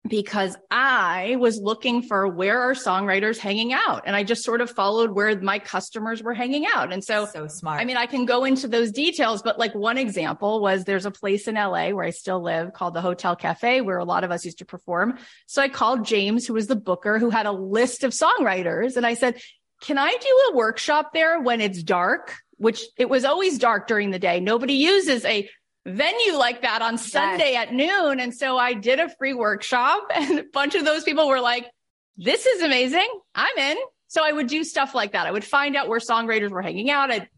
Because 0.06 0.56
I 0.70 1.36
was 1.38 1.58
looking 1.58 2.02
for 2.02 2.28
where 2.28 2.60
are 2.60 2.74
songwriters 2.74 3.38
hanging 3.38 3.72
out. 3.72 4.02
And 4.06 4.14
I 4.14 4.22
just 4.22 4.44
sort 4.44 4.60
of 4.60 4.70
followed 4.70 5.10
where 5.10 5.38
my 5.40 5.58
customers 5.58 6.22
were 6.22 6.34
hanging 6.34 6.66
out. 6.72 6.92
And 6.92 7.02
so, 7.02 7.26
so 7.26 7.46
smart. 7.46 7.80
I 7.80 7.84
mean, 7.84 7.96
I 7.96 8.06
can 8.06 8.24
go 8.24 8.44
into 8.44 8.68
those 8.68 8.92
details, 8.92 9.42
but 9.42 9.58
like 9.58 9.74
one 9.74 9.98
example 9.98 10.60
was 10.60 10.84
there's 10.84 11.06
a 11.06 11.10
place 11.10 11.48
in 11.48 11.56
LA 11.56 11.90
where 11.90 12.04
I 12.04 12.10
still 12.10 12.40
live 12.40 12.72
called 12.72 12.94
the 12.94 13.00
Hotel 13.00 13.36
Cafe, 13.36 13.80
where 13.80 13.98
a 13.98 14.04
lot 14.04 14.24
of 14.24 14.30
us 14.30 14.44
used 14.44 14.58
to 14.58 14.64
perform. 14.64 15.18
So 15.46 15.60
I 15.60 15.68
called 15.68 16.06
James, 16.06 16.46
who 16.46 16.54
was 16.54 16.68
the 16.68 16.76
booker, 16.76 17.18
who 17.18 17.30
had 17.30 17.46
a 17.46 17.52
list 17.52 18.04
of 18.04 18.12
songwriters. 18.12 18.96
And 18.96 19.06
I 19.06 19.14
said, 19.14 19.40
can 19.80 19.98
I 19.98 20.10
do 20.10 20.50
a 20.50 20.56
workshop 20.56 21.12
there 21.12 21.40
when 21.40 21.60
it's 21.60 21.82
dark? 21.82 22.34
Which 22.56 22.82
it 22.96 23.08
was 23.08 23.24
always 23.24 23.58
dark 23.58 23.86
during 23.86 24.10
the 24.10 24.18
day. 24.18 24.40
Nobody 24.40 24.74
uses 24.74 25.24
a 25.24 25.48
venue 25.88 26.34
like 26.34 26.62
that 26.62 26.82
on 26.82 26.98
Sunday 26.98 27.52
yes. 27.52 27.68
at 27.68 27.74
noon. 27.74 28.20
And 28.20 28.34
so 28.34 28.56
I 28.56 28.74
did 28.74 29.00
a 29.00 29.08
free 29.16 29.34
workshop 29.34 30.08
and 30.14 30.38
a 30.38 30.44
bunch 30.52 30.74
of 30.74 30.84
those 30.84 31.04
people 31.04 31.28
were 31.28 31.40
like, 31.40 31.70
this 32.16 32.46
is 32.46 32.62
amazing. 32.62 33.08
I'm 33.34 33.56
in. 33.58 33.76
So 34.08 34.24
I 34.24 34.32
would 34.32 34.46
do 34.46 34.64
stuff 34.64 34.94
like 34.94 35.12
that. 35.12 35.26
I 35.26 35.30
would 35.30 35.44
find 35.44 35.76
out 35.76 35.88
where 35.88 36.00
songwriters 36.00 36.50
were 36.50 36.62
hanging 36.62 36.90
out. 36.90 37.12
And 37.12 37.28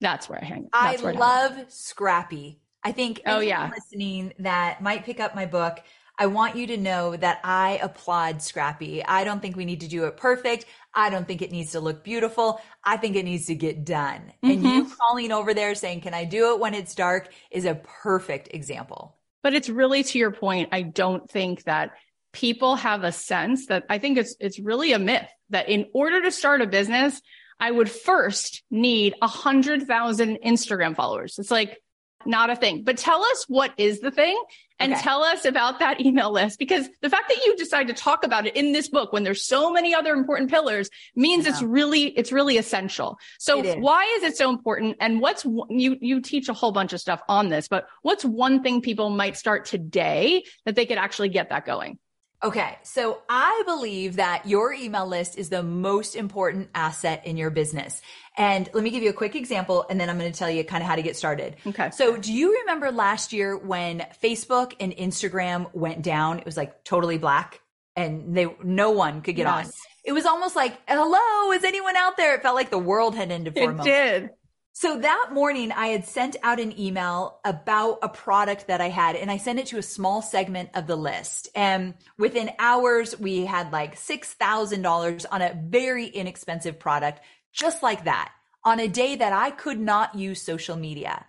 that's 0.00 0.28
where 0.28 0.40
I 0.40 0.44
hang. 0.44 0.68
I 0.72 0.96
love 0.96 1.66
Scrappy. 1.68 2.60
I 2.82 2.92
think 2.92 3.22
oh 3.26 3.40
yeah, 3.40 3.70
listening 3.74 4.32
that 4.40 4.80
might 4.80 5.04
pick 5.04 5.18
up 5.18 5.34
my 5.34 5.46
book. 5.46 5.80
I 6.18 6.26
want 6.26 6.56
you 6.56 6.66
to 6.68 6.76
know 6.76 7.16
that 7.16 7.40
I 7.44 7.78
applaud 7.82 8.40
Scrappy. 8.40 9.04
I 9.04 9.24
don't 9.24 9.40
think 9.42 9.56
we 9.56 9.64
need 9.64 9.80
to 9.80 9.88
do 9.88 10.04
it 10.04 10.16
perfect. 10.16 10.66
I 10.96 11.10
don't 11.10 11.28
think 11.28 11.42
it 11.42 11.52
needs 11.52 11.72
to 11.72 11.80
look 11.80 12.02
beautiful. 12.02 12.60
I 12.82 12.96
think 12.96 13.14
it 13.16 13.24
needs 13.24 13.46
to 13.46 13.54
get 13.54 13.84
done. 13.84 14.32
Mm-hmm. 14.42 14.50
And 14.50 14.62
you 14.62 14.90
calling 14.98 15.30
over 15.30 15.52
there 15.52 15.74
saying, 15.74 16.00
can 16.00 16.14
I 16.14 16.24
do 16.24 16.54
it 16.54 16.60
when 16.60 16.72
it's 16.72 16.94
dark 16.94 17.28
is 17.50 17.66
a 17.66 17.74
perfect 17.74 18.48
example. 18.54 19.14
But 19.42 19.54
it's 19.54 19.68
really 19.68 20.02
to 20.02 20.18
your 20.18 20.32
point. 20.32 20.70
I 20.72 20.82
don't 20.82 21.30
think 21.30 21.64
that 21.64 21.92
people 22.32 22.76
have 22.76 23.04
a 23.04 23.12
sense 23.12 23.66
that 23.66 23.84
I 23.90 23.98
think 23.98 24.18
it's, 24.18 24.34
it's 24.40 24.58
really 24.58 24.92
a 24.92 24.98
myth 24.98 25.28
that 25.50 25.68
in 25.68 25.86
order 25.92 26.22
to 26.22 26.32
start 26.32 26.62
a 26.62 26.66
business, 26.66 27.20
I 27.60 27.70
would 27.70 27.90
first 27.90 28.62
need 28.70 29.14
a 29.22 29.28
hundred 29.28 29.86
thousand 29.86 30.38
Instagram 30.44 30.96
followers. 30.96 31.38
It's 31.38 31.50
like, 31.50 31.78
not 32.26 32.50
a 32.50 32.56
thing. 32.56 32.82
But 32.82 32.98
tell 32.98 33.22
us 33.22 33.44
what 33.48 33.72
is 33.76 34.00
the 34.00 34.10
thing 34.10 34.36
and 34.78 34.92
okay. 34.92 35.02
tell 35.02 35.22
us 35.22 35.44
about 35.44 35.78
that 35.78 36.00
email 36.00 36.30
list 36.30 36.58
because 36.58 36.88
the 37.00 37.10
fact 37.10 37.28
that 37.28 37.44
you 37.44 37.56
decide 37.56 37.86
to 37.88 37.94
talk 37.94 38.24
about 38.24 38.46
it 38.46 38.56
in 38.56 38.72
this 38.72 38.88
book 38.88 39.12
when 39.12 39.24
there's 39.24 39.44
so 39.44 39.70
many 39.70 39.94
other 39.94 40.12
important 40.12 40.50
pillars 40.50 40.90
means 41.14 41.46
it's 41.46 41.62
really 41.62 42.08
it's 42.08 42.32
really 42.32 42.58
essential. 42.58 43.18
So 43.38 43.62
is. 43.62 43.76
why 43.76 44.04
is 44.16 44.22
it 44.22 44.36
so 44.36 44.50
important 44.50 44.96
and 45.00 45.20
what's 45.20 45.44
you 45.68 45.96
you 46.00 46.20
teach 46.20 46.48
a 46.48 46.52
whole 46.52 46.72
bunch 46.72 46.92
of 46.92 47.00
stuff 47.00 47.22
on 47.28 47.48
this, 47.48 47.68
but 47.68 47.86
what's 48.02 48.24
one 48.24 48.62
thing 48.62 48.80
people 48.80 49.10
might 49.10 49.36
start 49.36 49.64
today 49.64 50.44
that 50.64 50.74
they 50.74 50.86
could 50.86 50.98
actually 50.98 51.28
get 51.28 51.48
that 51.50 51.64
going? 51.64 51.98
Okay. 52.46 52.78
So 52.84 53.22
I 53.28 53.64
believe 53.66 54.16
that 54.16 54.46
your 54.46 54.72
email 54.72 55.04
list 55.04 55.36
is 55.36 55.48
the 55.48 55.64
most 55.64 56.14
important 56.14 56.68
asset 56.76 57.26
in 57.26 57.36
your 57.36 57.50
business. 57.50 58.00
And 58.38 58.68
let 58.72 58.84
me 58.84 58.90
give 58.90 59.02
you 59.02 59.10
a 59.10 59.14
quick 59.14 59.34
example 59.34 59.84
and 59.90 59.98
then 59.98 60.08
I'm 60.08 60.16
going 60.16 60.30
to 60.30 60.38
tell 60.38 60.48
you 60.48 60.62
kind 60.62 60.80
of 60.80 60.88
how 60.88 60.94
to 60.94 61.02
get 61.02 61.16
started. 61.16 61.56
Okay. 61.66 61.90
So 61.90 62.16
do 62.16 62.32
you 62.32 62.60
remember 62.60 62.92
last 62.92 63.32
year 63.32 63.56
when 63.56 64.06
Facebook 64.22 64.74
and 64.78 64.92
Instagram 64.92 65.74
went 65.74 66.02
down? 66.02 66.38
It 66.38 66.44
was 66.44 66.56
like 66.56 66.84
totally 66.84 67.18
black 67.18 67.60
and 67.96 68.36
they, 68.36 68.46
no 68.62 68.92
one 68.92 69.22
could 69.22 69.34
get 69.34 69.46
yes. 69.46 69.66
on. 69.66 69.72
It 70.04 70.12
was 70.12 70.24
almost 70.24 70.54
like, 70.54 70.78
hello, 70.86 71.50
is 71.50 71.64
anyone 71.64 71.96
out 71.96 72.16
there? 72.16 72.36
It 72.36 72.42
felt 72.42 72.54
like 72.54 72.70
the 72.70 72.78
world 72.78 73.16
had 73.16 73.32
ended 73.32 73.54
for 73.54 73.60
it 73.60 73.64
a 73.64 73.68
moment. 73.68 73.88
It 73.88 73.90
did. 73.90 74.30
So 74.78 74.98
that 74.98 75.30
morning 75.32 75.72
I 75.72 75.86
had 75.86 76.04
sent 76.04 76.36
out 76.42 76.60
an 76.60 76.78
email 76.78 77.40
about 77.46 78.00
a 78.02 78.10
product 78.10 78.66
that 78.66 78.82
I 78.82 78.90
had 78.90 79.16
and 79.16 79.30
I 79.30 79.38
sent 79.38 79.58
it 79.58 79.68
to 79.68 79.78
a 79.78 79.82
small 79.82 80.20
segment 80.20 80.68
of 80.74 80.86
the 80.86 80.96
list. 80.96 81.48
And 81.54 81.94
within 82.18 82.50
hours, 82.58 83.18
we 83.18 83.46
had 83.46 83.72
like 83.72 83.96
$6,000 83.96 85.24
on 85.32 85.40
a 85.40 85.58
very 85.66 86.04
inexpensive 86.04 86.78
product, 86.78 87.22
just 87.54 87.82
like 87.82 88.04
that 88.04 88.32
on 88.64 88.78
a 88.78 88.86
day 88.86 89.16
that 89.16 89.32
I 89.32 89.50
could 89.50 89.80
not 89.80 90.14
use 90.14 90.42
social 90.42 90.76
media. 90.76 91.24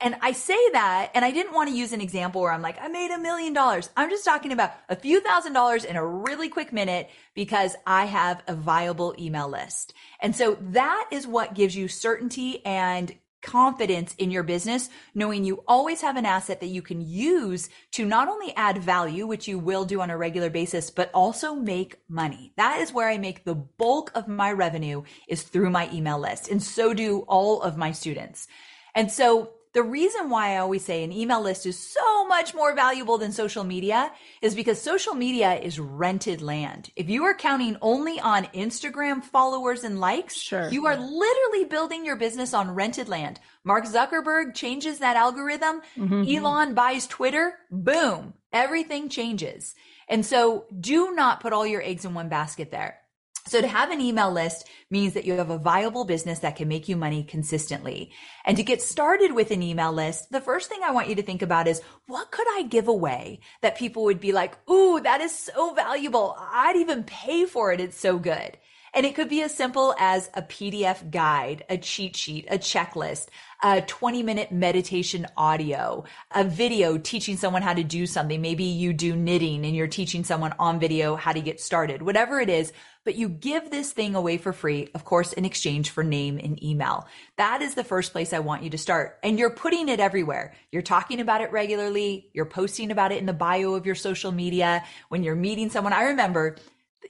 And 0.00 0.14
I 0.20 0.32
say 0.32 0.58
that, 0.72 1.10
and 1.14 1.24
I 1.24 1.30
didn't 1.30 1.54
want 1.54 1.70
to 1.70 1.74
use 1.74 1.92
an 1.92 2.02
example 2.02 2.42
where 2.42 2.52
I'm 2.52 2.60
like, 2.60 2.76
I 2.80 2.88
made 2.88 3.10
a 3.10 3.18
million 3.18 3.54
dollars. 3.54 3.88
I'm 3.96 4.10
just 4.10 4.26
talking 4.26 4.52
about 4.52 4.72
a 4.90 4.96
few 4.96 5.20
thousand 5.20 5.54
dollars 5.54 5.84
in 5.84 5.96
a 5.96 6.06
really 6.06 6.50
quick 6.50 6.70
minute 6.70 7.08
because 7.34 7.74
I 7.86 8.04
have 8.04 8.42
a 8.46 8.54
viable 8.54 9.14
email 9.18 9.48
list. 9.48 9.94
And 10.20 10.36
so 10.36 10.58
that 10.60 11.08
is 11.10 11.26
what 11.26 11.54
gives 11.54 11.74
you 11.74 11.88
certainty 11.88 12.64
and 12.66 13.14
confidence 13.42 14.14
in 14.18 14.30
your 14.30 14.42
business, 14.42 14.90
knowing 15.14 15.44
you 15.44 15.62
always 15.66 16.02
have 16.02 16.16
an 16.16 16.26
asset 16.26 16.60
that 16.60 16.66
you 16.66 16.82
can 16.82 17.00
use 17.00 17.70
to 17.92 18.04
not 18.04 18.28
only 18.28 18.52
add 18.56 18.78
value, 18.78 19.26
which 19.26 19.48
you 19.48 19.58
will 19.58 19.84
do 19.84 20.00
on 20.02 20.10
a 20.10 20.16
regular 20.18 20.50
basis, 20.50 20.90
but 20.90 21.10
also 21.14 21.54
make 21.54 21.96
money. 22.08 22.52
That 22.56 22.80
is 22.80 22.92
where 22.92 23.08
I 23.08 23.16
make 23.16 23.44
the 23.44 23.54
bulk 23.54 24.10
of 24.14 24.28
my 24.28 24.52
revenue 24.52 25.04
is 25.28 25.42
through 25.42 25.70
my 25.70 25.88
email 25.92 26.18
list. 26.18 26.48
And 26.48 26.62
so 26.62 26.92
do 26.92 27.20
all 27.20 27.62
of 27.62 27.78
my 27.78 27.92
students. 27.92 28.48
And 28.94 29.12
so 29.12 29.50
the 29.76 29.82
reason 29.82 30.30
why 30.30 30.54
I 30.54 30.56
always 30.56 30.86
say 30.86 31.04
an 31.04 31.12
email 31.12 31.42
list 31.42 31.66
is 31.66 31.78
so 31.78 32.26
much 32.26 32.54
more 32.54 32.74
valuable 32.74 33.18
than 33.18 33.30
social 33.30 33.62
media 33.62 34.10
is 34.40 34.54
because 34.54 34.80
social 34.80 35.12
media 35.12 35.52
is 35.52 35.78
rented 35.78 36.40
land. 36.40 36.88
If 36.96 37.10
you 37.10 37.24
are 37.24 37.34
counting 37.34 37.76
only 37.82 38.18
on 38.18 38.46
Instagram 38.54 39.22
followers 39.22 39.84
and 39.84 40.00
likes, 40.00 40.34
sure. 40.34 40.70
you 40.70 40.86
are 40.86 40.96
literally 40.96 41.66
building 41.66 42.06
your 42.06 42.16
business 42.16 42.54
on 42.54 42.74
rented 42.74 43.10
land. 43.10 43.38
Mark 43.64 43.84
Zuckerberg 43.84 44.54
changes 44.54 45.00
that 45.00 45.16
algorithm. 45.16 45.82
Mm-hmm. 45.98 46.24
Elon 46.26 46.72
buys 46.72 47.06
Twitter. 47.06 47.52
Boom. 47.70 48.32
Everything 48.54 49.10
changes. 49.10 49.74
And 50.08 50.24
so 50.24 50.64
do 50.80 51.12
not 51.12 51.40
put 51.40 51.52
all 51.52 51.66
your 51.66 51.82
eggs 51.82 52.06
in 52.06 52.14
one 52.14 52.30
basket 52.30 52.70
there. 52.70 53.00
So 53.48 53.60
to 53.60 53.68
have 53.68 53.90
an 53.90 54.00
email 54.00 54.30
list 54.30 54.68
means 54.90 55.14
that 55.14 55.24
you 55.24 55.34
have 55.34 55.50
a 55.50 55.58
viable 55.58 56.04
business 56.04 56.40
that 56.40 56.56
can 56.56 56.68
make 56.68 56.88
you 56.88 56.96
money 56.96 57.22
consistently. 57.22 58.10
And 58.44 58.56
to 58.56 58.62
get 58.62 58.82
started 58.82 59.32
with 59.32 59.50
an 59.50 59.62
email 59.62 59.92
list, 59.92 60.30
the 60.30 60.40
first 60.40 60.68
thing 60.68 60.80
I 60.84 60.90
want 60.92 61.08
you 61.08 61.14
to 61.14 61.22
think 61.22 61.42
about 61.42 61.68
is 61.68 61.80
what 62.06 62.30
could 62.30 62.46
I 62.56 62.62
give 62.62 62.88
away 62.88 63.40
that 63.62 63.78
people 63.78 64.04
would 64.04 64.20
be 64.20 64.32
like, 64.32 64.56
Ooh, 64.68 65.00
that 65.00 65.20
is 65.20 65.32
so 65.32 65.74
valuable. 65.74 66.36
I'd 66.38 66.76
even 66.76 67.04
pay 67.04 67.46
for 67.46 67.72
it. 67.72 67.80
It's 67.80 67.98
so 67.98 68.18
good. 68.18 68.56
And 68.96 69.04
it 69.04 69.14
could 69.14 69.28
be 69.28 69.42
as 69.42 69.54
simple 69.54 69.94
as 69.98 70.30
a 70.32 70.40
PDF 70.40 71.10
guide, 71.10 71.64
a 71.68 71.76
cheat 71.76 72.16
sheet, 72.16 72.46
a 72.50 72.56
checklist, 72.56 73.26
a 73.62 73.82
20 73.82 74.22
minute 74.22 74.50
meditation 74.50 75.26
audio, 75.36 76.04
a 76.34 76.44
video 76.44 76.96
teaching 76.96 77.36
someone 77.36 77.60
how 77.60 77.74
to 77.74 77.84
do 77.84 78.06
something. 78.06 78.40
Maybe 78.40 78.64
you 78.64 78.94
do 78.94 79.14
knitting 79.14 79.66
and 79.66 79.76
you're 79.76 79.86
teaching 79.86 80.24
someone 80.24 80.54
on 80.58 80.80
video 80.80 81.14
how 81.14 81.32
to 81.32 81.42
get 81.42 81.60
started, 81.60 82.00
whatever 82.00 82.40
it 82.40 82.48
is. 82.48 82.72
But 83.06 83.14
you 83.14 83.28
give 83.28 83.70
this 83.70 83.92
thing 83.92 84.16
away 84.16 84.36
for 84.36 84.52
free, 84.52 84.88
of 84.92 85.04
course, 85.04 85.32
in 85.32 85.44
exchange 85.44 85.90
for 85.90 86.02
name 86.02 86.40
and 86.42 86.60
email. 86.60 87.06
That 87.36 87.62
is 87.62 87.74
the 87.74 87.84
first 87.84 88.10
place 88.10 88.32
I 88.32 88.40
want 88.40 88.64
you 88.64 88.70
to 88.70 88.78
start. 88.78 89.20
And 89.22 89.38
you're 89.38 89.48
putting 89.48 89.88
it 89.88 90.00
everywhere. 90.00 90.54
You're 90.72 90.82
talking 90.82 91.20
about 91.20 91.40
it 91.40 91.52
regularly. 91.52 92.28
You're 92.32 92.46
posting 92.46 92.90
about 92.90 93.12
it 93.12 93.18
in 93.18 93.26
the 93.26 93.32
bio 93.32 93.74
of 93.74 93.86
your 93.86 93.94
social 93.94 94.32
media. 94.32 94.82
When 95.08 95.22
you're 95.22 95.36
meeting 95.36 95.70
someone, 95.70 95.92
I 95.92 96.06
remember 96.06 96.56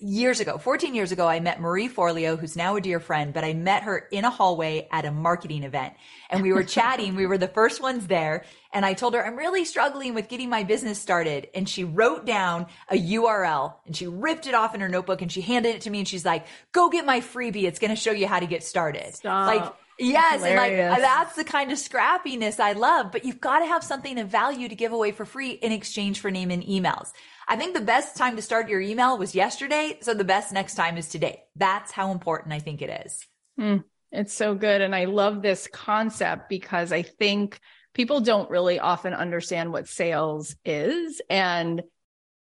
years 0.01 0.41
ago, 0.41 0.59
14 0.59 0.95
years 0.95 1.13
ago, 1.13 1.27
I 1.27 1.41
met 1.41 1.61
Marie 1.61 1.89
Forleo, 1.89 2.39
who's 2.39 2.57
now 2.57 2.77
a 2.77 2.81
dear 2.81 3.01
friend, 3.01 3.33
but 3.33 3.45
I 3.45 3.53
met 3.53 3.83
her 3.83 3.99
in 4.11 4.25
a 4.25 4.31
hallway 4.31 4.89
at 4.91 5.05
a 5.05 5.11
marketing 5.11 5.63
event 5.63 5.95
and 6.31 6.43
we 6.43 6.53
were 6.53 6.63
chatting. 6.79 7.15
we 7.17 7.27
were 7.27 7.39
the 7.39 7.49
first 7.49 7.81
ones 7.81 8.07
there. 8.07 8.45
And 8.73 8.85
I 8.85 8.95
told 8.95 9.15
her, 9.15 9.25
I'm 9.25 9.37
really 9.37 9.65
struggling 9.65 10.15
with 10.15 10.29
getting 10.29 10.51
my 10.51 10.65
business 10.65 11.01
started. 11.01 11.49
And 11.55 11.69
she 11.69 11.85
wrote 11.85 12.27
down 12.27 12.67
a 12.91 12.97
URL 12.97 13.75
and 13.87 13.97
she 13.97 14.07
ripped 14.07 14.47
it 14.47 14.55
off 14.55 14.75
in 14.75 14.81
her 14.81 14.89
notebook 14.89 15.23
and 15.23 15.31
she 15.31 15.41
handed 15.41 15.75
it 15.75 15.81
to 15.83 15.91
me 15.91 16.01
and 16.01 16.09
she's 16.09 16.25
like, 16.25 16.47
go 16.73 16.91
get 16.91 17.07
my 17.07 17.21
freebie. 17.21 17.65
It's 17.65 17.79
going 17.79 17.95
to 17.95 17.97
show 17.97 18.13
you 18.13 18.27
how 18.27 18.41
to 18.41 18.47
get 18.47 18.63
started. 18.63 19.15
Stop. 19.15 19.47
Like, 19.47 19.73
Yes, 19.99 20.43
and 20.43 20.57
like 20.57 21.01
that's 21.01 21.37
the 21.37 21.45
kind 21.45 21.73
of 21.73 21.79
scrappiness 21.79 22.61
I 22.61 22.73
love, 22.73 23.13
but 23.13 23.25
you've 23.25 23.41
got 23.41 23.61
to 23.61 23.67
have 23.67 23.83
something 23.83 24.19
of 24.19 24.29
value 24.29 24.69
to 24.69 24.75
give 24.75 24.93
away 24.93 25.13
for 25.13 25.25
free 25.25 25.53
in 25.53 25.73
exchange 25.73 26.21
for 26.21 26.31
name 26.31 26.51
and 26.51 26.63
emails. 26.63 27.13
I 27.49 27.57
think 27.57 27.75
the 27.75 27.81
best 27.81 28.17
time 28.17 28.37
to 28.37 28.43
start 28.43 28.69
your 28.69 28.81
email 28.81 29.17
was 29.17 29.35
yesterday. 29.35 29.99
So 30.03 30.13
the 30.13 30.25
best 30.25 30.53
next 30.53 30.75
time 30.75 30.97
is 30.99 31.09
today. 31.09 31.45
That's 31.55 31.93
how 31.93 32.11
important 32.11 32.53
I 32.53 32.59
think 32.59 32.83
it 32.83 33.07
is. 33.07 33.27
Mm, 33.59 33.85
it's 34.13 34.35
so 34.35 34.55
good. 34.55 34.81
And 34.81 34.95
I 34.95 35.05
love 35.05 35.43
this 35.43 35.69
concept 35.73 36.49
because 36.49 36.93
I 36.93 37.03
think 37.03 37.61
people 37.95 38.21
don't 38.21 38.51
really 38.51 38.79
often 38.79 39.15
understand 39.15 39.73
what 39.73 39.89
sales 39.89 40.57
is. 40.65 41.23
And 41.31 41.83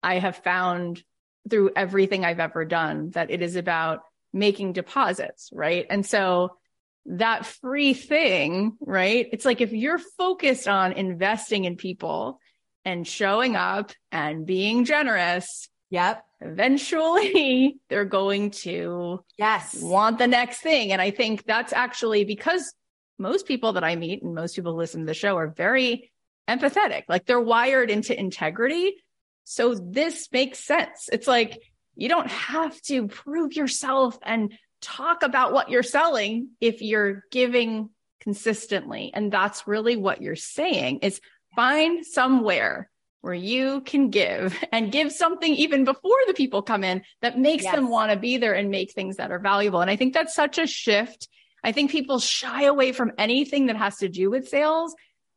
I 0.03 0.19
have 0.19 0.37
found 0.37 1.03
through 1.49 1.71
everything 1.75 2.25
I've 2.25 2.39
ever 2.39 2.65
done 2.65 3.11
that 3.11 3.31
it 3.31 3.41
is 3.41 3.55
about 3.55 4.01
making 4.33 4.73
deposits, 4.73 5.49
right? 5.53 5.85
And 5.89 6.05
so 6.05 6.57
that 7.05 7.45
free 7.45 7.93
thing, 7.93 8.77
right? 8.79 9.27
It's 9.31 9.45
like 9.45 9.61
if 9.61 9.71
you're 9.71 9.99
focused 9.99 10.67
on 10.67 10.93
investing 10.93 11.65
in 11.65 11.75
people 11.75 12.39
and 12.85 13.07
showing 13.07 13.55
up 13.55 13.91
and 14.11 14.45
being 14.45 14.85
generous. 14.85 15.67
Yep. 15.89 16.23
Eventually 16.41 17.77
they're 17.89 18.05
going 18.05 18.51
to 18.51 19.23
yes 19.37 19.75
want 19.81 20.19
the 20.19 20.27
next 20.27 20.59
thing. 20.59 20.91
And 20.91 21.01
I 21.01 21.11
think 21.11 21.45
that's 21.45 21.73
actually 21.73 22.23
because 22.23 22.73
most 23.17 23.47
people 23.47 23.73
that 23.73 23.83
I 23.83 23.95
meet 23.95 24.21
and 24.21 24.35
most 24.35 24.55
people 24.55 24.73
who 24.73 24.77
listen 24.77 25.01
to 25.01 25.05
the 25.07 25.13
show 25.13 25.37
are 25.37 25.47
very 25.47 26.11
empathetic. 26.47 27.03
Like 27.07 27.25
they're 27.25 27.39
wired 27.39 27.89
into 27.89 28.17
integrity. 28.17 28.95
So 29.43 29.73
this 29.73 30.27
makes 30.31 30.59
sense. 30.59 31.09
It's 31.11 31.27
like 31.27 31.61
you 31.95 32.09
don't 32.09 32.29
have 32.29 32.79
to 32.83 33.07
prove 33.07 33.53
yourself 33.53 34.17
and 34.21 34.53
talk 34.81 35.23
about 35.23 35.53
what 35.53 35.69
you're 35.69 35.83
selling 35.83 36.49
if 36.61 36.81
you're 36.81 37.23
giving 37.31 37.89
consistently. 38.21 39.11
And 39.13 39.31
that's 39.31 39.67
really 39.67 39.95
what 39.95 40.21
you're 40.21 40.35
saying 40.35 40.99
is 40.99 41.21
find 41.55 42.05
somewhere 42.05 42.89
where 43.21 43.33
you 43.33 43.81
can 43.81 44.09
give 44.09 44.55
and 44.71 44.91
give 44.91 45.11
something 45.11 45.53
even 45.55 45.83
before 45.83 46.17
the 46.27 46.33
people 46.33 46.61
come 46.61 46.83
in 46.83 47.01
that 47.21 47.39
makes 47.39 47.63
yes. 47.63 47.73
them 47.73 47.89
want 47.89 48.11
to 48.11 48.17
be 48.17 48.37
there 48.37 48.53
and 48.53 48.69
make 48.69 48.91
things 48.91 49.17
that 49.17 49.31
are 49.31 49.39
valuable. 49.39 49.81
And 49.81 49.89
I 49.89 49.95
think 49.95 50.13
that's 50.13 50.35
such 50.35 50.59
a 50.59 50.67
shift. 50.67 51.27
I 51.63 51.71
think 51.71 51.89
people 51.89 52.19
shy 52.19 52.65
away 52.65 52.91
from 52.91 53.13
anything 53.17 53.65
that 53.67 53.77
has 53.77 53.97
to 53.97 54.09
do 54.09 54.29
with 54.29 54.47
sales 54.47 54.95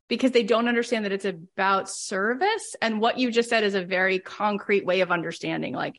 because 0.09 0.33
they 0.33 0.42
don't 0.42 0.68
understand 0.68 1.05
that 1.05 1.12
it's 1.12 1.24
about 1.24 1.88
service. 1.88 2.77
And 2.83 3.01
what 3.01 3.18
you 3.18 3.31
just 3.31 3.48
said 3.48 3.64
is 3.64 3.74
a 3.74 3.85
very 3.85 4.18
concrete 4.18 4.85
way 4.85 5.01
of 5.01 5.11
understanding 5.11 5.74
like, 5.74 5.98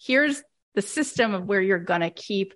here's 0.00 0.42
the 0.74 0.82
system 0.82 1.34
of 1.34 1.46
where 1.46 1.62
you're 1.62 1.78
going 1.78 2.00
to 2.00 2.10
keep 2.10 2.54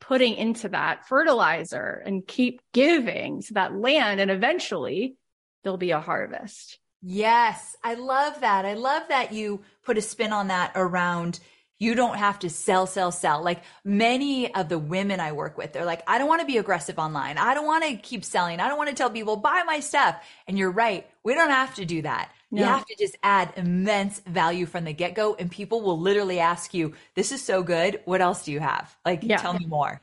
putting 0.00 0.34
into 0.34 0.68
that 0.70 1.06
fertilizer 1.06 2.02
and 2.04 2.26
keep 2.26 2.60
giving 2.72 3.42
to 3.42 3.54
that 3.54 3.74
land. 3.74 4.20
And 4.20 4.30
eventually 4.30 5.16
there'll 5.62 5.78
be 5.78 5.90
a 5.92 6.00
harvest. 6.00 6.78
Yes, 7.02 7.76
I 7.82 7.94
love 7.94 8.40
that. 8.40 8.64
I 8.64 8.74
love 8.74 9.04
that 9.08 9.32
you 9.32 9.62
put 9.84 9.98
a 9.98 10.02
spin 10.02 10.32
on 10.32 10.48
that 10.48 10.72
around 10.74 11.40
you 11.80 11.94
don't 11.94 12.18
have 12.18 12.38
to 12.40 12.50
sell, 12.50 12.86
sell, 12.86 13.10
sell. 13.10 13.42
Like 13.42 13.62
many 13.84 14.54
of 14.54 14.68
the 14.68 14.78
women 14.78 15.18
I 15.18 15.32
work 15.32 15.56
with, 15.56 15.72
they're 15.72 15.86
like, 15.86 16.02
I 16.06 16.18
don't 16.18 16.28
want 16.28 16.42
to 16.42 16.46
be 16.46 16.58
aggressive 16.58 16.98
online. 16.98 17.38
I 17.38 17.54
don't 17.54 17.66
want 17.66 17.84
to 17.84 17.96
keep 17.96 18.22
selling. 18.22 18.60
I 18.60 18.68
don't 18.68 18.76
want 18.76 18.90
to 18.90 18.94
tell 18.94 19.10
people 19.10 19.36
buy 19.36 19.62
my 19.66 19.80
stuff. 19.80 20.22
And 20.46 20.58
you're 20.58 20.70
right. 20.70 21.08
We 21.24 21.34
don't 21.34 21.50
have 21.50 21.74
to 21.76 21.86
do 21.86 22.02
that. 22.02 22.30
No. 22.50 22.62
You 22.62 22.68
have 22.68 22.86
to 22.86 22.96
just 22.96 23.16
add 23.22 23.52
immense 23.56 24.20
value 24.20 24.66
from 24.66 24.84
the 24.84 24.92
get 24.92 25.14
go 25.14 25.34
and 25.34 25.50
people 25.50 25.82
will 25.82 25.98
literally 25.98 26.40
ask 26.40 26.74
you, 26.74 26.94
this 27.14 27.30
is 27.30 27.42
so 27.42 27.62
good. 27.62 28.00
What 28.04 28.20
else 28.20 28.44
do 28.44 28.52
you 28.52 28.60
have? 28.60 28.96
Like, 29.04 29.20
yeah. 29.22 29.36
tell 29.36 29.54
me 29.54 29.66
more. 29.66 30.00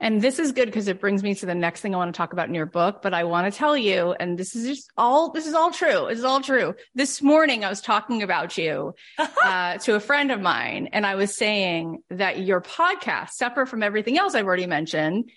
And 0.00 0.22
this 0.22 0.38
is 0.38 0.52
good 0.52 0.66
because 0.66 0.86
it 0.86 1.00
brings 1.00 1.24
me 1.24 1.34
to 1.34 1.46
the 1.46 1.54
next 1.56 1.80
thing 1.80 1.92
I 1.92 1.98
want 1.98 2.14
to 2.14 2.16
talk 2.16 2.32
about 2.32 2.48
in 2.48 2.54
your 2.54 2.66
book. 2.66 3.02
But 3.02 3.14
I 3.14 3.24
want 3.24 3.52
to 3.52 3.58
tell 3.58 3.76
you, 3.76 4.14
and 4.20 4.38
this 4.38 4.54
is 4.54 4.66
just 4.66 4.90
all, 4.96 5.30
this 5.30 5.46
is 5.46 5.54
all 5.54 5.72
true. 5.72 6.06
This 6.08 6.18
is 6.18 6.24
all 6.24 6.40
true. 6.40 6.74
This 6.94 7.20
morning 7.20 7.64
I 7.64 7.68
was 7.68 7.80
talking 7.80 8.22
about 8.22 8.56
you 8.56 8.94
uh, 9.18 9.78
to 9.78 9.96
a 9.96 10.00
friend 10.00 10.30
of 10.30 10.40
mine, 10.40 10.90
and 10.92 11.04
I 11.04 11.16
was 11.16 11.36
saying 11.36 12.02
that 12.10 12.38
your 12.38 12.60
podcast, 12.60 13.30
separate 13.30 13.66
from 13.66 13.82
everything 13.82 14.16
else 14.18 14.36
I've 14.36 14.46
already 14.46 14.66
mentioned, 14.66 15.32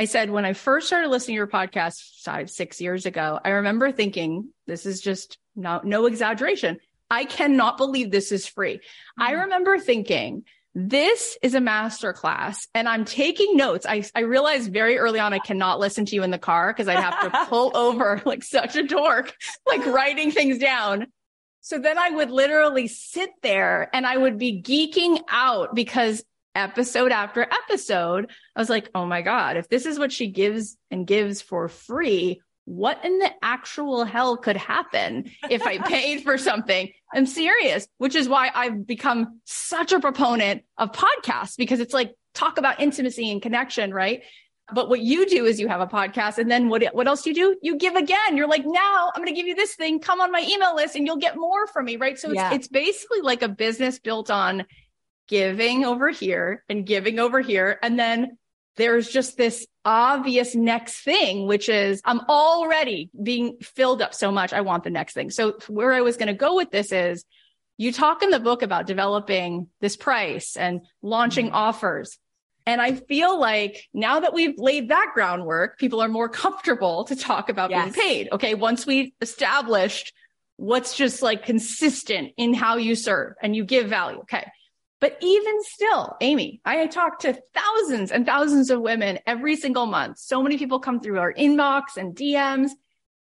I 0.00 0.06
said, 0.06 0.30
when 0.30 0.46
I 0.46 0.54
first 0.54 0.86
started 0.86 1.10
listening 1.10 1.34
to 1.34 1.40
your 1.40 1.46
podcast 1.46 2.22
five, 2.24 2.48
six 2.48 2.80
years 2.80 3.04
ago, 3.04 3.38
I 3.44 3.50
remember 3.50 3.92
thinking, 3.92 4.48
this 4.66 4.86
is 4.86 5.02
just 5.02 5.36
no, 5.54 5.82
no 5.84 6.06
exaggeration. 6.06 6.78
I 7.10 7.26
cannot 7.26 7.76
believe 7.76 8.10
this 8.10 8.32
is 8.32 8.46
free. 8.46 8.76
Mm-hmm. 8.76 9.22
I 9.22 9.32
remember 9.32 9.78
thinking, 9.78 10.44
this 10.74 11.36
is 11.42 11.54
a 11.54 11.58
masterclass 11.58 12.66
and 12.74 12.88
I'm 12.88 13.04
taking 13.04 13.58
notes. 13.58 13.84
I, 13.86 14.02
I 14.14 14.20
realized 14.20 14.72
very 14.72 14.96
early 14.96 15.20
on, 15.20 15.34
I 15.34 15.38
cannot 15.38 15.80
listen 15.80 16.06
to 16.06 16.14
you 16.14 16.22
in 16.22 16.30
the 16.30 16.38
car 16.38 16.72
because 16.72 16.88
I'd 16.88 16.98
have 16.98 17.20
to 17.30 17.44
pull 17.50 17.76
over 17.76 18.22
like 18.24 18.42
such 18.42 18.76
a 18.76 18.82
dork, 18.82 19.36
like 19.66 19.84
writing 19.84 20.30
things 20.30 20.56
down. 20.56 21.08
So 21.60 21.78
then 21.78 21.98
I 21.98 22.08
would 22.08 22.30
literally 22.30 22.88
sit 22.88 23.32
there 23.42 23.90
and 23.92 24.06
I 24.06 24.16
would 24.16 24.38
be 24.38 24.62
geeking 24.62 25.20
out 25.28 25.74
because 25.74 26.24
episode 26.54 27.12
after 27.12 27.42
episode, 27.42 28.30
I 28.56 28.60
was 28.60 28.70
like, 28.70 28.88
Oh 28.94 29.06
my 29.06 29.22
God, 29.22 29.56
if 29.56 29.68
this 29.68 29.86
is 29.86 29.98
what 29.98 30.12
she 30.12 30.28
gives 30.28 30.76
and 30.90 31.06
gives 31.06 31.40
for 31.40 31.68
free, 31.68 32.40
what 32.64 33.04
in 33.04 33.18
the 33.18 33.30
actual 33.42 34.04
hell 34.04 34.36
could 34.36 34.56
happen 34.56 35.30
if 35.48 35.62
I 35.62 35.78
paid 35.88 36.22
for 36.22 36.38
something? 36.38 36.92
I'm 37.12 37.26
serious, 37.26 37.88
which 37.98 38.14
is 38.14 38.28
why 38.28 38.50
I've 38.54 38.86
become 38.86 39.40
such 39.44 39.92
a 39.92 40.00
proponent 40.00 40.62
of 40.78 40.92
podcasts 40.92 41.56
because 41.56 41.80
it's 41.80 41.94
like 41.94 42.14
talk 42.34 42.58
about 42.58 42.80
intimacy 42.80 43.30
and 43.32 43.42
connection, 43.42 43.92
right? 43.92 44.22
But 44.72 44.88
what 44.88 45.00
you 45.00 45.26
do 45.26 45.46
is 45.46 45.58
you 45.58 45.66
have 45.66 45.80
a 45.80 45.86
podcast 45.86 46.38
and 46.38 46.48
then 46.48 46.68
what, 46.68 46.84
what 46.92 47.08
else 47.08 47.22
do 47.22 47.30
you 47.30 47.34
do? 47.34 47.56
You 47.60 47.76
give 47.76 47.96
again. 47.96 48.36
You're 48.36 48.46
like, 48.46 48.64
now 48.64 49.10
I'm 49.12 49.20
going 49.20 49.34
to 49.34 49.34
give 49.34 49.48
you 49.48 49.56
this 49.56 49.74
thing. 49.74 49.98
Come 49.98 50.20
on 50.20 50.30
my 50.30 50.46
email 50.48 50.76
list 50.76 50.94
and 50.94 51.04
you'll 51.04 51.16
get 51.16 51.36
more 51.36 51.66
from 51.66 51.86
me. 51.86 51.96
Right. 51.96 52.16
So 52.18 52.30
yeah. 52.30 52.48
it's, 52.48 52.66
it's 52.66 52.68
basically 52.68 53.20
like 53.22 53.42
a 53.42 53.48
business 53.48 53.98
built 53.98 54.30
on 54.30 54.64
giving 55.30 55.84
over 55.84 56.10
here 56.10 56.64
and 56.68 56.84
giving 56.84 57.20
over 57.20 57.40
here. 57.40 57.78
And 57.82 57.98
then 57.98 58.36
there's 58.76 59.08
just 59.08 59.36
this 59.36 59.66
obvious 59.84 60.54
next 60.56 61.02
thing, 61.02 61.46
which 61.46 61.68
is 61.68 62.02
I'm 62.04 62.20
already 62.28 63.10
being 63.22 63.58
filled 63.62 64.02
up 64.02 64.12
so 64.12 64.32
much. 64.32 64.52
I 64.52 64.60
want 64.62 64.82
the 64.84 64.90
next 64.90 65.14
thing. 65.14 65.30
So 65.30 65.56
where 65.68 65.92
I 65.92 66.00
was 66.00 66.16
going 66.16 66.26
to 66.26 66.34
go 66.34 66.56
with 66.56 66.70
this 66.72 66.90
is 66.90 67.24
you 67.78 67.92
talk 67.92 68.22
in 68.24 68.30
the 68.30 68.40
book 68.40 68.62
about 68.62 68.86
developing 68.86 69.68
this 69.80 69.96
price 69.96 70.56
and 70.56 70.80
launching 71.00 71.46
mm-hmm. 71.46 71.54
offers. 71.54 72.18
And 72.66 72.82
I 72.82 72.94
feel 72.94 73.38
like 73.38 73.84
now 73.94 74.20
that 74.20 74.34
we've 74.34 74.58
laid 74.58 74.90
that 74.90 75.12
groundwork, 75.14 75.78
people 75.78 76.02
are 76.02 76.08
more 76.08 76.28
comfortable 76.44 77.04
to 77.04 77.14
talk 77.14 77.48
about 77.48 77.70
yes. 77.70 77.84
being 77.84 77.94
paid. 77.94 78.28
Okay. 78.32 78.54
Once 78.54 78.84
we 78.84 79.14
established 79.20 80.12
what's 80.56 80.94
just 80.94 81.22
like 81.22 81.44
consistent 81.44 82.32
in 82.36 82.52
how 82.52 82.76
you 82.76 82.94
serve 82.94 83.34
and 83.40 83.54
you 83.54 83.64
give 83.64 83.88
value. 83.88 84.18
Okay. 84.18 84.46
But 85.00 85.16
even 85.22 85.62
still, 85.62 86.16
Amy, 86.20 86.60
I 86.64 86.86
talk 86.86 87.20
to 87.20 87.40
thousands 87.54 88.12
and 88.12 88.26
thousands 88.26 88.68
of 88.68 88.82
women 88.82 89.18
every 89.26 89.56
single 89.56 89.86
month. 89.86 90.18
So 90.18 90.42
many 90.42 90.58
people 90.58 90.78
come 90.78 91.00
through 91.00 91.18
our 91.18 91.32
inbox 91.32 91.96
and 91.96 92.14
DMs, 92.14 92.72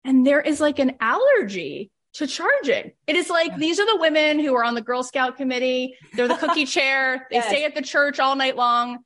and 0.04 0.26
there 0.26 0.42
is 0.42 0.60
like 0.60 0.78
an 0.78 0.96
allergy 1.00 1.90
to 2.14 2.26
charging. 2.26 2.92
It 3.06 3.16
is 3.16 3.30
like 3.30 3.56
these 3.56 3.80
are 3.80 3.86
the 3.86 3.98
women 3.98 4.38
who 4.38 4.54
are 4.54 4.62
on 4.62 4.74
the 4.74 4.82
Girl 4.82 5.02
Scout 5.02 5.38
committee. 5.38 5.96
They're 6.12 6.28
the 6.28 6.36
cookie 6.36 6.66
chair. 6.66 7.26
They 7.30 7.36
yes. 7.36 7.46
stay 7.46 7.64
at 7.64 7.74
the 7.74 7.82
church 7.82 8.20
all 8.20 8.36
night 8.36 8.56
long. 8.56 8.98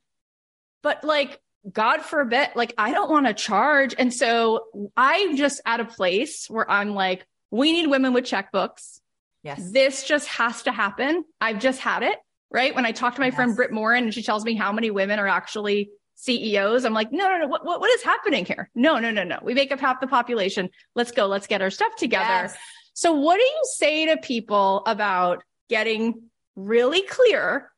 But 0.83 1.05
like, 1.05 1.39
God 1.71 2.01
forbid, 2.01 2.49
like, 2.55 2.73
I 2.77 2.91
don't 2.91 3.09
want 3.09 3.25
to 3.25 3.33
charge. 3.33 3.95
And 3.97 4.13
so 4.13 4.65
I'm 4.97 5.37
just 5.37 5.61
at 5.65 5.79
a 5.79 5.85
place 5.85 6.49
where 6.49 6.69
I'm 6.69 6.93
like, 6.93 7.25
we 7.51 7.71
need 7.71 7.87
women 7.87 8.13
with 8.13 8.25
checkbooks. 8.25 8.99
Yes. 9.43 9.71
This 9.71 10.03
just 10.03 10.27
has 10.27 10.63
to 10.63 10.71
happen. 10.71 11.23
I've 11.39 11.59
just 11.59 11.79
had 11.79 12.03
it 12.03 12.17
right? 12.51 12.73
When 12.73 12.85
I 12.85 12.91
talk 12.91 13.15
to 13.15 13.21
my 13.21 13.27
yes. 13.27 13.35
friend 13.35 13.55
Britt 13.55 13.71
Morin 13.71 14.05
and 14.05 14.13
she 14.13 14.23
tells 14.23 14.43
me 14.45 14.55
how 14.55 14.71
many 14.71 14.91
women 14.91 15.19
are 15.19 15.27
actually 15.27 15.91
CEOs, 16.15 16.85
I'm 16.85 16.93
like, 16.93 17.11
no, 17.11 17.29
no, 17.29 17.37
no, 17.37 17.47
what, 17.47 17.65
what, 17.65 17.79
what 17.79 17.89
is 17.91 18.03
happening 18.03 18.45
here? 18.45 18.69
No, 18.75 18.99
no, 18.99 19.11
no, 19.11 19.23
no. 19.23 19.39
We 19.41 19.53
make 19.53 19.71
up 19.71 19.79
half 19.79 20.01
the 20.01 20.07
population. 20.07 20.69
Let's 20.95 21.11
go. 21.11 21.27
Let's 21.27 21.47
get 21.47 21.61
our 21.61 21.69
stuff 21.69 21.95
together. 21.95 22.25
Yes. 22.25 22.57
So 22.93 23.13
what 23.13 23.37
do 23.37 23.43
you 23.43 23.61
say 23.63 24.07
to 24.07 24.17
people 24.17 24.83
about 24.85 25.43
getting 25.69 26.23
really 26.55 27.03
clear? 27.03 27.71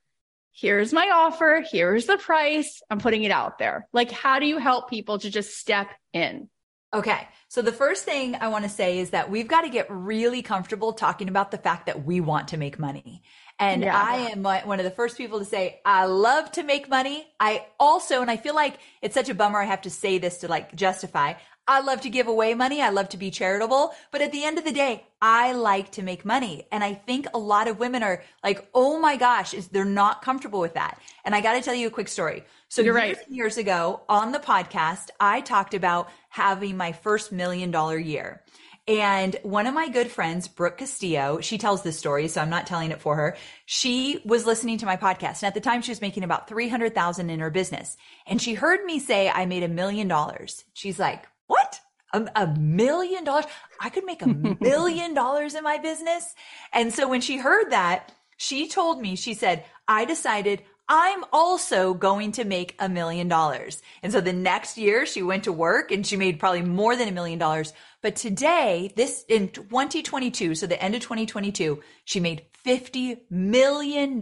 Here's 0.53 0.91
my 0.91 1.09
offer. 1.13 1.63
Here's 1.69 2.07
the 2.07 2.17
price. 2.17 2.82
I'm 2.89 2.99
putting 2.99 3.24
it 3.24 3.32
out 3.32 3.57
there. 3.57 3.88
Like, 3.93 4.11
how 4.11 4.39
do 4.39 4.47
you 4.47 4.57
help 4.57 4.89
people 4.89 5.19
to 5.19 5.30
just 5.30 5.57
step 5.57 5.89
in? 6.13 6.49
Okay. 6.93 7.28
So 7.47 7.61
the 7.61 7.72
first 7.72 8.03
thing 8.03 8.36
I 8.36 8.49
want 8.49 8.63
to 8.63 8.69
say 8.69 8.99
is 8.99 9.11
that 9.11 9.30
we've 9.30 9.47
got 9.47 9.61
to 9.61 9.69
get 9.69 9.88
really 9.89 10.41
comfortable 10.41 10.93
talking 10.93 11.30
about 11.30 11.51
the 11.51 11.57
fact 11.57 11.86
that 11.86 12.05
we 12.05 12.19
want 12.19 12.49
to 12.49 12.57
make 12.57 12.80
money. 12.80 13.24
And 13.62 13.84
yeah. 13.84 13.95
I 13.95 14.32
am 14.32 14.41
one 14.43 14.80
of 14.80 14.84
the 14.84 14.91
first 14.91 15.18
people 15.18 15.38
to 15.38 15.45
say, 15.45 15.80
I 15.86 16.05
love 16.05 16.51
to 16.53 16.64
make 16.64 16.89
money. 16.89 17.28
I 17.39 17.68
also, 17.80 18.22
and 18.22 18.32
I 18.32 18.38
feel 18.38 18.55
like 18.55 18.80
it's 19.03 19.14
such 19.14 19.30
a 19.30 19.36
bummer 19.36 19.62
I 19.62 19.66
have 19.66 19.84
to 19.84 19.91
say 19.91 20.18
this 20.18 20.39
to 20.39 20.47
like 20.47 20.76
justify. 20.76 21.34
I 21.68 21.82
love 21.82 22.01
to 22.01 22.09
give 22.09 22.28
away 22.28 22.55
money. 22.55 22.82
I 22.82 22.89
love 22.89 23.09
to 23.09 23.18
be 23.18 23.30
charitable. 23.30 23.93
But 24.09 24.22
at 24.22 24.32
the 24.32 24.43
end 24.43 24.57
of 24.57 24.64
the 24.64 24.72
day, 24.72 25.05
I 25.22 25.53
like 25.53 25.91
to 25.91 26.01
make 26.01 26.26
money. 26.26 26.66
And 26.72 26.84
I 26.84 26.95
think 26.95 27.28
a 27.36 27.38
lot 27.38 27.68
of 27.68 27.78
women 27.78 28.01
are 28.01 28.24
like, 28.43 28.68
oh 28.74 28.99
my 28.99 29.16
gosh, 29.16 29.53
is 29.53 29.68
they're 29.68 29.86
not 29.86 30.24
comfortable 30.24 30.59
with 30.59 30.74
that. 30.74 30.99
And 31.24 31.36
I 31.36 31.41
got 31.41 31.53
to 31.53 31.62
tell 31.62 31.76
you 31.76 31.86
a 31.86 31.91
quick 31.91 32.07
story. 32.07 32.43
So 32.68 32.82
You're 32.82 32.97
years, 32.97 33.18
right. 33.18 33.30
years 33.30 33.57
ago 33.57 34.01
on 34.09 34.32
the 34.32 34.39
podcast, 34.39 35.12
I 35.20 35.41
talked 35.41 35.76
about 35.76 36.09
having 36.30 36.78
my 36.78 36.93
first 36.93 37.32
million 37.32 37.70
dollar 37.70 37.99
year. 37.99 38.41
And 38.88 39.36
one 39.43 39.67
of 39.67 39.75
my 39.75 39.89
good 39.89 40.09
friends, 40.09 40.47
Brooke 40.47 40.79
Castillo, 40.79 41.39
she 41.39 41.57
tells 41.57 41.84
this 41.84 41.99
story, 41.99 42.27
so 42.27 42.41
I'm 42.41 42.49
not 42.49 42.65
telling 42.65 42.91
it 42.91 42.99
for 42.99 43.15
her. 43.15 43.38
She 43.65 44.21
was 44.25 44.45
listening 44.45 44.79
to 44.79 44.88
my 44.88 44.97
podcast. 44.97 45.43
And 45.43 45.47
at 45.47 45.53
the 45.53 45.61
time 45.61 45.82
she 45.82 45.91
was 45.91 46.01
making 46.01 46.23
about 46.23 46.47
300,000 46.47 47.29
in 47.29 47.39
her 47.39 47.51
business. 47.51 47.95
And 48.25 48.41
she 48.41 48.55
heard 48.55 48.84
me 48.84 48.99
say 48.99 49.29
I 49.29 49.45
made 49.45 49.63
a 49.63 49.67
million 49.67 50.07
dollars. 50.07 50.63
She's 50.73 50.97
like, 50.97 51.23
what? 51.45 51.79
A, 52.13 52.25
a 52.36 52.47
million 52.47 53.23
dollars? 53.23 53.45
I 53.79 53.89
could 53.89 54.03
make 54.03 54.23
a 54.23 54.27
million 54.59 55.13
dollars 55.13 55.53
in 55.53 55.63
my 55.63 55.77
business. 55.77 56.34
And 56.73 56.91
so 56.91 57.07
when 57.07 57.21
she 57.21 57.38
heard 57.38 57.69
that, 57.71 58.11
she 58.38 58.67
told 58.67 58.99
me, 58.99 59.15
she 59.15 59.36
said, 59.36 59.63
I 59.88 60.05
decided 60.05 60.63
I'm 60.94 61.24
also 61.32 61.94
going 61.94 62.34
to 62.34 62.44
make 62.44 62.76
a 62.78 62.89
million 62.89 63.30
dollars. 63.30 63.82
And 64.04 64.12
so 64.12 64.20
the 64.20 64.34
next 64.34 64.78
year 64.78 65.06
she 65.06 65.24
went 65.24 65.46
to 65.46 65.54
work 65.54 65.89
and 65.89 66.06
she 66.06 66.18
made 66.18 66.38
probably 66.38 66.64
more 66.64 66.98
than 66.98 67.08
a 67.08 67.14
million 67.14 67.39
dollars. 67.39 67.72
But 68.02 68.18
today, 68.18 68.92
this 68.98 69.24
in 69.30 69.48
2022, 69.48 70.54
so 70.54 70.68
the 70.68 70.84
end 70.84 70.94
of 70.94 71.00
2022, 71.00 71.82
she 72.04 72.20
made 72.20 72.42
$50 72.66 73.22
million 73.30 74.22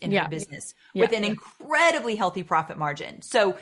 in 0.00 0.10
yeah. 0.10 0.22
her 0.22 0.28
business 0.30 0.72
yeah. 0.94 1.02
with 1.02 1.12
an 1.12 1.22
incredibly 1.22 2.16
healthy 2.16 2.42
profit 2.42 2.78
margin. 2.78 3.20
So, 3.20 3.58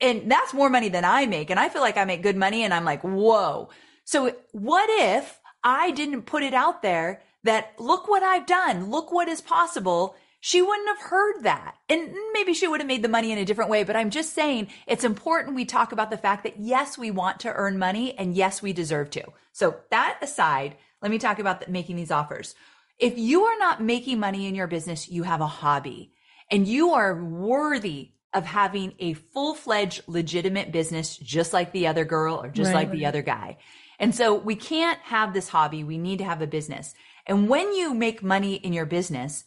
and 0.00 0.30
that's 0.30 0.54
more 0.54 0.70
money 0.70 0.88
than 0.88 1.04
I 1.04 1.26
make. 1.26 1.50
And 1.50 1.60
I 1.60 1.68
feel 1.68 1.82
like 1.82 1.98
I 1.98 2.06
make 2.06 2.22
good 2.22 2.38
money 2.38 2.64
and 2.64 2.72
I'm 2.72 2.86
like, 2.86 3.02
whoa. 3.02 3.68
So 4.04 4.34
what 4.52 4.88
if 4.88 5.38
I 5.62 5.90
didn't 5.90 6.22
put 6.22 6.42
it 6.42 6.54
out 6.54 6.80
there 6.80 7.20
that 7.44 7.74
look 7.78 8.08
what 8.08 8.22
I've 8.22 8.46
done, 8.46 8.90
look 8.90 9.12
what 9.12 9.28
is 9.28 9.42
possible 9.42 10.16
she 10.46 10.62
wouldn't 10.62 10.86
have 10.86 11.10
heard 11.10 11.42
that. 11.42 11.74
And 11.88 12.14
maybe 12.32 12.54
she 12.54 12.68
would 12.68 12.78
have 12.78 12.86
made 12.86 13.02
the 13.02 13.08
money 13.08 13.32
in 13.32 13.38
a 13.38 13.44
different 13.44 13.68
way. 13.68 13.82
But 13.82 13.96
I'm 13.96 14.10
just 14.10 14.32
saying 14.32 14.68
it's 14.86 15.02
important 15.02 15.56
we 15.56 15.64
talk 15.64 15.90
about 15.90 16.08
the 16.08 16.16
fact 16.16 16.44
that 16.44 16.60
yes, 16.60 16.96
we 16.96 17.10
want 17.10 17.40
to 17.40 17.52
earn 17.52 17.80
money 17.80 18.16
and 18.16 18.32
yes, 18.32 18.62
we 18.62 18.72
deserve 18.72 19.10
to. 19.10 19.24
So 19.50 19.78
that 19.90 20.18
aside, 20.22 20.76
let 21.02 21.10
me 21.10 21.18
talk 21.18 21.40
about 21.40 21.62
the, 21.62 21.72
making 21.72 21.96
these 21.96 22.12
offers. 22.12 22.54
If 22.96 23.18
you 23.18 23.42
are 23.42 23.58
not 23.58 23.82
making 23.82 24.20
money 24.20 24.46
in 24.46 24.54
your 24.54 24.68
business, 24.68 25.08
you 25.08 25.24
have 25.24 25.40
a 25.40 25.48
hobby 25.48 26.12
and 26.48 26.68
you 26.68 26.92
are 26.92 27.24
worthy 27.24 28.12
of 28.32 28.44
having 28.44 28.94
a 29.00 29.14
full 29.14 29.52
fledged 29.52 30.02
legitimate 30.06 30.70
business, 30.70 31.16
just 31.16 31.52
like 31.52 31.72
the 31.72 31.88
other 31.88 32.04
girl 32.04 32.40
or 32.40 32.50
just 32.50 32.68
right, 32.68 32.74
like 32.76 32.88
right. 32.90 32.98
the 32.98 33.06
other 33.06 33.22
guy. 33.22 33.56
And 33.98 34.14
so 34.14 34.36
we 34.36 34.54
can't 34.54 35.00
have 35.00 35.34
this 35.34 35.48
hobby. 35.48 35.82
We 35.82 35.98
need 35.98 36.18
to 36.18 36.24
have 36.24 36.40
a 36.40 36.46
business. 36.46 36.94
And 37.26 37.48
when 37.48 37.74
you 37.74 37.94
make 37.94 38.22
money 38.22 38.54
in 38.54 38.72
your 38.72 38.86
business, 38.86 39.42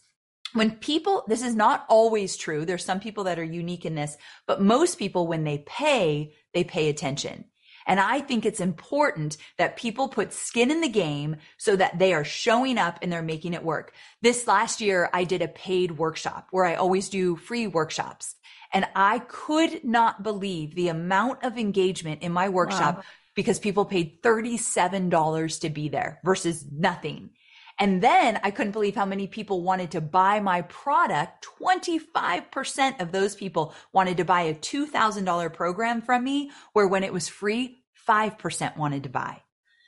when 0.54 0.72
people, 0.72 1.24
this 1.28 1.44
is 1.44 1.56
not 1.56 1.86
always 1.90 2.38
true. 2.38 2.66
There's 2.66 2.86
some 2.86 3.00
people 3.00 3.26
that 3.26 3.40
are 3.40 3.44
unique 3.44 3.86
in 3.86 3.96
this, 3.96 4.18
but 4.48 4.62
most 4.62 4.98
people, 4.98 5.28
when 5.28 5.44
they 5.44 5.60
pay, 5.60 6.34
they 6.54 6.64
pay 6.64 6.90
attention. 6.90 7.46
And 7.90 8.00
I 8.00 8.20
think 8.20 8.46
it's 8.46 8.60
important 8.60 9.38
that 9.58 9.76
people 9.76 10.10
put 10.10 10.32
skin 10.32 10.70
in 10.70 10.80
the 10.80 10.90
game 10.90 11.38
so 11.58 11.76
that 11.76 11.98
they 11.98 12.14
are 12.14 12.24
showing 12.24 12.78
up 12.78 13.00
and 13.02 13.12
they're 13.12 13.24
making 13.24 13.56
it 13.56 13.64
work. 13.64 13.94
This 14.22 14.46
last 14.46 14.80
year, 14.80 15.10
I 15.12 15.24
did 15.24 15.42
a 15.42 15.48
paid 15.48 15.98
workshop 15.98 16.50
where 16.52 16.66
I 16.66 16.76
always 16.76 17.10
do 17.10 17.36
free 17.36 17.66
workshops. 17.66 18.36
And 18.72 18.86
I 18.96 19.20
could 19.20 19.84
not 19.84 20.22
believe 20.22 20.76
the 20.76 20.90
amount 20.90 21.44
of 21.44 21.58
engagement 21.58 22.22
in 22.22 22.32
my 22.32 22.50
workshop 22.50 22.98
wow. 22.98 23.04
because 23.34 23.58
people 23.58 23.86
paid 23.86 24.22
$37 24.22 25.62
to 25.62 25.70
be 25.70 25.90
there 25.90 26.20
versus 26.24 26.64
nothing. 26.72 27.32
And 27.80 28.02
then 28.02 28.40
I 28.44 28.52
couldn't 28.52 28.74
believe 28.74 28.96
how 28.96 29.06
many 29.06 29.26
people 29.26 29.64
wanted 29.64 29.92
to 29.92 30.02
buy 30.02 30.42
my 30.42 30.64
product. 30.64 31.48
25% 31.62 33.02
of 33.02 33.14
those 33.14 33.36
people 33.36 33.74
wanted 33.94 34.18
to 34.18 34.26
buy 34.26 34.42
a 34.42 34.54
$2,000 34.54 35.54
program 35.54 36.02
from 36.02 36.24
me, 36.26 36.52
where 36.74 36.88
when 36.88 37.06
it 37.06 37.14
was 37.14 37.30
free, 37.30 37.84
5% 38.08 38.78
wanted 38.78 39.04
to 39.04 39.10
buy. 39.10 39.42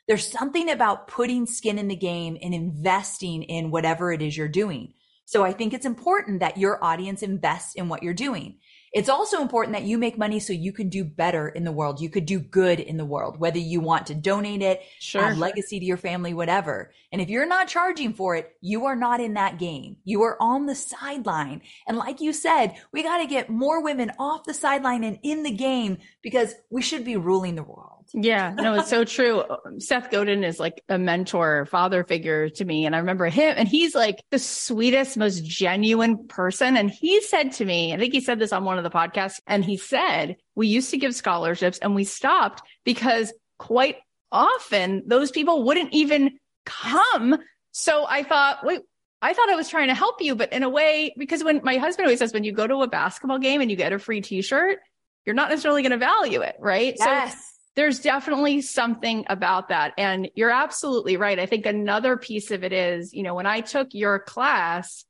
There's 0.07 0.31
something 0.31 0.69
about 0.69 1.07
putting 1.07 1.45
skin 1.45 1.77
in 1.77 1.89
the 1.89 1.95
game 1.95 2.37
and 2.41 2.53
investing 2.53 3.43
in 3.43 3.71
whatever 3.71 4.11
it 4.11 4.21
is 4.21 4.37
you're 4.37 4.47
doing. 4.47 4.93
So 5.25 5.43
I 5.43 5.53
think 5.53 5.73
it's 5.73 5.85
important 5.85 6.39
that 6.39 6.57
your 6.57 6.83
audience 6.83 7.23
invests 7.23 7.75
in 7.75 7.87
what 7.89 8.03
you're 8.03 8.13
doing. 8.13 8.59
It's 8.93 9.09
also 9.09 9.41
important 9.41 9.73
that 9.73 9.85
you 9.85 9.97
make 9.97 10.17
money 10.17 10.39
so 10.39 10.51
you 10.51 10.73
can 10.73 10.89
do 10.89 11.05
better 11.05 11.47
in 11.47 11.63
the 11.63 11.71
world. 11.71 12.01
You 12.01 12.09
could 12.09 12.25
do 12.25 12.39
good 12.39 12.79
in 12.79 12.97
the 12.97 13.05
world, 13.05 13.39
whether 13.39 13.57
you 13.57 13.79
want 13.79 14.07
to 14.07 14.15
donate 14.15 14.61
it, 14.61 14.81
sure. 14.99 15.21
add 15.21 15.37
legacy 15.37 15.79
to 15.79 15.85
your 15.85 15.97
family, 15.97 16.33
whatever. 16.33 16.91
And 17.11 17.21
if 17.21 17.29
you're 17.29 17.45
not 17.45 17.69
charging 17.69 18.13
for 18.13 18.35
it, 18.35 18.53
you 18.59 18.85
are 18.85 18.95
not 18.95 19.21
in 19.21 19.35
that 19.35 19.59
game. 19.59 19.97
You 20.03 20.23
are 20.23 20.35
on 20.41 20.65
the 20.65 20.75
sideline. 20.75 21.61
And 21.87 21.97
like 21.97 22.19
you 22.19 22.33
said, 22.33 22.75
we 22.91 23.01
got 23.01 23.19
to 23.19 23.27
get 23.27 23.49
more 23.49 23.81
women 23.81 24.11
off 24.19 24.43
the 24.43 24.53
sideline 24.53 25.05
and 25.05 25.19
in 25.23 25.43
the 25.43 25.51
game 25.51 25.97
because 26.21 26.53
we 26.69 26.81
should 26.81 27.05
be 27.05 27.15
ruling 27.15 27.55
the 27.55 27.63
world. 27.63 28.00
Yeah, 28.13 28.53
no, 28.53 28.73
it's 28.75 28.89
so 28.89 29.05
true. 29.05 29.43
Seth 29.77 30.11
Godin 30.11 30.43
is 30.43 30.59
like 30.59 30.83
a 30.89 30.97
mentor, 30.97 31.65
father 31.65 32.03
figure 32.03 32.49
to 32.49 32.65
me. 32.65 32.85
And 32.85 32.95
I 32.95 32.99
remember 32.99 33.27
him, 33.27 33.53
and 33.57 33.67
he's 33.67 33.95
like 33.95 34.23
the 34.31 34.39
sweetest, 34.39 35.17
most 35.17 35.45
genuine 35.45 36.27
person. 36.27 36.75
And 36.75 36.89
he 36.89 37.21
said 37.21 37.53
to 37.53 37.65
me, 37.65 37.93
I 37.93 37.97
think 37.97 38.13
he 38.13 38.21
said 38.21 38.39
this 38.39 38.51
on 38.51 38.65
one 38.65 38.77
of 38.77 38.83
the 38.83 38.89
podcasts, 38.89 39.39
and 39.47 39.63
he 39.63 39.77
said, 39.77 40.35
We 40.55 40.67
used 40.67 40.91
to 40.91 40.97
give 40.97 41.15
scholarships 41.15 41.79
and 41.79 41.95
we 41.95 42.03
stopped 42.03 42.61
because 42.83 43.33
quite 43.57 43.97
often 44.31 45.03
those 45.05 45.31
people 45.31 45.63
wouldn't 45.63 45.93
even 45.93 46.37
come. 46.65 47.37
So 47.71 48.05
I 48.07 48.23
thought, 48.23 48.65
wait, 48.65 48.81
I 49.21 49.33
thought 49.33 49.49
I 49.49 49.55
was 49.55 49.69
trying 49.69 49.87
to 49.87 49.95
help 49.95 50.21
you, 50.21 50.35
but 50.35 50.51
in 50.51 50.63
a 50.63 50.69
way, 50.69 51.13
because 51.17 51.43
when 51.43 51.61
my 51.63 51.77
husband 51.77 52.07
always 52.07 52.19
says, 52.19 52.33
when 52.33 52.43
you 52.43 52.51
go 52.51 52.65
to 52.65 52.81
a 52.81 52.87
basketball 52.87 53.39
game 53.39 53.61
and 53.61 53.69
you 53.69 53.77
get 53.77 53.93
a 53.93 53.99
free 53.99 54.21
t 54.21 54.41
shirt, 54.41 54.79
you're 55.25 55.35
not 55.35 55.49
necessarily 55.49 55.83
going 55.83 55.91
to 55.91 55.97
value 55.97 56.41
it. 56.41 56.55
Right. 56.59 56.95
Yes. 56.97 57.33
So 57.33 57.39
there's 57.75 57.99
definitely 57.99 58.61
something 58.61 59.25
about 59.29 59.69
that. 59.69 59.93
And 59.97 60.29
you're 60.35 60.51
absolutely 60.51 61.17
right. 61.17 61.39
I 61.39 61.45
think 61.45 61.65
another 61.65 62.17
piece 62.17 62.51
of 62.51 62.63
it 62.63 62.73
is, 62.73 63.13
you 63.13 63.23
know, 63.23 63.35
when 63.35 63.45
I 63.45 63.61
took 63.61 63.93
your 63.93 64.19
class, 64.19 65.05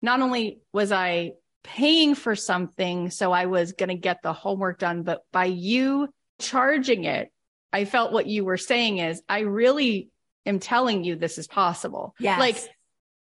not 0.00 0.20
only 0.20 0.60
was 0.72 0.90
I 0.90 1.32
paying 1.64 2.14
for 2.14 2.34
something, 2.34 3.10
so 3.10 3.30
I 3.30 3.46
was 3.46 3.72
going 3.72 3.90
to 3.90 3.94
get 3.94 4.22
the 4.22 4.32
homework 4.32 4.78
done, 4.78 5.02
but 5.02 5.22
by 5.32 5.46
you 5.46 6.08
charging 6.40 7.04
it, 7.04 7.30
I 7.72 7.84
felt 7.84 8.12
what 8.12 8.26
you 8.26 8.44
were 8.44 8.56
saying 8.56 8.98
is 8.98 9.22
I 9.28 9.40
really 9.40 10.08
am 10.46 10.60
telling 10.60 11.04
you 11.04 11.16
this 11.16 11.36
is 11.36 11.46
possible. 11.46 12.14
Yes. 12.18 12.40
Like 12.40 12.56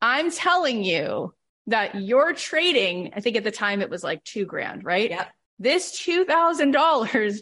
I'm 0.01 0.31
telling 0.31 0.85
you 0.85 1.35
that 1.67 1.97
you're 1.97 2.33
trading, 2.33 3.13
I 3.17 3.21
think 3.21 3.37
at 3.37 3.45
the 3.45 3.51
time 3.51 3.83
it 3.83 3.91
was 3.91 4.05
like 4.05 4.23
two 4.23 4.45
grand, 4.45 4.85
right? 4.85 5.11
Yep. 5.11 5.29
This 5.59 6.01
$2,000, 6.01 7.41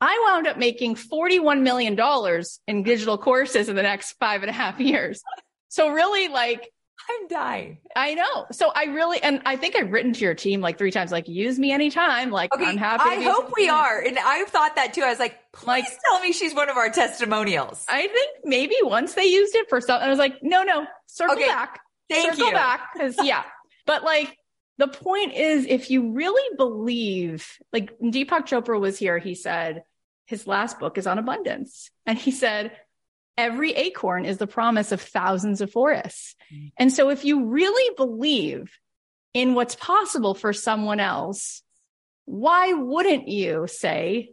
I 0.00 0.26
wound 0.28 0.46
up 0.46 0.58
making 0.58 0.96
$41 0.96 1.62
million 1.62 1.98
in 2.66 2.82
digital 2.82 3.18
courses 3.18 3.68
in 3.68 3.76
the 3.76 3.82
next 3.82 4.12
five 4.20 4.42
and 4.42 4.50
a 4.50 4.52
half 4.52 4.78
years. 4.80 5.22
So 5.68 5.90
really 5.90 6.28
like 6.28 6.70
I'm 7.08 7.28
dying. 7.28 7.78
I 7.94 8.14
know. 8.14 8.46
So 8.50 8.72
I 8.74 8.84
really, 8.84 9.22
and 9.22 9.40
I 9.46 9.56
think 9.56 9.76
I've 9.76 9.92
written 9.92 10.12
to 10.12 10.20
your 10.20 10.34
team 10.34 10.60
like 10.60 10.76
three 10.76 10.90
times, 10.90 11.12
like 11.12 11.28
use 11.28 11.58
me 11.58 11.70
anytime. 11.70 12.30
Like 12.30 12.52
okay, 12.54 12.64
I'm 12.64 12.76
happy. 12.76 13.04
I 13.04 13.22
hope 13.22 13.52
we 13.56 13.68
are. 13.68 14.00
And 14.00 14.18
I've 14.18 14.48
thought 14.48 14.74
that 14.76 14.94
too. 14.94 15.02
I 15.02 15.10
was 15.10 15.18
like, 15.18 15.38
please 15.52 15.66
like, 15.66 15.84
tell 16.08 16.20
me 16.20 16.32
she's 16.32 16.54
one 16.54 16.68
of 16.68 16.76
our 16.76 16.90
testimonials. 16.90 17.84
I 17.88 18.08
think 18.08 18.38
maybe 18.44 18.74
once 18.82 19.14
they 19.14 19.26
used 19.26 19.54
it 19.54 19.68
for 19.68 19.80
something, 19.80 20.06
I 20.06 20.10
was 20.10 20.18
like, 20.18 20.42
no, 20.42 20.64
no, 20.64 20.86
circle 21.06 21.36
okay. 21.36 21.46
back. 21.46 21.80
Thank 22.08 22.32
circle 22.32 22.48
you. 22.48 22.52
back. 22.52 22.80
Cause 22.96 23.14
yeah. 23.22 23.44
but 23.86 24.02
like 24.02 24.36
the 24.78 24.88
point 24.88 25.34
is, 25.34 25.66
if 25.66 25.90
you 25.90 26.12
really 26.12 26.56
believe, 26.56 27.46
like 27.72 27.98
Deepak 27.98 28.46
Chopra 28.46 28.78
was 28.78 28.98
here, 28.98 29.18
he 29.18 29.34
said 29.34 29.84
his 30.26 30.46
last 30.46 30.78
book 30.78 30.98
is 30.98 31.06
on 31.06 31.18
abundance. 31.18 31.90
And 32.04 32.18
he 32.18 32.30
said, 32.30 32.72
every 33.38 33.72
acorn 33.72 34.24
is 34.24 34.38
the 34.38 34.46
promise 34.46 34.92
of 34.92 35.00
thousands 35.00 35.60
of 35.60 35.70
forests. 35.70 36.34
Mm. 36.52 36.72
And 36.78 36.92
so 36.92 37.10
if 37.10 37.24
you 37.24 37.46
really 37.46 37.94
believe 37.96 38.70
in 39.34 39.54
what's 39.54 39.76
possible 39.76 40.34
for 40.34 40.52
someone 40.52 41.00
else, 41.00 41.62
why 42.24 42.72
wouldn't 42.72 43.28
you 43.28 43.66
say, 43.68 44.32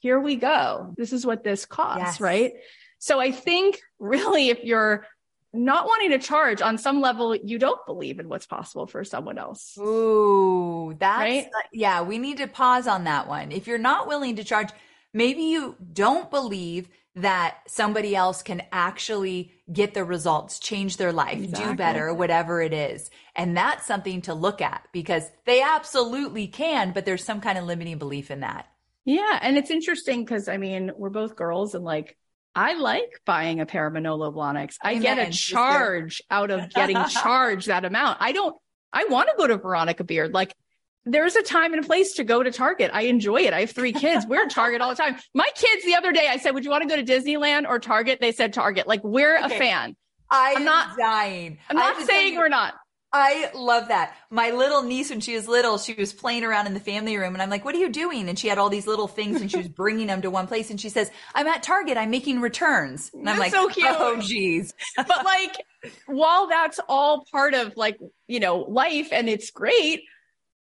here 0.00 0.20
we 0.20 0.36
go. 0.36 0.94
This 0.96 1.12
is 1.12 1.26
what 1.26 1.44
this 1.44 1.66
costs, 1.66 2.16
yes. 2.16 2.20
right? 2.20 2.52
So 2.98 3.20
I 3.20 3.32
think 3.32 3.80
really 3.98 4.48
if 4.48 4.64
you're 4.64 5.06
not 5.54 5.86
wanting 5.86 6.10
to 6.10 6.18
charge 6.18 6.60
on 6.60 6.78
some 6.78 7.00
level, 7.00 7.34
you 7.34 7.58
don't 7.58 7.84
believe 7.86 8.18
in 8.18 8.28
what's 8.28 8.46
possible 8.46 8.86
for 8.86 9.04
someone 9.04 9.38
else. 9.38 9.76
Ooh, 9.78 10.94
that's, 10.98 11.20
right? 11.20 11.46
yeah, 11.72 12.02
we 12.02 12.18
need 12.18 12.38
to 12.38 12.46
pause 12.46 12.86
on 12.86 13.04
that 13.04 13.28
one. 13.28 13.52
If 13.52 13.66
you're 13.66 13.78
not 13.78 14.08
willing 14.08 14.36
to 14.36 14.44
charge, 14.44 14.70
maybe 15.12 15.42
you 15.42 15.76
don't 15.92 16.30
believe 16.30 16.88
that 17.16 17.58
somebody 17.68 18.16
else 18.16 18.42
can 18.42 18.62
actually 18.72 19.52
get 19.72 19.94
the 19.94 20.04
results, 20.04 20.58
change 20.58 20.96
their 20.96 21.12
life, 21.12 21.38
exactly. 21.38 21.72
do 21.72 21.76
better, 21.76 22.12
whatever 22.12 22.60
it 22.60 22.72
is. 22.72 23.08
And 23.36 23.56
that's 23.56 23.86
something 23.86 24.22
to 24.22 24.34
look 24.34 24.60
at 24.60 24.88
because 24.92 25.30
they 25.46 25.62
absolutely 25.62 26.48
can, 26.48 26.92
but 26.92 27.04
there's 27.04 27.22
some 27.24 27.40
kind 27.40 27.56
of 27.56 27.64
limiting 27.64 27.98
belief 27.98 28.30
in 28.32 28.40
that. 28.40 28.66
Yeah. 29.04 29.38
And 29.40 29.56
it's 29.56 29.70
interesting 29.70 30.24
because 30.24 30.48
I 30.48 30.56
mean, 30.56 30.90
we're 30.96 31.10
both 31.10 31.36
girls 31.36 31.74
and 31.74 31.84
like, 31.84 32.16
I 32.54 32.74
like 32.74 33.20
buying 33.26 33.60
a 33.60 33.66
pair 33.66 33.86
of 33.86 33.92
Manolo 33.92 34.30
Blahniks. 34.30 34.76
I 34.82 34.92
Amen, 34.92 35.02
get 35.02 35.28
a 35.28 35.30
charge 35.32 36.22
out 36.30 36.50
of 36.50 36.70
getting 36.70 37.02
charged 37.10 37.68
that 37.68 37.84
amount. 37.84 38.18
I 38.20 38.32
don't, 38.32 38.56
I 38.92 39.04
want 39.06 39.28
to 39.28 39.34
go 39.36 39.46
to 39.46 39.56
Veronica 39.56 40.04
Beard. 40.04 40.32
Like 40.32 40.54
there's 41.04 41.36
a 41.36 41.42
time 41.42 41.74
and 41.74 41.84
a 41.84 41.86
place 41.86 42.14
to 42.14 42.24
go 42.24 42.42
to 42.42 42.50
Target. 42.50 42.90
I 42.94 43.02
enjoy 43.02 43.42
it. 43.42 43.52
I 43.52 43.60
have 43.60 43.70
three 43.72 43.92
kids. 43.92 44.24
We're 44.26 44.44
at 44.44 44.50
Target 44.50 44.80
all 44.80 44.90
the 44.90 44.96
time. 44.96 45.16
My 45.34 45.48
kids 45.54 45.84
the 45.84 45.96
other 45.96 46.12
day, 46.12 46.28
I 46.28 46.38
said, 46.38 46.54
would 46.54 46.64
you 46.64 46.70
want 46.70 46.82
to 46.82 46.88
go 46.88 46.96
to 46.96 47.04
Disneyland 47.04 47.68
or 47.68 47.78
Target? 47.78 48.20
They 48.20 48.32
said 48.32 48.52
Target. 48.52 48.86
Like 48.86 49.02
we're 49.04 49.36
okay. 49.38 49.56
a 49.56 49.58
fan. 49.58 49.96
I 50.30 50.52
am 50.52 50.64
not 50.64 50.96
dying. 50.96 51.58
I'm 51.68 51.76
not 51.76 52.00
saying 52.06 52.36
we're 52.36 52.48
not. 52.48 52.74
I 53.16 53.48
love 53.54 53.88
that. 53.88 54.16
My 54.28 54.50
little 54.50 54.82
niece, 54.82 55.08
when 55.08 55.20
she 55.20 55.36
was 55.36 55.46
little, 55.46 55.78
she 55.78 55.94
was 55.94 56.12
playing 56.12 56.42
around 56.42 56.66
in 56.66 56.74
the 56.74 56.80
family 56.80 57.16
room 57.16 57.32
and 57.32 57.40
I'm 57.40 57.48
like, 57.48 57.64
what 57.64 57.72
are 57.76 57.78
you 57.78 57.88
doing? 57.88 58.28
And 58.28 58.36
she 58.36 58.48
had 58.48 58.58
all 58.58 58.68
these 58.68 58.88
little 58.88 59.06
things 59.06 59.40
and 59.40 59.48
she 59.48 59.56
was 59.56 59.68
bringing 59.68 60.08
them 60.08 60.20
to 60.22 60.30
one 60.30 60.48
place. 60.48 60.68
And 60.68 60.80
she 60.80 60.88
says, 60.88 61.12
I'm 61.32 61.46
at 61.46 61.62
Target. 61.62 61.96
I'm 61.96 62.10
making 62.10 62.40
returns. 62.40 63.12
And 63.14 63.30
I'm 63.30 63.38
that's 63.38 63.38
like, 63.38 63.52
so 63.52 63.66
oh, 63.66 63.68
cute. 63.68 63.86
oh, 63.88 64.20
geez. 64.20 64.74
but 64.96 65.24
like, 65.24 65.54
while 66.06 66.48
that's 66.48 66.80
all 66.88 67.24
part 67.30 67.54
of 67.54 67.76
like, 67.76 67.98
you 68.26 68.40
know, 68.40 68.58
life 68.58 69.10
and 69.12 69.28
it's 69.28 69.52
great, 69.52 70.02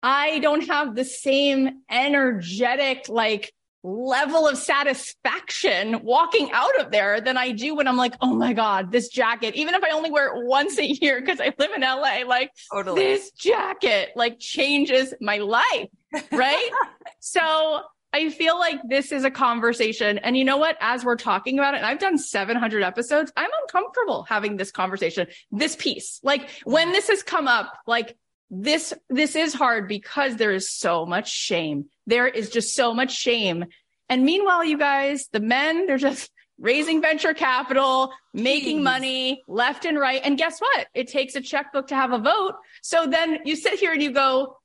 I 0.03 0.39
don't 0.39 0.67
have 0.69 0.95
the 0.95 1.05
same 1.05 1.83
energetic, 1.91 3.11
like 3.11 3.53
level 3.83 4.49
of 4.49 4.59
satisfaction 4.59 6.01
walking 6.03 6.51
out 6.53 6.81
of 6.81 6.91
there 6.91 7.21
than 7.21 7.37
I 7.37 7.53
do 7.53 7.75
when 7.75 7.87
I'm 7.87 7.97
like, 7.97 8.15
oh 8.21 8.35
my 8.35 8.53
God, 8.53 8.91
this 8.91 9.09
jacket, 9.09 9.55
even 9.55 9.75
if 9.75 9.85
I 9.85 9.91
only 9.91 10.11
wear 10.11 10.29
it 10.29 10.47
once 10.47 10.79
a 10.79 10.87
year 10.87 11.21
because 11.21 11.41
I 11.41 11.55
live 11.59 11.71
in 11.75 11.83
LA, 11.83 12.23
like 12.27 12.51
totally. 12.73 13.03
this 13.03 13.31
jacket 13.33 14.11
like 14.17 14.39
changes 14.39 15.15
my 15.21 15.39
life. 15.39 15.89
Right. 16.33 16.71
so 17.21 17.83
I 18.13 18.31
feel 18.31 18.59
like 18.59 18.81
this 18.89 19.13
is 19.13 19.25
a 19.25 19.31
conversation. 19.31 20.19
And 20.19 20.37
you 20.37 20.45
know 20.45 20.57
what? 20.57 20.77
As 20.81 21.05
we're 21.05 21.17
talking 21.17 21.59
about 21.59 21.75
it, 21.75 21.79
and 21.79 21.87
I've 21.87 21.99
done 21.99 22.19
700 22.19 22.83
episodes, 22.83 23.33
I'm 23.37 23.51
uncomfortable 23.63 24.25
having 24.29 24.57
this 24.57 24.71
conversation, 24.71 25.29
this 25.51 25.77
piece. 25.77 26.19
Like 26.23 26.49
when 26.65 26.93
this 26.93 27.09
has 27.09 27.23
come 27.23 27.47
up, 27.47 27.73
like 27.87 28.17
this 28.51 28.95
this 29.09 29.37
is 29.37 29.53
hard 29.53 29.89
because 29.89 30.37
there 30.37 30.53
is 30.53 30.71
so 30.71 31.05
much 31.05 31.31
shame. 31.31 31.87
There 32.07 32.27
is 32.27 32.51
just 32.51 32.75
so 32.75 32.95
much 32.95 33.15
shame. 33.15 33.67
And 34.09 34.25
meanwhile, 34.25 34.65
you 34.65 34.79
guys, 34.79 35.29
the 35.33 35.41
men, 35.41 35.87
they're 35.87 35.99
just 35.99 36.31
raising 36.59 37.01
venture 37.01 37.35
capital, 37.35 38.13
making 38.33 38.81
Jeez. 38.81 38.85
money 38.85 39.43
left 39.47 39.85
and 39.85 39.99
right. 39.99 40.21
And 40.25 40.37
guess 40.37 40.59
what? 40.59 40.87
It 40.95 41.09
takes 41.09 41.37
a 41.37 41.41
checkbook 41.41 41.89
to 41.89 41.95
have 41.95 42.13
a 42.13 42.19
vote. 42.19 42.55
So 42.83 43.07
then 43.07 43.41
you 43.45 43.55
sit 43.55 43.79
here 43.79 43.93
and 43.93 44.03
you 44.03 44.13
go, 44.13 44.57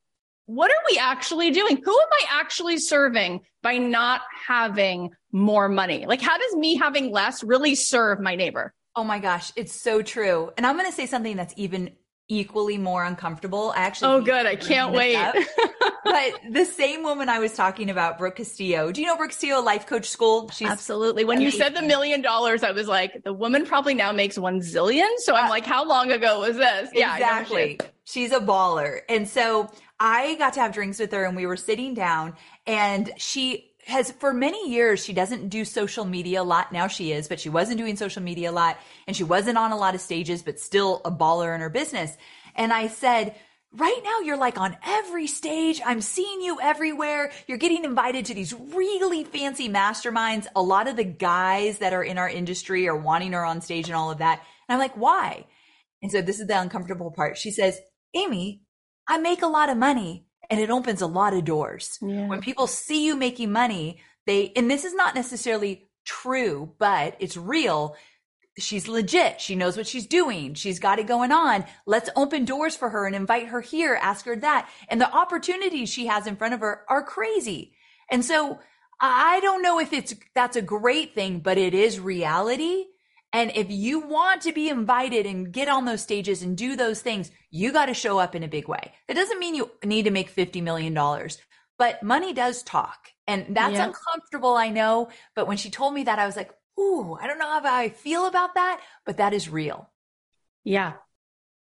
what 0.45 0.71
are 0.71 0.83
we 0.89 0.97
actually 0.97 1.51
doing? 1.51 1.81
Who 1.83 1.91
am 1.91 2.07
I 2.11 2.39
actually 2.39 2.77
serving 2.77 3.41
by 3.61 3.77
not 3.77 4.21
having 4.47 5.11
more 5.31 5.69
money? 5.69 6.05
Like, 6.05 6.21
how 6.21 6.37
does 6.37 6.55
me 6.55 6.75
having 6.75 7.11
less 7.11 7.43
really 7.43 7.75
serve 7.75 8.19
my 8.19 8.35
neighbor? 8.35 8.73
Oh 8.95 9.03
my 9.03 9.19
gosh, 9.19 9.51
it's 9.55 9.73
so 9.73 10.01
true. 10.01 10.51
And 10.57 10.65
I'm 10.65 10.77
going 10.77 10.89
to 10.89 10.95
say 10.95 11.05
something 11.05 11.35
that's 11.35 11.53
even 11.57 11.91
equally 12.33 12.77
more 12.77 13.03
uncomfortable. 13.03 13.73
I 13.75 13.81
actually 13.81 14.13
Oh 14.13 14.21
good, 14.21 14.45
I 14.45 14.55
can't 14.55 14.93
wait. 14.93 15.17
but 16.03 16.39
the 16.49 16.65
same 16.65 17.03
woman 17.03 17.29
I 17.29 17.39
was 17.39 17.53
talking 17.53 17.89
about, 17.89 18.17
Brooke 18.17 18.37
Castillo. 18.37 18.91
Do 18.91 19.01
you 19.01 19.07
know 19.07 19.15
Brooke 19.15 19.31
Castillo 19.31 19.61
Life 19.61 19.85
Coach 19.85 20.09
School? 20.09 20.49
She's 20.49 20.67
Absolutely. 20.67 21.23
When 21.25 21.37
amazing. 21.37 21.59
you 21.59 21.63
said 21.63 21.75
the 21.75 21.81
million 21.81 22.21
dollars, 22.21 22.63
I 22.63 22.71
was 22.71 22.87
like, 22.87 23.23
the 23.23 23.33
woman 23.33 23.65
probably 23.65 23.93
now 23.93 24.11
makes 24.11 24.37
1 24.37 24.59
zillion. 24.61 25.09
So 25.17 25.35
I'm 25.35 25.45
uh, 25.45 25.49
like, 25.49 25.65
how 25.65 25.85
long 25.85 26.11
ago 26.11 26.41
was 26.41 26.57
this? 26.57 26.89
Yeah, 26.93 27.15
exactly. 27.15 27.79
She's 28.05 28.31
a 28.31 28.39
baller. 28.39 29.01
And 29.07 29.27
so 29.27 29.71
I 29.99 30.35
got 30.35 30.53
to 30.53 30.59
have 30.59 30.73
drinks 30.73 30.99
with 30.99 31.11
her 31.11 31.25
and 31.25 31.35
we 31.35 31.45
were 31.45 31.57
sitting 31.57 31.93
down 31.93 32.35
and 32.67 33.11
she 33.17 33.72
has 33.85 34.11
for 34.11 34.33
many 34.33 34.69
years 34.69 35.03
she 35.03 35.13
doesn't 35.13 35.49
do 35.49 35.65
social 35.65 36.05
media 36.05 36.41
a 36.41 36.43
lot. 36.43 36.71
Now 36.71 36.87
she 36.87 37.11
is 37.11 37.27
but 37.27 37.39
she 37.39 37.49
wasn't 37.49 37.77
doing 37.77 37.95
social 37.95 38.21
media 38.23 38.51
a 38.51 38.53
lot 38.53 38.77
and 39.07 39.15
she 39.15 39.23
wasn't 39.23 39.57
on 39.57 39.71
a 39.71 39.77
lot 39.77 39.95
of 39.95 40.01
stages 40.01 40.41
but 40.41 40.59
still 40.59 41.01
a 41.05 41.11
baller 41.11 41.53
in 41.53 41.61
her 41.61 41.69
business. 41.69 42.15
And 42.55 42.71
i 42.71 42.87
said 42.87 43.35
right 43.75 44.01
now 44.03 44.19
you're 44.19 44.37
like 44.37 44.57
on 44.59 44.77
every 44.85 45.27
stage. 45.27 45.81
I'm 45.83 46.01
seeing 46.01 46.41
you 46.41 46.59
everywhere. 46.61 47.31
You're 47.47 47.57
getting 47.57 47.83
invited 47.83 48.25
to 48.25 48.33
these 48.33 48.53
really 48.53 49.23
fancy 49.23 49.67
masterminds. 49.67 50.47
A 50.55 50.61
lot 50.61 50.87
of 50.87 50.95
the 50.95 51.03
guys 51.03 51.79
that 51.79 51.93
are 51.93 52.03
in 52.03 52.17
our 52.17 52.29
industry 52.29 52.87
are 52.87 52.95
wanting 52.95 53.33
her 53.33 53.43
on 53.43 53.61
stage 53.61 53.87
and 53.87 53.95
all 53.95 54.11
of 54.11 54.19
that. 54.19 54.41
And 54.67 54.75
i'm 54.75 54.79
like 54.79 54.95
why? 54.95 55.45
And 56.01 56.11
so 56.11 56.21
this 56.21 56.39
is 56.39 56.47
the 56.47 56.59
uncomfortable 56.59 57.11
part. 57.11 57.37
She 57.37 57.51
says 57.51 57.79
amy 58.13 58.61
i 59.07 59.17
make 59.17 59.41
a 59.41 59.47
lot 59.47 59.69
of 59.69 59.77
money 59.77 60.25
and 60.49 60.59
it 60.59 60.69
opens 60.69 61.01
a 61.01 61.07
lot 61.07 61.33
of 61.33 61.45
doors. 61.45 61.97
Yeah. 62.01 62.27
When 62.27 62.41
people 62.41 62.67
see 62.67 63.05
you 63.05 63.15
making 63.15 63.51
money, 63.51 63.99
they, 64.25 64.51
and 64.55 64.69
this 64.69 64.85
is 64.85 64.93
not 64.93 65.15
necessarily 65.15 65.89
true, 66.05 66.73
but 66.79 67.15
it's 67.19 67.37
real. 67.37 67.95
She's 68.57 68.87
legit. 68.87 69.41
She 69.41 69.55
knows 69.55 69.77
what 69.77 69.87
she's 69.87 70.05
doing. 70.05 70.53
She's 70.53 70.79
got 70.79 70.99
it 70.99 71.07
going 71.07 71.31
on. 71.31 71.65
Let's 71.85 72.09
open 72.15 72.45
doors 72.45 72.75
for 72.75 72.89
her 72.89 73.05
and 73.07 73.15
invite 73.15 73.47
her 73.47 73.61
here, 73.61 73.97
ask 73.99 74.25
her 74.25 74.35
that. 74.37 74.69
And 74.89 75.01
the 75.01 75.11
opportunities 75.11 75.89
she 75.89 76.07
has 76.07 76.27
in 76.27 76.35
front 76.35 76.53
of 76.53 76.59
her 76.59 76.81
are 76.87 77.03
crazy. 77.03 77.73
And 78.11 78.23
so 78.23 78.59
I 79.01 79.39
don't 79.41 79.63
know 79.63 79.79
if 79.79 79.91
it's, 79.91 80.13
that's 80.35 80.55
a 80.55 80.61
great 80.61 81.15
thing, 81.15 81.39
but 81.39 81.57
it 81.57 81.73
is 81.73 81.99
reality. 81.99 82.85
And 83.33 83.51
if 83.55 83.71
you 83.71 83.99
want 83.99 84.43
to 84.43 84.53
be 84.53 84.69
invited 84.69 85.25
and 85.25 85.51
get 85.51 85.67
on 85.67 85.85
those 85.85 86.01
stages 86.01 86.43
and 86.43 86.55
do 86.55 86.75
those 86.75 87.01
things, 87.01 87.31
you 87.49 87.73
got 87.73 87.87
to 87.87 87.95
show 87.95 88.19
up 88.19 88.35
in 88.35 88.43
a 88.43 88.47
big 88.47 88.67
way. 88.67 88.93
That 89.07 89.15
doesn't 89.15 89.39
mean 89.39 89.55
you 89.55 89.71
need 89.83 90.03
to 90.03 90.11
make 90.11 90.33
$50 90.33 90.61
million, 90.61 90.93
but 91.79 92.03
money 92.03 92.33
does 92.33 92.61
talk. 92.61 93.09
And 93.25 93.55
that's 93.55 93.73
yeah. 93.73 93.87
uncomfortable, 93.87 94.53
I 94.53 94.69
know. 94.69 95.09
But 95.35 95.47
when 95.47 95.57
she 95.57 95.71
told 95.71 95.95
me 95.95 96.03
that, 96.03 96.19
I 96.19 96.27
was 96.27 96.35
like, 96.35 96.51
ooh, 96.79 97.17
I 97.19 97.25
don't 97.25 97.39
know 97.39 97.49
how 97.49 97.61
I 97.63 97.89
feel 97.89 98.27
about 98.27 98.53
that, 98.53 98.81
but 99.03 99.17
that 99.17 99.33
is 99.33 99.49
real. 99.49 99.89
Yeah. 100.63 100.93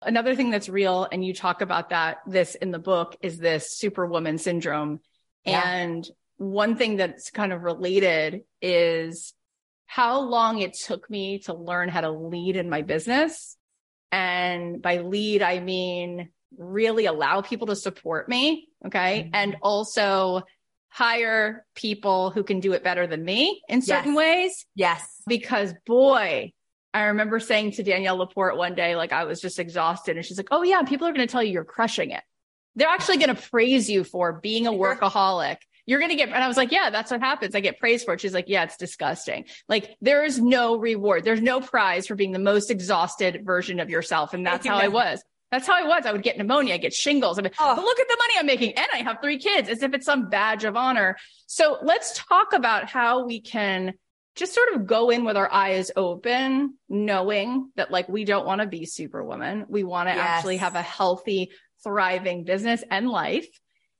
Another 0.02 0.34
thing 0.34 0.50
that's 0.50 0.68
real, 0.68 1.08
and 1.10 1.24
you 1.24 1.32
talk 1.32 1.62
about 1.62 1.90
that, 1.90 2.18
this 2.26 2.54
in 2.56 2.72
the 2.72 2.78
book, 2.78 3.16
is 3.22 3.38
this 3.38 3.74
superwoman 3.74 4.36
syndrome. 4.36 5.00
Yeah. 5.46 5.66
And 5.66 6.06
one 6.36 6.76
thing 6.76 6.96
that's 6.96 7.30
kind 7.30 7.54
of 7.54 7.62
related 7.62 8.42
is 8.60 9.32
how 9.94 10.22
long 10.22 10.58
it 10.58 10.74
took 10.74 11.08
me 11.08 11.38
to 11.38 11.54
learn 11.54 11.88
how 11.88 12.00
to 12.00 12.10
lead 12.10 12.56
in 12.56 12.68
my 12.68 12.82
business. 12.82 13.56
And 14.10 14.82
by 14.82 14.98
lead, 14.98 15.40
I 15.40 15.60
mean 15.60 16.30
really 16.58 17.06
allow 17.06 17.42
people 17.42 17.68
to 17.68 17.76
support 17.76 18.28
me. 18.28 18.66
Okay. 18.84 19.22
Mm-hmm. 19.22 19.30
And 19.34 19.56
also 19.62 20.42
hire 20.88 21.64
people 21.76 22.30
who 22.30 22.42
can 22.42 22.58
do 22.58 22.72
it 22.72 22.82
better 22.82 23.06
than 23.06 23.24
me 23.24 23.62
in 23.68 23.82
certain 23.82 24.14
yes. 24.14 24.16
ways. 24.16 24.66
Yes. 24.74 25.22
Because 25.28 25.72
boy, 25.86 26.52
I 26.92 27.02
remember 27.04 27.38
saying 27.38 27.72
to 27.72 27.84
Danielle 27.84 28.16
Laporte 28.16 28.56
one 28.56 28.74
day, 28.74 28.96
like 28.96 29.12
I 29.12 29.22
was 29.26 29.40
just 29.40 29.60
exhausted 29.60 30.16
and 30.16 30.26
she's 30.26 30.38
like, 30.38 30.48
Oh 30.50 30.64
yeah, 30.64 30.82
people 30.82 31.06
are 31.06 31.12
going 31.12 31.24
to 31.24 31.30
tell 31.30 31.42
you 31.42 31.52
you're 31.52 31.62
crushing 31.62 32.10
it. 32.10 32.22
They're 32.74 32.88
actually 32.88 33.18
going 33.18 33.36
to 33.36 33.40
praise 33.40 33.88
you 33.88 34.02
for 34.02 34.32
being 34.32 34.66
a 34.66 34.72
workaholic. 34.72 35.58
You're 35.86 35.98
going 35.98 36.10
to 36.10 36.16
get, 36.16 36.28
and 36.28 36.42
I 36.42 36.48
was 36.48 36.56
like, 36.56 36.72
yeah, 36.72 36.90
that's 36.90 37.10
what 37.10 37.20
happens. 37.20 37.54
I 37.54 37.60
get 37.60 37.78
praised 37.78 38.04
for 38.04 38.14
it. 38.14 38.20
She's 38.20 38.34
like, 38.34 38.46
yeah, 38.48 38.64
it's 38.64 38.76
disgusting. 38.76 39.44
Like 39.68 39.96
there 40.00 40.24
is 40.24 40.40
no 40.40 40.76
reward. 40.76 41.24
There's 41.24 41.42
no 41.42 41.60
prize 41.60 42.06
for 42.06 42.14
being 42.14 42.32
the 42.32 42.38
most 42.38 42.70
exhausted 42.70 43.42
version 43.44 43.80
of 43.80 43.90
yourself. 43.90 44.32
And 44.34 44.46
that's 44.46 44.66
how 44.66 44.76
I 44.76 44.88
was. 44.88 45.22
That's 45.50 45.66
how 45.66 45.74
I 45.74 45.86
was. 45.86 46.04
I 46.04 46.10
would 46.12 46.22
get 46.22 46.36
pneumonia, 46.36 46.74
I 46.74 46.78
get 46.78 46.92
shingles. 46.92 47.38
I 47.38 47.42
mean, 47.42 47.52
oh. 47.60 47.76
but 47.76 47.84
look 47.84 48.00
at 48.00 48.08
the 48.08 48.16
money 48.18 48.34
I'm 48.38 48.46
making. 48.46 48.72
And 48.72 48.86
I 48.92 48.98
have 48.98 49.18
three 49.22 49.38
kids 49.38 49.68
as 49.68 49.82
if 49.82 49.94
it's 49.94 50.04
some 50.04 50.28
badge 50.28 50.64
of 50.64 50.74
honor. 50.74 51.16
So 51.46 51.78
let's 51.82 52.18
talk 52.18 52.52
about 52.52 52.90
how 52.90 53.24
we 53.24 53.40
can 53.40 53.94
just 54.34 54.52
sort 54.52 54.74
of 54.74 54.86
go 54.86 55.10
in 55.10 55.24
with 55.24 55.36
our 55.36 55.52
eyes 55.52 55.92
open, 55.94 56.74
knowing 56.88 57.70
that 57.76 57.90
like 57.90 58.08
we 58.08 58.24
don't 58.24 58.46
want 58.46 58.62
to 58.62 58.66
be 58.66 58.84
superwoman. 58.84 59.66
We 59.68 59.84
want 59.84 60.08
to 60.08 60.14
yes. 60.14 60.26
actually 60.26 60.56
have 60.56 60.74
a 60.74 60.82
healthy, 60.82 61.50
thriving 61.84 62.42
business 62.44 62.82
and 62.90 63.08
life. 63.08 63.46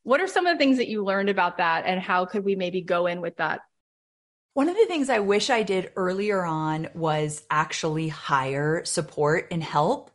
What 0.05 0.21
are 0.21 0.27
some 0.27 0.47
of 0.47 0.55
the 0.55 0.59
things 0.59 0.77
that 0.79 0.89
you 0.89 1.05
learned 1.05 1.29
about 1.29 1.59
that 1.59 1.85
and 1.87 2.01
how 2.01 2.25
could 2.25 2.45
we 2.45 2.55
maybe 2.55 2.81
go 2.81 3.07
in 3.07 3.21
with 3.21 3.37
that? 3.37 3.61
One 4.53 4.69
of 4.69 4.77
the 4.77 4.87
things 4.87 5.11
I 5.11 5.19
wish 5.19 5.51
I 5.51 5.65
did 5.65 5.91
earlier 5.97 6.45
on 6.45 6.89
was 6.95 7.43
actually 7.51 8.09
hire 8.09 8.85
support 8.85 9.49
and 9.51 9.63
help 9.63 10.13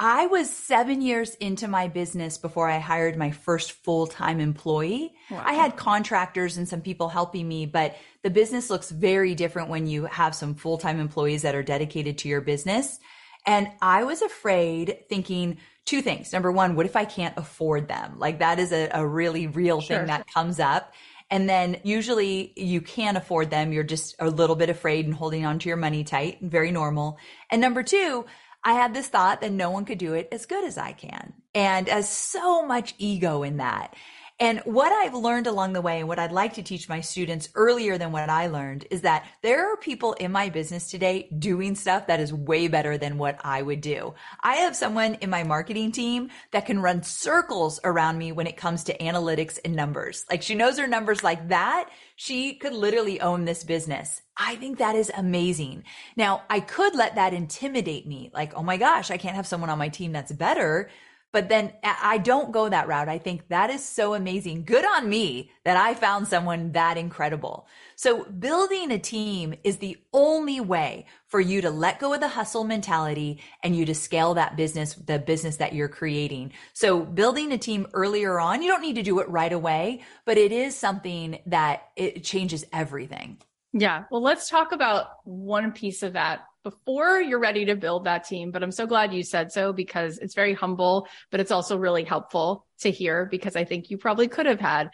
I 0.00 0.26
was 0.26 0.48
seven 0.48 1.02
years 1.02 1.34
into 1.36 1.66
my 1.66 1.88
business 1.88 2.38
before 2.38 2.70
I 2.70 2.78
hired 2.78 3.16
my 3.16 3.32
first 3.32 3.72
full 3.72 4.06
time 4.06 4.38
employee. 4.38 5.12
Wow. 5.28 5.42
I 5.44 5.54
had 5.54 5.76
contractors 5.76 6.56
and 6.56 6.68
some 6.68 6.82
people 6.82 7.08
helping 7.08 7.48
me, 7.48 7.66
but 7.66 7.96
the 8.22 8.30
business 8.30 8.70
looks 8.70 8.90
very 8.90 9.34
different 9.34 9.70
when 9.70 9.88
you 9.88 10.04
have 10.04 10.36
some 10.36 10.54
full 10.54 10.78
time 10.78 11.00
employees 11.00 11.42
that 11.42 11.56
are 11.56 11.64
dedicated 11.64 12.18
to 12.18 12.28
your 12.28 12.40
business. 12.40 13.00
And 13.48 13.70
I 13.80 14.04
was 14.04 14.20
afraid 14.20 15.04
thinking 15.08 15.56
two 15.86 16.02
things. 16.02 16.34
Number 16.34 16.52
one, 16.52 16.76
what 16.76 16.84
if 16.84 16.96
I 16.96 17.06
can't 17.06 17.32
afford 17.38 17.88
them? 17.88 18.18
Like 18.18 18.40
that 18.40 18.58
is 18.58 18.72
a, 18.72 18.90
a 18.92 19.06
really 19.06 19.46
real 19.46 19.80
sure, 19.80 19.96
thing 19.96 20.06
that 20.08 20.26
sure. 20.28 20.34
comes 20.34 20.60
up. 20.60 20.92
And 21.30 21.48
then 21.48 21.80
usually 21.82 22.52
you 22.56 22.82
can 22.82 23.16
afford 23.16 23.48
them. 23.48 23.72
You're 23.72 23.84
just 23.84 24.16
a 24.18 24.28
little 24.28 24.54
bit 24.54 24.68
afraid 24.68 25.06
and 25.06 25.14
holding 25.14 25.46
on 25.46 25.58
to 25.60 25.68
your 25.68 25.78
money 25.78 26.04
tight, 26.04 26.42
and 26.42 26.50
very 26.50 26.70
normal. 26.70 27.16
And 27.50 27.62
number 27.62 27.82
two, 27.82 28.26
I 28.62 28.74
had 28.74 28.92
this 28.92 29.08
thought 29.08 29.40
that 29.40 29.52
no 29.52 29.70
one 29.70 29.86
could 29.86 29.98
do 29.98 30.12
it 30.12 30.28
as 30.30 30.44
good 30.44 30.64
as 30.64 30.76
I 30.76 30.92
can. 30.92 31.32
And 31.54 31.88
as 31.88 32.06
so 32.06 32.66
much 32.66 32.94
ego 32.98 33.42
in 33.44 33.56
that. 33.56 33.94
And 34.40 34.60
what 34.60 34.92
I've 34.92 35.14
learned 35.14 35.48
along 35.48 35.72
the 35.72 35.80
way 35.80 35.98
and 35.98 36.06
what 36.06 36.20
I'd 36.20 36.30
like 36.30 36.54
to 36.54 36.62
teach 36.62 36.88
my 36.88 37.00
students 37.00 37.48
earlier 37.56 37.98
than 37.98 38.12
what 38.12 38.30
I 38.30 38.46
learned 38.46 38.86
is 38.88 39.00
that 39.00 39.26
there 39.42 39.72
are 39.72 39.76
people 39.76 40.12
in 40.12 40.30
my 40.30 40.48
business 40.48 40.88
today 40.88 41.28
doing 41.36 41.74
stuff 41.74 42.06
that 42.06 42.20
is 42.20 42.32
way 42.32 42.68
better 42.68 42.96
than 42.96 43.18
what 43.18 43.40
I 43.44 43.62
would 43.62 43.80
do. 43.80 44.14
I 44.40 44.56
have 44.56 44.76
someone 44.76 45.14
in 45.14 45.28
my 45.28 45.42
marketing 45.42 45.90
team 45.90 46.30
that 46.52 46.66
can 46.66 46.80
run 46.80 47.02
circles 47.02 47.80
around 47.82 48.16
me 48.16 48.30
when 48.30 48.46
it 48.46 48.56
comes 48.56 48.84
to 48.84 48.98
analytics 48.98 49.58
and 49.64 49.74
numbers. 49.74 50.24
Like 50.30 50.42
she 50.42 50.54
knows 50.54 50.78
her 50.78 50.86
numbers 50.86 51.24
like 51.24 51.48
that. 51.48 51.90
She 52.14 52.54
could 52.54 52.74
literally 52.74 53.20
own 53.20 53.44
this 53.44 53.64
business. 53.64 54.22
I 54.36 54.54
think 54.54 54.78
that 54.78 54.94
is 54.94 55.10
amazing. 55.16 55.82
Now 56.16 56.44
I 56.48 56.60
could 56.60 56.94
let 56.94 57.16
that 57.16 57.34
intimidate 57.34 58.06
me. 58.06 58.30
Like, 58.32 58.54
oh 58.54 58.62
my 58.62 58.76
gosh, 58.76 59.10
I 59.10 59.16
can't 59.16 59.34
have 59.34 59.48
someone 59.48 59.70
on 59.70 59.78
my 59.78 59.88
team 59.88 60.12
that's 60.12 60.30
better. 60.30 60.90
But 61.30 61.50
then 61.50 61.74
I 61.84 62.16
don't 62.18 62.52
go 62.52 62.70
that 62.70 62.88
route. 62.88 63.08
I 63.08 63.18
think 63.18 63.48
that 63.48 63.68
is 63.68 63.84
so 63.84 64.14
amazing. 64.14 64.64
Good 64.64 64.84
on 64.84 65.08
me 65.08 65.50
that 65.64 65.76
I 65.76 65.94
found 65.94 66.26
someone 66.26 66.72
that 66.72 66.96
incredible. 66.96 67.66
So 67.96 68.24
building 68.24 68.90
a 68.90 68.98
team 68.98 69.54
is 69.62 69.76
the 69.76 69.98
only 70.14 70.58
way 70.58 71.04
for 71.26 71.38
you 71.38 71.60
to 71.60 71.70
let 71.70 71.98
go 71.98 72.14
of 72.14 72.20
the 72.20 72.28
hustle 72.28 72.64
mentality 72.64 73.42
and 73.62 73.76
you 73.76 73.84
to 73.84 73.94
scale 73.94 74.34
that 74.34 74.56
business, 74.56 74.94
the 74.94 75.18
business 75.18 75.56
that 75.56 75.74
you're 75.74 75.88
creating. 75.88 76.54
So 76.72 77.04
building 77.04 77.52
a 77.52 77.58
team 77.58 77.86
earlier 77.92 78.40
on, 78.40 78.62
you 78.62 78.70
don't 78.70 78.80
need 78.82 78.96
to 78.96 79.02
do 79.02 79.20
it 79.20 79.28
right 79.28 79.52
away, 79.52 80.04
but 80.24 80.38
it 80.38 80.50
is 80.50 80.74
something 80.76 81.40
that 81.46 81.88
it 81.94 82.24
changes 82.24 82.64
everything. 82.72 83.36
Yeah. 83.74 84.04
Well, 84.10 84.22
let's 84.22 84.48
talk 84.48 84.72
about 84.72 85.08
one 85.24 85.72
piece 85.72 86.02
of 86.02 86.14
that 86.14 86.46
before 86.64 87.20
you're 87.20 87.38
ready 87.38 87.64
to 87.66 87.76
build 87.76 88.04
that 88.04 88.24
team. 88.24 88.50
But 88.50 88.62
I'm 88.62 88.72
so 88.72 88.86
glad 88.86 89.12
you 89.14 89.22
said 89.22 89.52
so 89.52 89.72
because 89.72 90.18
it's 90.18 90.34
very 90.34 90.54
humble, 90.54 91.08
but 91.30 91.40
it's 91.40 91.50
also 91.50 91.76
really 91.76 92.04
helpful 92.04 92.66
to 92.80 92.90
hear 92.90 93.26
because 93.30 93.56
I 93.56 93.64
think 93.64 93.90
you 93.90 93.98
probably 93.98 94.28
could 94.28 94.46
have 94.46 94.60
had 94.60 94.90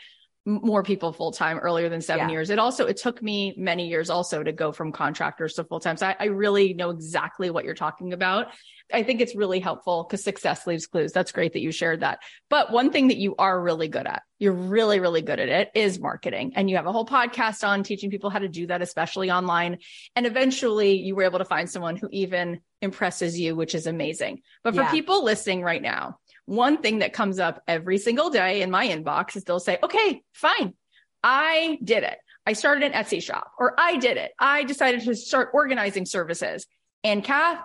more 0.47 0.83
people 0.83 1.13
full 1.13 1.33
time 1.33 1.59
earlier 1.59 1.89
than 1.89 2.03
seven 2.03 2.29
yeah. 2.29 2.35
years. 2.35 2.51
It 2.51 2.59
also, 2.59 2.87
it 2.87 2.99
took 2.99 3.23
me 3.23 3.55
many 3.57 3.89
years 3.89 4.11
also 4.11 4.43
to 4.43 4.53
go 4.53 4.73
from 4.73 4.93
contractors 4.93 5.55
to 5.55 5.65
full 5.65 5.81
time. 5.81 5.97
So 5.97 6.07
I, 6.07 6.17
I, 6.21 6.25
really 6.27 6.75
know 6.75 6.91
exactly 6.91 7.49
what 7.49 7.65
you're 7.65 7.75
talking 7.75 8.13
about. 8.13 8.49
I 8.93 9.03
think 9.03 9.23
it's 9.23 9.35
really 9.35 9.61
helpful 9.61 10.05
because 10.05 10.23
success 10.23 10.67
leaves 10.67 10.87
clues. 10.87 11.13
That's 11.13 11.33
great 11.33 11.55
that 11.55 11.63
you 11.63 11.73
shared 11.73 12.01
that. 12.01 12.19
But 12.51 12.71
one 12.71 12.91
thing 12.91 13.09
that 13.09 13.17
you 13.17 13.35
are 13.39 13.59
really 13.59 13.89
good 13.89 14.07
at, 14.07 14.23
you're 14.39 14.53
really, 14.53 15.01
really 15.01 15.23
good 15.23 15.41
at 15.41 15.49
it 15.49 15.71
is 15.75 15.99
marketing. 15.99 16.53
And 16.57 16.69
you 16.69 16.77
have 16.77 16.87
a 16.87 16.93
whole 16.93 17.07
podcast 17.07 17.67
on 17.67 17.83
teaching 17.83 18.11
people 18.11 18.29
how 18.29 18.41
to 18.41 18.49
do 18.49 18.67
that, 18.67 18.83
especially 18.83 19.31
online. 19.31 19.79
And 20.15 20.27
eventually 20.27 20.99
you 20.99 21.15
were 21.15 21.23
able 21.23 21.39
to 21.39 21.47
find 21.47 21.71
someone 21.71 21.97
who 21.97 22.09
even 22.13 22.61
impresses 22.83 23.41
you, 23.41 23.57
which 23.57 23.75
is 23.75 23.87
amazing. 23.87 24.43
But 24.63 24.75
for 24.75 24.83
yeah. 24.83 24.91
people 24.91 25.25
listening 25.25 25.63
right 25.63 25.81
now, 25.81 26.19
one 26.47 26.79
thing 26.79 26.99
that 26.99 27.13
comes 27.13 27.39
up 27.39 27.63
every 27.67 27.99
single 27.99 28.31
day 28.31 28.63
in 28.63 28.71
my 28.71 28.89
inbox 28.89 29.37
is 29.37 29.45
they'll 29.45 29.61
say, 29.61 29.79
okay, 29.83 30.23
fine. 30.33 30.75
I 31.23 31.79
did 31.83 32.03
it. 32.03 32.19
I 32.47 32.53
started 32.53 32.85
an 32.85 32.93
Etsy 32.93 33.23
shop 33.23 33.53
or 33.59 33.75
I 33.79 33.97
did 33.97 34.19
it. 34.19 34.33
I 34.39 34.65
decided 34.65 35.03
to 35.03 35.15
start 35.15 35.51
organizing 35.55 36.05
services. 36.05 36.67
And 37.03 37.25
Cath, 37.25 37.61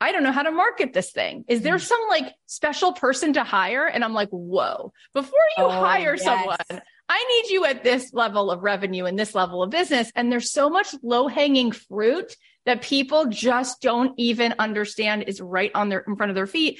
I 0.00 0.12
don't 0.12 0.22
know 0.22 0.32
how 0.32 0.42
to 0.42 0.50
market 0.50 0.92
this 0.92 1.10
thing. 1.10 1.44
Is 1.48 1.62
there 1.62 1.76
mm. 1.76 1.80
some 1.80 2.00
like 2.08 2.32
special 2.46 2.92
person 2.92 3.32
to 3.34 3.44
hire? 3.44 3.86
And 3.86 4.04
I'm 4.04 4.14
like, 4.14 4.28
whoa, 4.30 4.92
before 5.14 5.40
you 5.58 5.64
oh, 5.64 5.70
hire 5.70 6.14
yes. 6.14 6.24
someone, 6.24 6.82
I 7.08 7.24
need 7.24 7.52
you 7.52 7.64
at 7.66 7.84
this 7.84 8.12
level 8.12 8.50
of 8.50 8.62
revenue 8.62 9.04
and 9.04 9.18
this 9.18 9.34
level 9.34 9.62
of 9.62 9.70
business. 9.70 10.10
And 10.14 10.30
there's 10.30 10.50
so 10.50 10.70
much 10.70 10.94
low 11.02 11.28
hanging 11.28 11.72
fruit 11.72 12.36
that 12.64 12.82
people 12.82 13.26
just 13.26 13.80
don't 13.80 14.14
even 14.16 14.54
understand 14.58 15.24
is 15.24 15.40
right 15.40 15.70
on 15.74 15.88
their 15.88 16.00
in 16.06 16.16
front 16.16 16.30
of 16.30 16.36
their 16.36 16.46
feet 16.46 16.78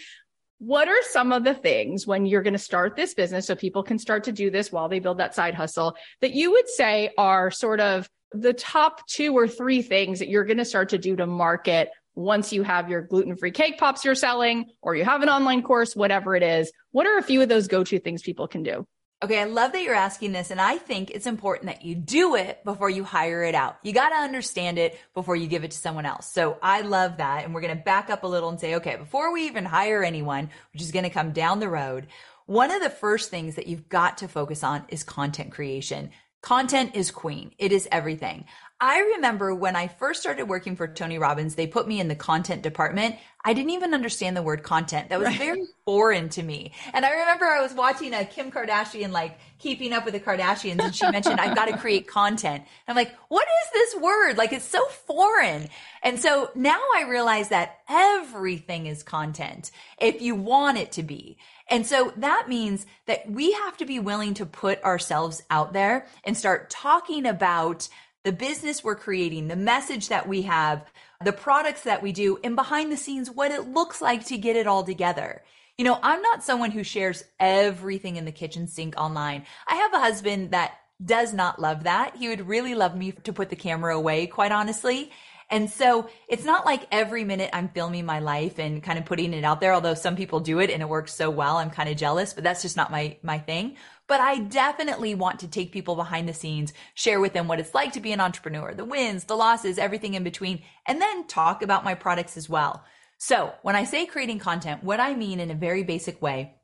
what 0.65 0.87
are 0.87 1.03
some 1.11 1.33
of 1.33 1.43
the 1.43 1.55
things 1.55 2.07
when 2.07 2.25
you're 2.25 2.41
going 2.41 2.53
to 2.53 2.59
start 2.59 2.95
this 2.95 3.15
business 3.15 3.47
so 3.49 3.57
people 3.57 3.83
can 3.83 3.99
start 3.99 4.23
to 4.23 4.31
do 4.31 4.49
this 4.49 4.71
while 4.71 4.89
they 4.89 5.01
build 5.01 5.19
that 5.19 5.35
side 5.35 5.57
hustle 5.57 5.97
that 6.21 6.35
you 6.35 6.53
would 6.53 6.69
say 6.69 7.11
are 7.19 7.51
sort 7.51 7.81
of 7.81 8.09
the 8.31 8.53
top 8.53 9.05
two 9.09 9.37
or 9.37 9.49
three 9.49 9.83
things 9.83 10.21
that 10.21 10.29
you're 10.29 10.45
going 10.45 10.59
to 10.59 10.65
start 10.65 10.91
to 10.91 10.99
do 10.99 11.17
to 11.17 11.27
market 11.27 11.91
once 12.15 12.53
you 12.53 12.63
have 12.63 12.89
your 12.89 13.03
gluten 13.03 13.37
free 13.37 13.51
cake 13.51 13.77
pops 13.77 14.05
you're 14.05 14.15
selling 14.15 14.67
or 14.83 14.95
you 14.95 15.05
have 15.05 15.23
an 15.23 15.29
online 15.29 15.65
course, 15.65 15.97
whatever 15.97 16.37
it 16.37 16.45
is? 16.45 16.71
What 16.93 17.09
are 17.09 17.19
a 17.19 17.23
few 17.23 17.43
of 17.43 17.49
those 17.49 17.67
go 17.67 17.83
to 17.83 17.99
things 17.99 18.23
people 18.23 18.47
can 18.47 18.63
do? 18.63 18.87
Okay, 19.23 19.41
I 19.41 19.45
love 19.45 19.71
that 19.73 19.83
you're 19.83 19.95
asking 19.95 20.33
this. 20.33 20.51
And 20.51 20.61
I 20.61 20.79
think 20.79 21.11
it's 21.11 21.27
important 21.27 21.67
that 21.67 21.85
you 21.85 21.95
do 21.95 22.35
it 22.35 22.65
before 22.65 22.91
you 22.91 23.05
hire 23.05 23.45
it 23.45 23.55
out. 23.55 23.77
You 23.85 23.93
got 23.93 24.09
to 24.09 24.17
understand 24.17 24.79
it 24.79 24.99
before 25.15 25.37
you 25.37 25.47
give 25.47 25.63
it 25.63 25.71
to 25.71 25.77
someone 25.77 26.07
else. 26.07 26.27
So 26.27 26.59
I 26.61 26.81
love 26.81 27.19
that. 27.19 27.45
And 27.45 27.55
we're 27.55 27.61
going 27.61 27.77
to 27.77 27.85
back 27.85 28.11
up 28.11 28.25
a 28.25 28.27
little 28.27 28.49
and 28.49 28.59
say, 28.59 28.75
okay, 28.77 28.97
before 28.97 29.33
we 29.33 29.47
even 29.47 29.65
hire 29.65 30.03
anyone, 30.03 30.51
which 30.73 30.83
is 30.83 30.91
going 30.91 31.05
to 31.05 31.11
come 31.11 31.31
down 31.31 31.61
the 31.61 31.69
road, 31.69 32.09
one 32.47 32.73
of 32.73 32.83
the 32.83 32.91
first 32.91 33.31
things 33.31 33.55
that 33.55 33.69
you've 33.69 33.89
got 33.89 34.19
to 34.19 34.29
focus 34.29 34.65
on 34.65 34.85
is 34.89 35.05
content 35.05 35.53
creation. 35.53 36.11
Content 36.41 36.97
is 36.97 37.13
queen. 37.13 37.53
It 37.59 37.71
is 37.71 37.87
everything. 37.93 38.47
I 38.83 38.99
remember 39.15 39.55
when 39.55 39.77
I 39.77 39.87
first 39.87 40.21
started 40.21 40.49
working 40.49 40.75
for 40.75 40.89
Tony 40.89 41.17
Robbins, 41.17 41.55
they 41.55 41.69
put 41.69 41.87
me 41.87 42.01
in 42.01 42.09
the 42.09 42.17
content 42.17 42.63
department. 42.63 43.15
I 43.45 43.53
didn't 43.53 43.71
even 43.71 43.95
understand 43.95 44.37
the 44.37 44.43
word 44.43 44.65
content. 44.65 45.09
That 45.09 45.21
was 45.21 45.29
right. 45.29 45.39
very 45.39 45.63
foreign 45.85 46.29
to 46.31 46.43
me. 46.43 46.73
And 46.93 47.07
I 47.07 47.13
remember 47.13 47.45
I 47.45 47.61
was 47.61 47.73
watching 47.75 48.13
a 48.13 48.25
Kim 48.25 48.51
Kardashian, 48.51 49.13
like 49.13 49.39
keeping 49.61 49.93
up 49.93 50.05
with 50.05 50.15
the 50.15 50.21
Kardashians, 50.21 50.81
and 50.81 50.93
she 50.93 51.09
mentioned, 51.09 51.39
I've 51.39 51.55
got 51.55 51.67
to 51.67 51.79
create 51.79 52.09
content. 52.09 52.65
I'm 52.89 52.97
like, 52.97 53.15
what 53.29 53.47
is 53.47 53.73
this 53.73 54.03
word? 54.03 54.37
Like, 54.37 54.53
it's 54.53 54.65
so 54.65 54.85
foreign. 54.87 55.69
And 56.03 56.19
so 56.19 56.51
now 56.57 56.81
I 56.97 57.05
realize 57.09 57.51
that 57.51 57.79
everything 57.89 58.87
is 58.87 59.05
content 59.05 59.71
if 60.01 60.21
you 60.21 60.35
want 60.35 60.79
it 60.79 60.91
to 60.93 61.05
be. 61.05 61.39
And 61.69 61.87
so 61.87 62.13
that 62.17 62.49
means 62.49 62.85
that 63.07 63.31
we 63.31 63.53
have 63.53 63.77
to 63.77 63.85
be 63.85 64.01
willing 64.01 64.35
to 64.35 64.45
put 64.45 64.83
ourselves 64.83 65.41
out 65.51 65.73
there 65.73 66.09
and 66.25 66.37
start 66.37 66.69
talking 66.69 67.27
about 67.27 67.89
the 68.25 68.33
business 68.33 68.85
we're 68.85 68.95
creating, 68.95 69.49
the 69.49 69.57
message 69.57 70.09
that 70.09 70.29
we 70.29 70.43
have, 70.43 70.91
the 71.25 71.33
products 71.33 71.83
that 71.83 72.03
we 72.03 72.13
do, 72.13 72.39
and 72.45 72.55
behind 72.55 72.93
the 72.93 72.97
scenes, 72.97 73.31
what 73.31 73.51
it 73.51 73.69
looks 73.69 74.01
like 74.01 74.27
to 74.27 74.39
get 74.39 74.57
it 74.57 74.67
all 74.67 74.85
together. 74.85 75.43
You 75.77 75.85
know, 75.85 75.99
I'm 76.03 76.23
not 76.23 76.45
someone 76.45 76.71
who 76.71 76.85
shares 76.85 77.25
everything 77.41 78.17
in 78.17 78.25
the 78.25 78.33
kitchen 78.33 78.69
sink 78.69 78.95
online. 78.97 79.47
I 79.67 79.77
have 79.77 79.95
a 79.95 79.99
husband 79.99 80.53
that 80.53 80.75
does 81.05 81.33
not 81.33 81.61
love 81.61 81.85
that. 81.85 82.17
He 82.17 82.29
would 82.29 82.47
really 82.47 82.75
love 82.75 82.97
me 82.97 83.13
to 83.13 83.33
put 83.33 83.51
the 83.51 83.57
camera 83.57 83.97
away, 83.97 84.27
quite 84.27 84.53
honestly. 84.53 85.11
And 85.51 85.69
so 85.69 86.09
it's 86.29 86.45
not 86.45 86.65
like 86.65 86.87
every 86.91 87.25
minute 87.25 87.51
I'm 87.53 87.69
filming 87.69 88.07
my 88.07 88.21
life 88.21 88.59
and 88.59 88.83
kind 88.83 88.99
of 88.99 89.05
putting 89.05 89.35
it 89.35 89.45
out 89.45 89.61
there, 89.61 89.75
although 89.75 89.95
some 89.95 90.17
people 90.17 90.41
do 90.41 90.61
it 90.61 90.71
and 90.71 90.81
it 90.81 90.89
works 90.89 91.13
so 91.13 91.29
well. 91.29 91.57
I'm 91.57 91.71
kind 91.71 91.89
of 91.89 91.97
jealous, 91.97 92.33
but 92.33 92.43
that's 92.43 92.63
just 92.63 92.77
not 92.77 92.91
my, 92.91 93.19
my 93.23 93.39
thing. 93.39 93.77
But 94.09 94.21
I 94.21 94.39
definitely 94.39 95.15
want 95.15 95.41
to 95.41 95.49
take 95.49 95.73
people 95.73 95.95
behind 95.95 96.29
the 96.29 96.35
scenes, 96.35 96.73
share 96.95 97.21
with 97.21 97.33
them 97.33 97.49
what 97.49 97.61
it's 97.61 97.75
like 97.75 97.93
to 97.93 98.01
be 98.01 98.13
an 98.13 98.21
entrepreneur, 98.21 98.75
the 98.75 98.85
wins, 98.85 99.25
the 99.25 99.37
losses, 99.37 99.79
everything 99.79 100.15
in 100.15 100.25
between, 100.25 100.63
and 100.87 101.01
then 101.01 101.27
talk 101.27 101.63
about 101.63 101.85
my 101.85 101.95
products 101.95 102.37
as 102.37 102.49
well. 102.49 102.85
So 103.19 103.53
when 103.63 103.77
I 103.77 103.85
say 103.85 104.05
creating 104.05 104.41
content, 104.41 104.83
what 104.83 105.01
I 105.01 105.15
mean 105.15 105.41
in 105.41 105.51
a 105.51 105.55
very 105.55 105.85
basic 105.85 106.21
way 106.21 106.55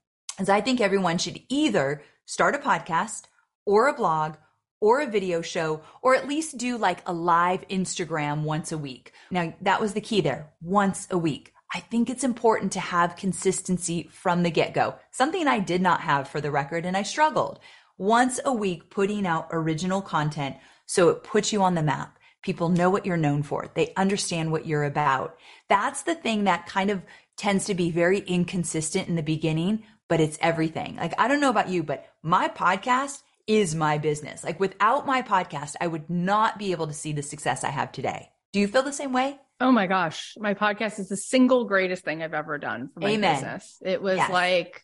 is 0.40 0.48
I 0.48 0.60
think 0.60 0.80
everyone 0.80 1.18
should 1.18 1.40
either 1.48 2.02
start 2.26 2.54
a 2.54 2.58
podcast 2.58 3.22
or 3.64 3.88
a 3.88 3.94
blog 3.94 4.34
or 4.80 5.00
a 5.00 5.06
video 5.06 5.40
show, 5.40 5.80
or 6.02 6.14
at 6.14 6.28
least 6.28 6.58
do 6.58 6.76
like 6.76 7.02
a 7.06 7.12
live 7.12 7.66
Instagram 7.68 8.42
once 8.42 8.70
a 8.70 8.78
week. 8.78 9.12
Now, 9.30 9.54
that 9.62 9.80
was 9.80 9.94
the 9.94 10.00
key 10.00 10.20
there 10.20 10.52
once 10.60 11.08
a 11.10 11.18
week. 11.18 11.52
I 11.72 11.80
think 11.80 12.08
it's 12.08 12.24
important 12.24 12.72
to 12.72 12.80
have 12.80 13.16
consistency 13.16 14.08
from 14.10 14.42
the 14.42 14.50
get 14.50 14.74
go, 14.74 14.96
something 15.10 15.46
I 15.46 15.58
did 15.58 15.82
not 15.82 16.00
have 16.00 16.28
for 16.28 16.40
the 16.40 16.50
record, 16.50 16.86
and 16.86 16.96
I 16.96 17.02
struggled. 17.02 17.58
Once 17.98 18.40
a 18.44 18.52
week, 18.52 18.90
putting 18.90 19.26
out 19.26 19.48
original 19.50 20.00
content 20.00 20.56
so 20.86 21.10
it 21.10 21.22
puts 21.22 21.52
you 21.52 21.62
on 21.62 21.74
the 21.74 21.82
map. 21.82 22.18
People 22.42 22.70
know 22.70 22.88
what 22.88 23.04
you're 23.04 23.16
known 23.16 23.42
for. 23.42 23.70
They 23.74 23.92
understand 23.96 24.50
what 24.50 24.66
you're 24.66 24.84
about. 24.84 25.36
That's 25.68 26.02
the 26.02 26.14
thing 26.14 26.44
that 26.44 26.66
kind 26.66 26.90
of 26.90 27.02
tends 27.36 27.66
to 27.66 27.74
be 27.74 27.90
very 27.90 28.20
inconsistent 28.20 29.08
in 29.08 29.16
the 29.16 29.22
beginning, 29.22 29.82
but 30.08 30.20
it's 30.20 30.38
everything. 30.40 30.96
Like, 30.96 31.12
I 31.18 31.28
don't 31.28 31.40
know 31.40 31.50
about 31.50 31.68
you, 31.68 31.82
but 31.82 32.06
my 32.22 32.48
podcast 32.48 33.22
is 33.46 33.74
my 33.74 33.98
business. 33.98 34.44
Like 34.44 34.60
without 34.60 35.06
my 35.06 35.22
podcast, 35.22 35.74
I 35.80 35.86
would 35.88 36.08
not 36.08 36.58
be 36.58 36.72
able 36.72 36.86
to 36.86 36.92
see 36.92 37.12
the 37.12 37.22
success 37.22 37.64
I 37.64 37.70
have 37.70 37.90
today. 37.90 38.30
Do 38.52 38.60
you 38.60 38.68
feel 38.68 38.82
the 38.82 38.92
same 38.92 39.12
way? 39.12 39.38
Oh 39.60 39.72
my 39.72 39.86
gosh. 39.86 40.34
My 40.38 40.54
podcast 40.54 41.00
is 41.00 41.08
the 41.08 41.16
single 41.16 41.64
greatest 41.64 42.04
thing 42.04 42.22
I've 42.22 42.34
ever 42.34 42.58
done 42.58 42.90
for 42.94 43.00
my 43.00 43.10
Amen. 43.10 43.34
business. 43.34 43.78
It 43.84 44.00
was 44.00 44.18
yes. 44.18 44.30
like 44.30 44.82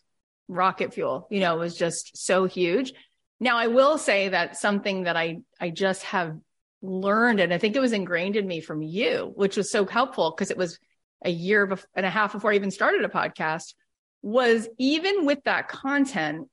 rocket 0.48 0.92
fuel, 0.92 1.26
you 1.30 1.40
know, 1.40 1.54
it 1.54 1.60
was 1.60 1.76
just 1.76 2.16
so 2.16 2.44
huge. 2.44 2.92
Now 3.40 3.56
I 3.56 3.68
will 3.68 3.98
say 3.98 4.30
that 4.30 4.56
something 4.56 5.04
that 5.04 5.16
I, 5.16 5.38
I 5.60 5.70
just 5.70 6.02
have 6.04 6.36
learned, 6.82 7.40
and 7.40 7.52
I 7.52 7.58
think 7.58 7.76
it 7.76 7.80
was 7.80 7.92
ingrained 7.92 8.36
in 8.36 8.46
me 8.46 8.60
from 8.60 8.82
you, 8.82 9.32
which 9.36 9.56
was 9.56 9.70
so 9.70 9.86
helpful 9.86 10.32
because 10.34 10.50
it 10.50 10.56
was 10.56 10.78
a 11.24 11.30
year 11.30 11.78
and 11.94 12.06
a 12.06 12.10
half 12.10 12.32
before 12.32 12.52
I 12.52 12.56
even 12.56 12.70
started 12.70 13.04
a 13.04 13.08
podcast 13.08 13.74
was 14.22 14.68
even 14.78 15.26
with 15.26 15.42
that 15.44 15.68
content, 15.68 16.48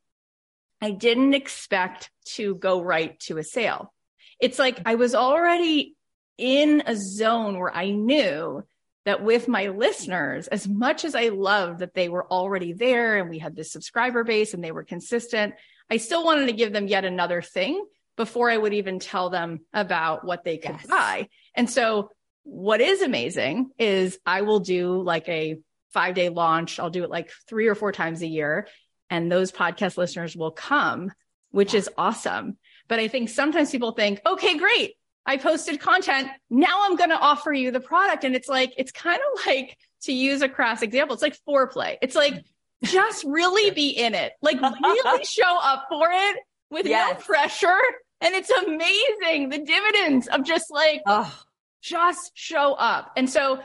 I 0.81 0.91
didn't 0.91 1.33
expect 1.33 2.09
to 2.35 2.55
go 2.55 2.81
right 2.81 3.19
to 3.21 3.37
a 3.37 3.43
sale. 3.43 3.93
It's 4.39 4.59
like 4.59 4.81
I 4.85 4.95
was 4.95 5.15
already 5.15 5.95
in 6.41 6.83
a 6.87 6.95
zone 6.95 7.59
where 7.59 7.73
I 7.73 7.91
knew 7.91 8.63
that 9.05 9.23
with 9.23 9.47
my 9.47 9.67
listeners, 9.67 10.47
as 10.47 10.67
much 10.67 11.05
as 11.05 11.15
I 11.15 11.29
loved 11.29 11.79
that 11.79 11.93
they 11.93 12.09
were 12.09 12.25
already 12.25 12.73
there 12.73 13.17
and 13.17 13.29
we 13.29 13.39
had 13.39 13.55
this 13.55 13.71
subscriber 13.71 14.23
base 14.23 14.53
and 14.53 14.63
they 14.63 14.71
were 14.71 14.83
consistent, 14.83 15.53
I 15.89 15.97
still 15.97 16.23
wanted 16.23 16.47
to 16.47 16.53
give 16.53 16.73
them 16.73 16.87
yet 16.87 17.05
another 17.05 17.41
thing 17.41 17.85
before 18.17 18.49
I 18.49 18.57
would 18.57 18.73
even 18.73 18.99
tell 18.99 19.29
them 19.29 19.61
about 19.73 20.25
what 20.25 20.43
they 20.43 20.57
could 20.57 20.77
yes. 20.79 20.87
buy. 20.87 21.29
And 21.55 21.69
so 21.69 22.09
what 22.43 22.81
is 22.81 23.01
amazing 23.01 23.69
is 23.77 24.17
I 24.25 24.41
will 24.41 24.59
do 24.59 25.01
like 25.01 25.29
a 25.29 25.59
five 25.93 26.15
day 26.15 26.29
launch. 26.29 26.79
I'll 26.79 26.89
do 26.89 27.03
it 27.03 27.09
like 27.09 27.31
three 27.47 27.67
or 27.67 27.75
four 27.75 27.91
times 27.91 28.21
a 28.21 28.27
year 28.27 28.67
and 29.11 29.31
those 29.31 29.51
podcast 29.51 29.97
listeners 29.97 30.35
will 30.35 30.51
come, 30.51 31.11
which 31.51 31.73
is 31.73 31.89
awesome. 31.97 32.57
But 32.87 32.99
I 32.99 33.09
think 33.09 33.29
sometimes 33.29 33.69
people 33.69 33.91
think, 33.91 34.21
okay, 34.25 34.57
great. 34.57 34.95
I 35.25 35.37
posted 35.37 35.79
content. 35.79 36.29
Now 36.49 36.83
I'm 36.83 36.95
going 36.95 37.11
to 37.11 37.19
offer 37.19 37.53
you 37.53 37.71
the 37.71 37.79
product. 37.79 38.23
And 38.23 38.35
it's 38.35 38.49
like, 38.49 38.73
it's 38.77 38.91
kind 38.91 39.19
of 39.19 39.45
like 39.45 39.77
to 40.03 40.13
use 40.13 40.41
a 40.41 40.49
crass 40.49 40.81
example. 40.81 41.13
It's 41.13 41.21
like 41.21 41.37
foreplay. 41.47 41.97
It's 42.01 42.15
like, 42.15 42.43
just 42.83 43.23
really 43.25 43.71
be 43.71 43.89
in 43.89 44.15
it. 44.15 44.33
Like 44.41 44.59
really 44.61 45.23
show 45.25 45.59
up 45.61 45.85
for 45.89 46.07
it 46.11 46.37
with 46.69 46.85
yes. 46.85 47.13
no 47.13 47.25
pressure. 47.25 47.79
And 48.21 48.33
it's 48.35 48.49
amazing 48.49 49.49
the 49.49 49.59
dividends 49.59 50.27
of 50.27 50.43
just 50.43 50.71
like, 50.71 51.01
oh. 51.05 51.33
just 51.81 52.31
show 52.33 52.73
up. 52.73 53.11
And 53.15 53.29
so 53.29 53.59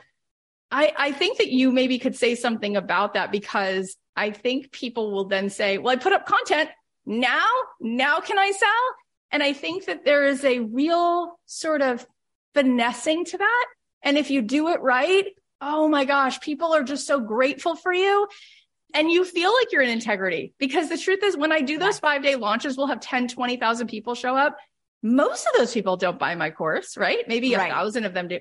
I, 0.70 0.92
I 0.96 1.12
think 1.12 1.38
that 1.38 1.48
you 1.48 1.72
maybe 1.72 1.98
could 1.98 2.16
say 2.16 2.34
something 2.34 2.76
about 2.76 3.14
that 3.14 3.30
because 3.30 3.96
I 4.16 4.30
think 4.30 4.72
people 4.72 5.12
will 5.12 5.26
then 5.26 5.50
say, 5.50 5.78
well, 5.78 5.92
I 5.92 5.96
put 5.96 6.12
up 6.12 6.26
content 6.26 6.70
now, 7.04 7.46
now 7.80 8.20
can 8.20 8.38
I 8.38 8.50
sell? 8.50 8.70
And 9.30 9.42
I 9.42 9.52
think 9.52 9.86
that 9.86 10.04
there 10.04 10.26
is 10.26 10.44
a 10.44 10.60
real 10.60 11.38
sort 11.46 11.82
of 11.82 12.06
finessing 12.54 13.24
to 13.26 13.38
that. 13.38 13.66
And 14.02 14.16
if 14.16 14.30
you 14.30 14.42
do 14.42 14.68
it 14.68 14.80
right, 14.80 15.26
oh 15.60 15.88
my 15.88 16.04
gosh, 16.04 16.40
people 16.40 16.74
are 16.74 16.82
just 16.82 17.06
so 17.06 17.20
grateful 17.20 17.74
for 17.74 17.92
you. 17.92 18.28
And 18.94 19.10
you 19.10 19.24
feel 19.24 19.52
like 19.52 19.72
you're 19.72 19.82
in 19.82 19.90
integrity 19.90 20.54
because 20.58 20.88
the 20.88 20.96
truth 20.96 21.20
is 21.22 21.36
when 21.36 21.52
I 21.52 21.60
do 21.60 21.78
those 21.78 21.98
five 21.98 22.22
day 22.22 22.36
launches, 22.36 22.76
we'll 22.76 22.86
have 22.86 23.00
10, 23.00 23.28
20,000 23.28 23.88
people 23.88 24.14
show 24.14 24.36
up. 24.36 24.56
Most 25.02 25.46
of 25.46 25.52
those 25.58 25.74
people 25.74 25.96
don't 25.96 26.18
buy 26.18 26.34
my 26.34 26.50
course, 26.50 26.96
right? 26.96 27.28
Maybe 27.28 27.54
right. 27.54 27.70
a 27.70 27.74
thousand 27.74 28.04
of 28.04 28.14
them 28.14 28.28
do. 28.28 28.38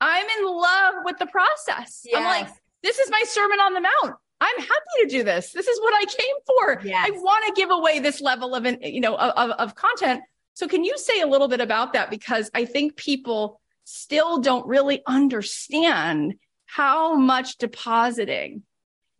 I'm 0.00 0.26
in 0.38 0.44
love 0.44 0.94
with 1.04 1.18
the 1.18 1.26
process. 1.26 2.02
Yes. 2.04 2.16
I'm 2.16 2.24
like, 2.24 2.52
this 2.82 2.98
is 2.98 3.10
my 3.10 3.22
sermon 3.26 3.60
on 3.60 3.74
the 3.74 3.80
mount. 3.80 4.16
I'm 4.42 4.58
happy 4.58 5.02
to 5.02 5.08
do 5.08 5.22
this. 5.22 5.52
This 5.52 5.68
is 5.68 5.80
what 5.80 5.94
I 5.94 6.04
came 6.04 6.36
for. 6.46 6.86
Yes. 6.86 7.08
I 7.08 7.10
want 7.12 7.46
to 7.46 7.60
give 7.60 7.70
away 7.70 8.00
this 8.00 8.20
level 8.20 8.54
of, 8.54 8.66
you 8.82 9.00
know, 9.00 9.14
of, 9.14 9.50
of 9.50 9.74
content. 9.74 10.22
So 10.54 10.66
can 10.66 10.84
you 10.84 10.98
say 10.98 11.20
a 11.20 11.26
little 11.26 11.48
bit 11.48 11.60
about 11.60 11.92
that? 11.92 12.10
Because 12.10 12.50
I 12.52 12.64
think 12.64 12.96
people 12.96 13.60
still 13.84 14.40
don't 14.40 14.66
really 14.66 15.02
understand 15.06 16.34
how 16.66 17.14
much 17.14 17.58
depositing 17.58 18.62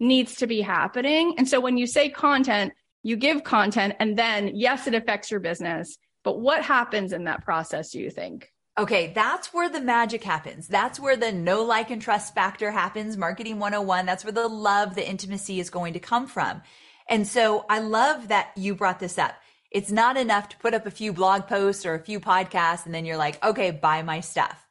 needs 0.00 0.36
to 0.36 0.46
be 0.46 0.60
happening. 0.60 1.34
And 1.38 1.48
so 1.48 1.60
when 1.60 1.76
you 1.76 1.86
say 1.86 2.08
content, 2.08 2.72
you 3.02 3.16
give 3.16 3.44
content 3.44 3.94
and 4.00 4.18
then 4.18 4.52
yes, 4.54 4.86
it 4.86 4.94
affects 4.94 5.30
your 5.30 5.40
business. 5.40 5.98
But 6.24 6.40
what 6.40 6.64
happens 6.64 7.12
in 7.12 7.24
that 7.24 7.44
process, 7.44 7.90
do 7.90 8.00
you 8.00 8.10
think? 8.10 8.51
Okay, 8.78 9.12
that's 9.14 9.52
where 9.52 9.68
the 9.68 9.82
magic 9.82 10.24
happens. 10.24 10.66
That's 10.66 10.98
where 10.98 11.16
the 11.16 11.30
know 11.30 11.62
like 11.62 11.90
and 11.90 12.00
trust 12.00 12.34
factor 12.34 12.70
happens. 12.70 13.18
Marketing 13.18 13.58
101. 13.58 14.06
That's 14.06 14.24
where 14.24 14.32
the 14.32 14.48
love, 14.48 14.94
the 14.94 15.06
intimacy 15.06 15.60
is 15.60 15.68
going 15.68 15.92
to 15.92 15.98
come 16.00 16.26
from. 16.26 16.62
And 17.08 17.26
so 17.26 17.66
I 17.68 17.80
love 17.80 18.28
that 18.28 18.52
you 18.56 18.74
brought 18.74 18.98
this 18.98 19.18
up. 19.18 19.34
It's 19.70 19.90
not 19.90 20.16
enough 20.16 20.48
to 20.50 20.56
put 20.56 20.72
up 20.72 20.86
a 20.86 20.90
few 20.90 21.12
blog 21.12 21.46
posts 21.48 21.84
or 21.84 21.94
a 21.94 22.02
few 22.02 22.18
podcasts 22.18 22.86
and 22.86 22.94
then 22.94 23.04
you're 23.04 23.18
like, 23.18 23.42
okay, 23.44 23.70
buy 23.70 24.02
my 24.02 24.20
stuff. 24.20 24.66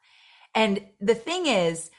And 0.54 0.84
the 1.00 1.14
thing 1.14 1.46
is, 1.46 1.90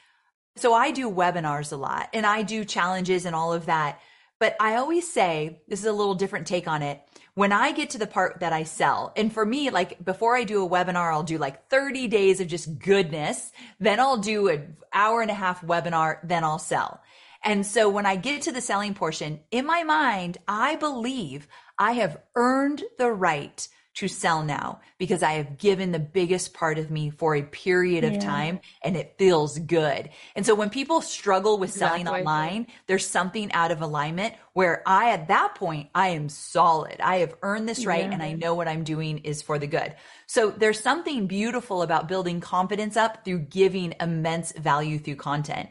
so 0.56 0.74
I 0.74 0.90
do 0.90 1.10
webinars 1.10 1.72
a 1.72 1.76
lot 1.76 2.10
and 2.12 2.26
I 2.26 2.42
do 2.42 2.66
challenges 2.66 3.24
and 3.24 3.34
all 3.34 3.52
of 3.54 3.66
that. 3.66 4.00
But 4.38 4.56
I 4.60 4.76
always 4.76 5.10
say, 5.10 5.62
this 5.68 5.80
is 5.80 5.86
a 5.86 5.92
little 5.92 6.14
different 6.14 6.46
take 6.46 6.68
on 6.68 6.82
it 6.82 7.00
when 7.34 7.52
I 7.52 7.72
get 7.72 7.90
to 7.90 7.98
the 7.98 8.06
part 8.06 8.40
that 8.40 8.52
I 8.52 8.62
sell, 8.62 9.12
and 9.16 9.32
for 9.32 9.44
me, 9.44 9.70
like 9.70 10.04
before 10.04 10.36
I 10.36 10.44
do 10.44 10.64
a 10.64 10.68
webinar, 10.68 11.12
I'll 11.12 11.24
do 11.24 11.38
like 11.38 11.68
30 11.68 12.06
days 12.08 12.40
of 12.40 12.46
just 12.46 12.78
goodness. 12.78 13.52
Then 13.80 13.98
I'll 13.98 14.18
do 14.18 14.48
an 14.48 14.76
hour 14.92 15.20
and 15.20 15.30
a 15.30 15.34
half 15.34 15.62
webinar. 15.62 16.18
Then 16.22 16.44
I'll 16.44 16.60
sell. 16.60 17.00
And 17.42 17.66
so 17.66 17.88
when 17.88 18.06
I 18.06 18.16
get 18.16 18.42
to 18.42 18.52
the 18.52 18.60
selling 18.60 18.94
portion, 18.94 19.40
in 19.50 19.66
my 19.66 19.82
mind, 19.82 20.38
I 20.48 20.76
believe 20.76 21.48
I 21.78 21.92
have 21.92 22.22
earned 22.36 22.84
the 22.98 23.10
right 23.10 23.66
to 23.94 24.08
sell 24.08 24.42
now 24.42 24.80
because 24.98 25.22
I 25.22 25.32
have 25.32 25.56
given 25.56 25.92
the 25.92 26.00
biggest 26.00 26.52
part 26.52 26.78
of 26.78 26.90
me 26.90 27.10
for 27.10 27.36
a 27.36 27.42
period 27.42 28.02
of 28.02 28.14
yeah. 28.14 28.20
time 28.20 28.60
and 28.82 28.96
it 28.96 29.14
feels 29.18 29.58
good. 29.58 30.10
And 30.34 30.44
so 30.44 30.54
when 30.54 30.68
people 30.68 31.00
struggle 31.00 31.58
with 31.58 31.72
selling 31.72 32.02
exactly. 32.02 32.20
online, 32.20 32.66
there's 32.86 33.06
something 33.06 33.52
out 33.52 33.70
of 33.70 33.82
alignment 33.82 34.34
where 34.52 34.82
I, 34.84 35.10
at 35.10 35.28
that 35.28 35.54
point, 35.54 35.90
I 35.94 36.08
am 36.08 36.28
solid. 36.28 37.00
I 37.00 37.18
have 37.18 37.36
earned 37.42 37.68
this 37.68 37.86
right 37.86 38.04
yeah. 38.04 38.12
and 38.12 38.22
I 38.22 38.32
know 38.32 38.54
what 38.54 38.68
I'm 38.68 38.82
doing 38.82 39.18
is 39.18 39.42
for 39.42 39.58
the 39.58 39.68
good. 39.68 39.94
So 40.26 40.50
there's 40.50 40.80
something 40.80 41.28
beautiful 41.28 41.82
about 41.82 42.08
building 42.08 42.40
confidence 42.40 42.96
up 42.96 43.24
through 43.24 43.40
giving 43.40 43.94
immense 44.00 44.52
value 44.52 44.98
through 44.98 45.16
content. 45.16 45.68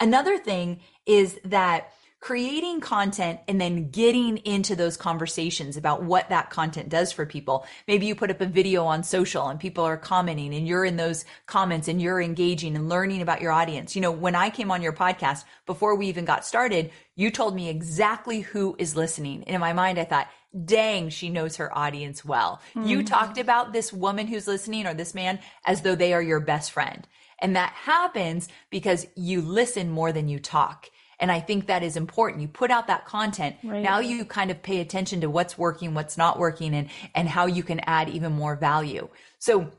Another 0.00 0.38
thing 0.38 0.80
is 1.04 1.38
that 1.44 1.92
creating 2.26 2.80
content 2.80 3.38
and 3.46 3.60
then 3.60 3.88
getting 3.88 4.38
into 4.38 4.74
those 4.74 4.96
conversations 4.96 5.76
about 5.76 6.02
what 6.02 6.28
that 6.28 6.50
content 6.50 6.88
does 6.88 7.12
for 7.12 7.24
people. 7.24 7.64
Maybe 7.86 8.06
you 8.06 8.16
put 8.16 8.32
up 8.32 8.40
a 8.40 8.46
video 8.46 8.84
on 8.84 9.04
social 9.04 9.46
and 9.46 9.60
people 9.60 9.84
are 9.84 9.96
commenting 9.96 10.52
and 10.52 10.66
you're 10.66 10.84
in 10.84 10.96
those 10.96 11.24
comments 11.46 11.86
and 11.86 12.02
you're 12.02 12.20
engaging 12.20 12.74
and 12.74 12.88
learning 12.88 13.22
about 13.22 13.42
your 13.42 13.52
audience. 13.52 13.94
You 13.94 14.02
know, 14.02 14.10
when 14.10 14.34
I 14.34 14.50
came 14.50 14.72
on 14.72 14.82
your 14.82 14.92
podcast, 14.92 15.44
before 15.66 15.94
we 15.94 16.08
even 16.08 16.24
got 16.24 16.44
started, 16.44 16.90
you 17.14 17.30
told 17.30 17.54
me 17.54 17.68
exactly 17.68 18.40
who 18.40 18.74
is 18.76 18.96
listening. 18.96 19.44
And 19.44 19.54
in 19.54 19.60
my 19.60 19.72
mind, 19.72 19.96
I 19.96 20.04
thought, 20.04 20.26
dang, 20.64 21.10
she 21.10 21.30
knows 21.30 21.54
her 21.58 21.78
audience 21.78 22.24
well. 22.24 22.60
Mm-hmm. 22.74 22.88
You 22.88 23.04
talked 23.04 23.38
about 23.38 23.72
this 23.72 23.92
woman 23.92 24.26
who's 24.26 24.48
listening 24.48 24.88
or 24.88 24.94
this 24.94 25.14
man 25.14 25.38
as 25.64 25.82
though 25.82 25.94
they 25.94 26.12
are 26.12 26.22
your 26.22 26.40
best 26.40 26.72
friend. 26.72 27.06
And 27.38 27.54
that 27.54 27.72
happens 27.72 28.48
because 28.68 29.06
you 29.14 29.42
listen 29.42 29.90
more 29.90 30.10
than 30.10 30.26
you 30.26 30.40
talk. 30.40 30.90
And 31.18 31.32
I 31.32 31.40
think 31.40 31.66
that 31.66 31.82
is 31.82 31.96
important. 31.96 32.42
You 32.42 32.48
put 32.48 32.70
out 32.70 32.88
that 32.88 33.06
content. 33.06 33.56
Right. 33.64 33.82
Now 33.82 34.00
you 34.00 34.24
kind 34.24 34.50
of 34.50 34.62
pay 34.62 34.80
attention 34.80 35.20
to 35.22 35.30
what's 35.30 35.56
working, 35.56 35.94
what's 35.94 36.18
not 36.18 36.38
working 36.38 36.74
and, 36.74 36.88
and 37.14 37.28
how 37.28 37.46
you 37.46 37.62
can 37.62 37.80
add 37.80 38.08
even 38.08 38.32
more 38.32 38.56
value. 38.56 39.08
So 39.38 39.70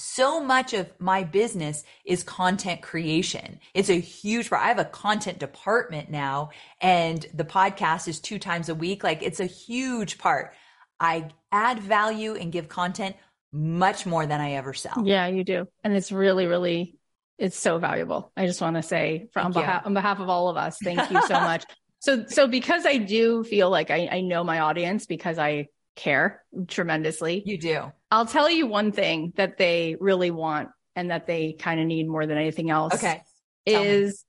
so 0.00 0.40
much 0.40 0.74
of 0.74 0.88
my 1.00 1.24
business 1.24 1.82
is 2.04 2.22
content 2.22 2.82
creation. 2.82 3.58
It's 3.74 3.88
a 3.88 3.98
huge 3.98 4.48
part. 4.48 4.62
I 4.62 4.68
have 4.68 4.78
a 4.78 4.84
content 4.84 5.40
department 5.40 6.08
now 6.08 6.50
and 6.80 7.26
the 7.34 7.44
podcast 7.44 8.06
is 8.06 8.20
two 8.20 8.38
times 8.38 8.68
a 8.68 8.76
week. 8.76 9.02
Like 9.02 9.22
it's 9.22 9.40
a 9.40 9.46
huge 9.46 10.16
part. 10.18 10.54
I 11.00 11.30
add 11.50 11.80
value 11.80 12.34
and 12.36 12.52
give 12.52 12.68
content 12.68 13.16
much 13.52 14.06
more 14.06 14.26
than 14.26 14.40
I 14.40 14.52
ever 14.52 14.74
sell. 14.74 15.02
Yeah, 15.04 15.26
you 15.26 15.42
do. 15.42 15.66
And 15.82 15.94
it's 15.94 16.12
really, 16.12 16.46
really, 16.46 16.97
it's 17.38 17.58
so 17.58 17.78
valuable. 17.78 18.32
I 18.36 18.46
just 18.46 18.60
want 18.60 18.76
to 18.76 18.82
say 18.82 19.28
from 19.32 19.46
on 19.46 19.52
behalf, 19.52 19.86
on 19.86 19.94
behalf 19.94 20.20
of 20.20 20.28
all 20.28 20.48
of 20.48 20.56
us, 20.56 20.78
thank 20.82 20.98
you 21.10 21.22
so 21.22 21.34
much. 21.34 21.64
So, 22.00 22.26
so 22.26 22.46
because 22.46 22.86
I 22.86 22.98
do 22.98 23.44
feel 23.44 23.70
like 23.70 23.90
I, 23.90 24.08
I 24.10 24.20
know 24.20 24.44
my 24.44 24.60
audience 24.60 25.06
because 25.06 25.38
I 25.38 25.68
care 25.96 26.42
tremendously. 26.68 27.42
You 27.44 27.58
do. 27.58 27.92
I'll 28.10 28.26
tell 28.26 28.50
you 28.50 28.66
one 28.66 28.92
thing 28.92 29.32
that 29.36 29.58
they 29.58 29.96
really 29.98 30.30
want 30.30 30.70
and 30.96 31.10
that 31.10 31.26
they 31.26 31.52
kind 31.52 31.80
of 31.80 31.86
need 31.86 32.08
more 32.08 32.26
than 32.26 32.38
anything 32.38 32.70
else. 32.70 32.94
Okay. 32.94 33.22
Tell 33.66 33.82
is 33.82 34.24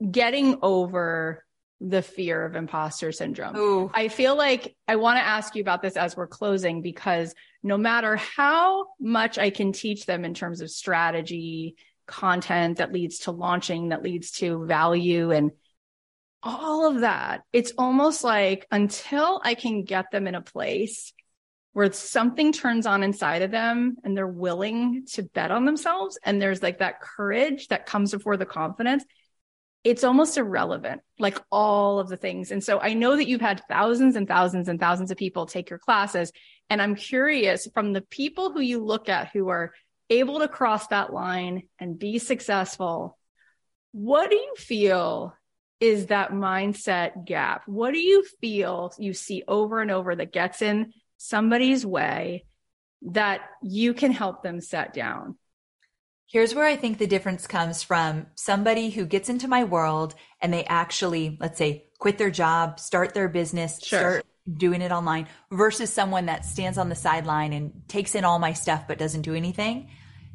me. 0.00 0.10
getting 0.10 0.58
over 0.62 1.44
the 1.80 2.02
fear 2.02 2.44
of 2.44 2.56
imposter 2.56 3.10
syndrome. 3.10 3.56
Ooh. 3.56 3.90
I 3.94 4.08
feel 4.08 4.36
like 4.36 4.76
I 4.86 4.96
want 4.96 5.18
to 5.18 5.24
ask 5.24 5.54
you 5.54 5.62
about 5.62 5.80
this 5.80 5.96
as 5.96 6.16
we're 6.16 6.26
closing 6.26 6.82
because 6.82 7.34
no 7.62 7.78
matter 7.78 8.16
how 8.16 8.88
much 8.98 9.38
I 9.38 9.50
can 9.50 9.72
teach 9.72 10.04
them 10.04 10.24
in 10.24 10.34
terms 10.34 10.60
of 10.60 10.70
strategy, 10.70 11.76
content 12.10 12.78
that 12.78 12.92
leads 12.92 13.20
to 13.20 13.30
launching, 13.30 13.88
that 13.88 14.02
leads 14.02 14.32
to 14.32 14.66
value 14.66 15.30
and 15.30 15.52
all 16.42 16.86
of 16.86 17.00
that, 17.00 17.42
it's 17.52 17.72
almost 17.76 18.24
like 18.24 18.66
until 18.70 19.40
I 19.44 19.54
can 19.54 19.84
get 19.84 20.10
them 20.10 20.26
in 20.26 20.34
a 20.34 20.40
place 20.40 21.12
where 21.72 21.92
something 21.92 22.52
turns 22.52 22.86
on 22.86 23.02
inside 23.02 23.42
of 23.42 23.50
them 23.50 23.96
and 24.02 24.16
they're 24.16 24.26
willing 24.26 25.04
to 25.12 25.22
bet 25.22 25.50
on 25.50 25.66
themselves 25.66 26.18
and 26.24 26.40
there's 26.40 26.62
like 26.62 26.78
that 26.78 27.00
courage 27.00 27.68
that 27.68 27.86
comes 27.86 28.10
before 28.10 28.36
the 28.36 28.46
confidence 28.46 29.04
it's 29.82 30.04
almost 30.04 30.36
irrelevant 30.36 31.00
like 31.18 31.38
all 31.50 31.98
of 31.98 32.08
the 32.08 32.16
things. 32.16 32.50
And 32.50 32.62
so 32.62 32.78
i 32.80 32.94
know 32.94 33.16
that 33.16 33.28
you've 33.28 33.40
had 33.40 33.62
thousands 33.68 34.16
and 34.16 34.28
thousands 34.28 34.68
and 34.68 34.78
thousands 34.78 35.10
of 35.10 35.16
people 35.16 35.46
take 35.46 35.70
your 35.70 35.78
classes. 35.78 36.32
And 36.68 36.82
i'm 36.82 36.94
curious 36.94 37.66
from 37.72 37.92
the 37.92 38.02
people 38.02 38.52
who 38.52 38.60
you 38.60 38.84
look 38.84 39.08
at 39.08 39.30
who 39.32 39.48
are 39.48 39.72
able 40.10 40.40
to 40.40 40.48
cross 40.48 40.86
that 40.88 41.12
line 41.12 41.62
and 41.78 41.98
be 41.98 42.18
successful 42.18 43.16
what 43.92 44.30
do 44.30 44.36
you 44.36 44.54
feel 44.56 45.34
is 45.80 46.06
that 46.06 46.32
mindset 46.32 47.24
gap 47.24 47.62
what 47.66 47.92
do 47.92 47.98
you 47.98 48.24
feel 48.40 48.92
you 48.98 49.14
see 49.14 49.42
over 49.48 49.80
and 49.80 49.90
over 49.90 50.14
that 50.14 50.32
gets 50.32 50.62
in 50.62 50.92
somebody's 51.16 51.84
way 51.84 52.44
that 53.02 53.42
you 53.62 53.94
can 53.94 54.12
help 54.12 54.42
them 54.42 54.60
set 54.60 54.92
down. 54.92 55.36
Here's 56.26 56.54
where 56.54 56.66
I 56.66 56.76
think 56.76 56.98
the 56.98 57.06
difference 57.06 57.46
comes 57.46 57.82
from 57.82 58.26
somebody 58.36 58.90
who 58.90 59.04
gets 59.04 59.28
into 59.28 59.48
my 59.48 59.64
world 59.64 60.14
and 60.40 60.52
they 60.52 60.64
actually, 60.64 61.36
let's 61.40 61.58
say, 61.58 61.86
quit 61.98 62.18
their 62.18 62.30
job, 62.30 62.78
start 62.78 63.14
their 63.14 63.28
business, 63.28 63.80
sure. 63.82 63.98
start 63.98 64.26
doing 64.50 64.80
it 64.80 64.92
online 64.92 65.26
versus 65.50 65.92
someone 65.92 66.26
that 66.26 66.44
stands 66.44 66.78
on 66.78 66.88
the 66.88 66.94
sideline 66.94 67.52
and 67.52 67.82
takes 67.88 68.14
in 68.14 68.24
all 68.24 68.38
my 68.38 68.52
stuff 68.52 68.86
but 68.86 68.98
doesn't 68.98 69.22
do 69.22 69.34
anything. 69.34 69.90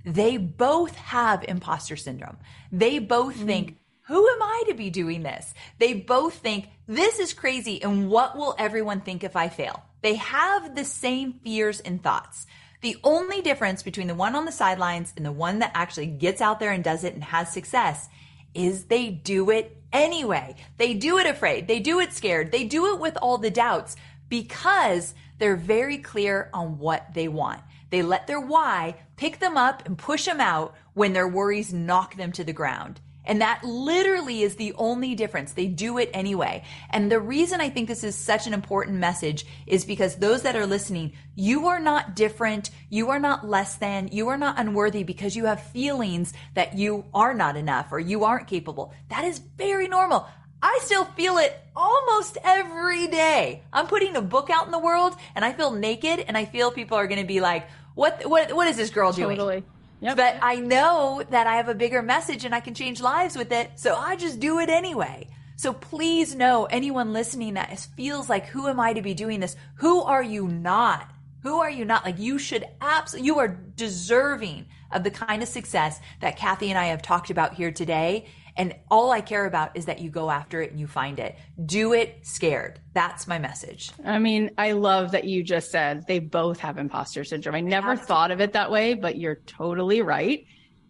They 0.06 0.38
both 0.38 0.96
have 0.96 1.44
imposter 1.48 1.96
syndrome. 1.96 2.38
They 2.72 3.00
both 3.00 3.36
mm. 3.36 3.46
think, 3.46 3.78
who 4.08 4.28
am 4.30 4.42
I 4.42 4.64
to 4.68 4.76
be 4.76 4.92
doing 4.92 5.24
this? 5.24 5.54
They 5.80 5.94
both 5.94 6.36
think 6.36 6.70
this 6.88 7.20
is 7.20 7.34
crazy 7.34 7.82
and 7.82 8.10
what 8.10 8.38
will 8.38 8.56
everyone 8.60 9.02
think 9.02 9.24
if 9.24 9.36
I 9.36 9.50
fail? 9.50 9.84
They 10.02 10.16
have 10.16 10.76
the 10.76 10.86
same 10.86 11.34
fears 11.34 11.80
and 11.80 12.02
thoughts. 12.02 12.46
The 12.82 12.98
only 13.04 13.42
difference 13.42 13.82
between 13.82 14.06
the 14.06 14.14
one 14.14 14.36
on 14.36 14.46
the 14.46 14.52
sidelines 14.52 15.12
and 15.18 15.26
the 15.26 15.32
one 15.32 15.60
that 15.60 15.72
actually 15.74 16.06
gets 16.06 16.40
out 16.40 16.60
there 16.60 16.72
and 16.72 16.84
does 16.84 17.04
it 17.04 17.16
and 17.16 17.24
has 17.24 17.52
success 17.52 18.08
is 18.54 18.86
they 18.86 19.10
do 19.10 19.50
it 19.50 19.76
anyway. 19.92 20.56
They 20.78 20.94
do 20.94 21.18
it 21.18 21.26
afraid. 21.26 21.68
They 21.68 21.80
do 21.80 22.00
it 22.00 22.14
scared. 22.14 22.52
They 22.52 22.66
do 22.66 22.94
it 22.94 23.00
with 23.00 23.18
all 23.20 23.40
the 23.40 23.50
doubts 23.50 23.96
because 24.30 25.16
they're 25.40 25.56
very 25.56 25.98
clear 25.98 26.50
on 26.54 26.78
what 26.78 27.14
they 27.16 27.28
want. 27.28 27.62
They 27.90 28.02
let 28.02 28.28
their 28.28 28.42
why 28.42 28.96
pick 29.16 29.40
them 29.40 29.58
up 29.58 29.86
and 29.86 29.98
push 29.98 30.26
them 30.26 30.42
out 30.42 30.76
when 30.94 31.14
their 31.14 31.28
worries 31.28 31.74
knock 31.74 32.16
them 32.16 32.32
to 32.34 32.44
the 32.44 32.54
ground. 32.54 33.00
And 33.26 33.42
that 33.42 33.64
literally 33.64 34.44
is 34.44 34.56
the 34.56 34.74
only 34.74 35.16
difference. 35.16 35.54
They 35.54 35.66
do 35.68 35.98
it 35.98 36.10
anyway. 36.14 36.64
And 36.92 37.12
the 37.12 37.20
reason 37.20 37.60
I 37.60 37.70
think 37.70 37.88
this 37.88 38.04
is 38.04 38.16
such 38.16 38.48
an 38.48 38.54
important 38.54 38.98
message 38.98 39.46
is 39.66 39.84
because 39.84 40.16
those 40.16 40.44
that 40.44 40.56
are 40.56 40.68
listening, 40.68 41.14
you 41.34 41.68
are 41.68 41.80
not 41.80 42.16
different. 42.16 42.70
You 42.90 43.10
are 43.10 43.20
not 43.20 43.48
less 43.48 43.76
than. 43.78 44.10
You 44.12 44.28
are 44.30 44.38
not 44.38 44.60
unworthy 44.60 45.04
because 45.04 45.36
you 45.36 45.46
have 45.46 45.62
feelings 45.62 46.34
that 46.54 46.78
you 46.78 47.06
are 47.14 47.34
not 47.34 47.58
enough 47.58 47.92
or 47.92 48.00
you 48.00 48.24
aren't 48.24 48.48
capable. 48.48 48.94
That 49.10 49.26
is 49.26 49.40
very 49.40 49.88
normal. 49.88 50.28
I 50.66 50.80
still 50.82 51.06
feel 51.06 51.38
it 51.38 51.56
almost 51.76 52.40
every 52.44 53.06
day. 53.06 53.62
I'm 53.72 53.86
putting 53.86 54.16
a 54.16 54.22
book 54.22 54.50
out 54.50 54.66
in 54.66 54.72
the 54.72 54.80
world 54.80 55.16
and 55.36 55.46
I 55.46 55.54
feel 55.54 55.72
naked 55.72 56.26
and 56.28 56.36
I 56.36 56.46
feel 56.46 56.72
people 56.72 56.98
are 56.98 57.06
going 57.06 57.22
to 57.22 57.28
be 57.28 57.40
like, 57.40 57.68
what, 57.94 58.24
what, 58.26 58.52
what 58.52 58.68
is 58.68 58.76
this 58.76 58.90
girl 58.90 59.12
doing? 59.12 59.38
Totally. 59.38 59.64
Yep. 60.02 60.18
But 60.18 60.40
I 60.42 60.56
know 60.56 61.24
that 61.30 61.46
I 61.46 61.58
have 61.58 61.70
a 61.70 61.76
bigger 61.76 62.02
message 62.02 62.46
and 62.46 62.56
I 62.56 62.62
can 62.62 62.74
change 62.74 63.00
lives 63.00 63.38
with 63.38 63.52
it. 63.52 63.74
So 63.76 63.94
I 63.94 64.16
just 64.16 64.40
do 64.40 64.58
it 64.58 64.70
anyway. 64.70 65.28
So 65.56 65.72
please 65.72 66.34
know 66.34 66.66
anyone 66.66 67.14
listening 67.14 67.54
that 67.54 67.80
feels 67.96 68.28
like, 68.28 68.48
who 68.48 68.68
am 68.68 68.80
I 68.80 68.94
to 68.94 69.04
be 69.04 69.14
doing 69.14 69.42
this? 69.42 69.56
Who 69.76 70.02
are 70.02 70.24
you 70.24 70.48
not? 70.48 71.12
Who 71.44 71.60
are 71.60 71.70
you 71.70 71.86
not? 71.86 72.04
Like 72.06 72.18
you 72.18 72.40
should 72.40 72.66
absolutely, 72.82 73.28
you 73.28 73.38
are 73.38 73.50
deserving 73.50 74.66
of 74.92 75.04
the 75.04 75.12
kind 75.12 75.44
of 75.44 75.48
success 75.48 76.00
that 76.22 76.38
Cathy 76.38 76.72
and 76.72 76.80
I 76.80 76.86
have 76.86 77.04
talked 77.04 77.30
about 77.30 77.54
here 77.54 77.72
today. 77.72 78.26
And 78.58 78.74
all 78.90 79.12
I 79.12 79.22
care 79.22 79.46
about 79.46 79.76
is 79.76 79.86
that 79.86 80.00
you 80.00 80.10
go 80.10 80.30
after 80.30 80.62
it 80.62 80.72
and 80.72 80.80
you 80.80 80.88
find 80.88 81.20
it. 81.20 81.36
Do 81.66 81.94
it 81.94 82.20
scared. 82.24 82.80
That's 82.94 83.28
my 83.28 83.38
message. 83.38 83.92
I 84.04 84.18
mean, 84.18 84.52
I 84.58 84.72
love 84.72 85.12
that 85.12 85.26
you 85.26 85.44
just 85.44 85.72
said 85.72 86.06
they 86.08 86.20
both 86.20 86.60
have 86.60 86.78
imposter 86.78 87.26
syndrome. 87.26 87.56
I 87.56 87.62
never 87.62 87.98
thought 87.98 88.32
of 88.32 88.40
it 88.40 88.54
that 88.54 88.72
way, 88.72 88.94
but 88.94 89.18
you're 89.18 89.42
totally 89.46 90.02
right. 90.02 90.46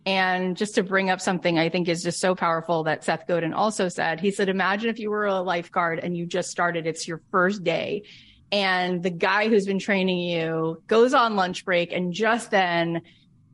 And 0.06 0.56
just 0.56 0.76
to 0.76 0.84
bring 0.84 1.10
up 1.10 1.20
something 1.20 1.58
I 1.58 1.70
think 1.70 1.90
is 1.90 2.04
just 2.04 2.20
so 2.20 2.36
powerful 2.36 2.84
that 2.84 3.04
Seth 3.04 3.26
Godin 3.28 3.54
also 3.54 3.90
said, 3.90 4.20
he 4.20 4.30
said, 4.30 4.50
imagine 4.50 4.92
if 4.92 5.00
you 5.00 5.10
were 5.10 5.26
a 5.26 5.42
lifeguard 5.42 5.98
and 5.98 6.16
you 6.16 6.28
just 6.28 6.52
started, 6.52 6.86
it's 6.86 7.08
your 7.08 7.22
first 7.32 7.64
day. 7.64 8.04
And 8.52 9.02
the 9.02 9.10
guy 9.10 9.50
who's 9.50 9.66
been 9.66 9.80
training 9.80 10.20
you 10.20 10.84
goes 10.86 11.16
on 11.16 11.36
lunch 11.36 11.66
break. 11.66 11.92
And 11.92 12.14
just 12.14 12.52
then 12.52 13.02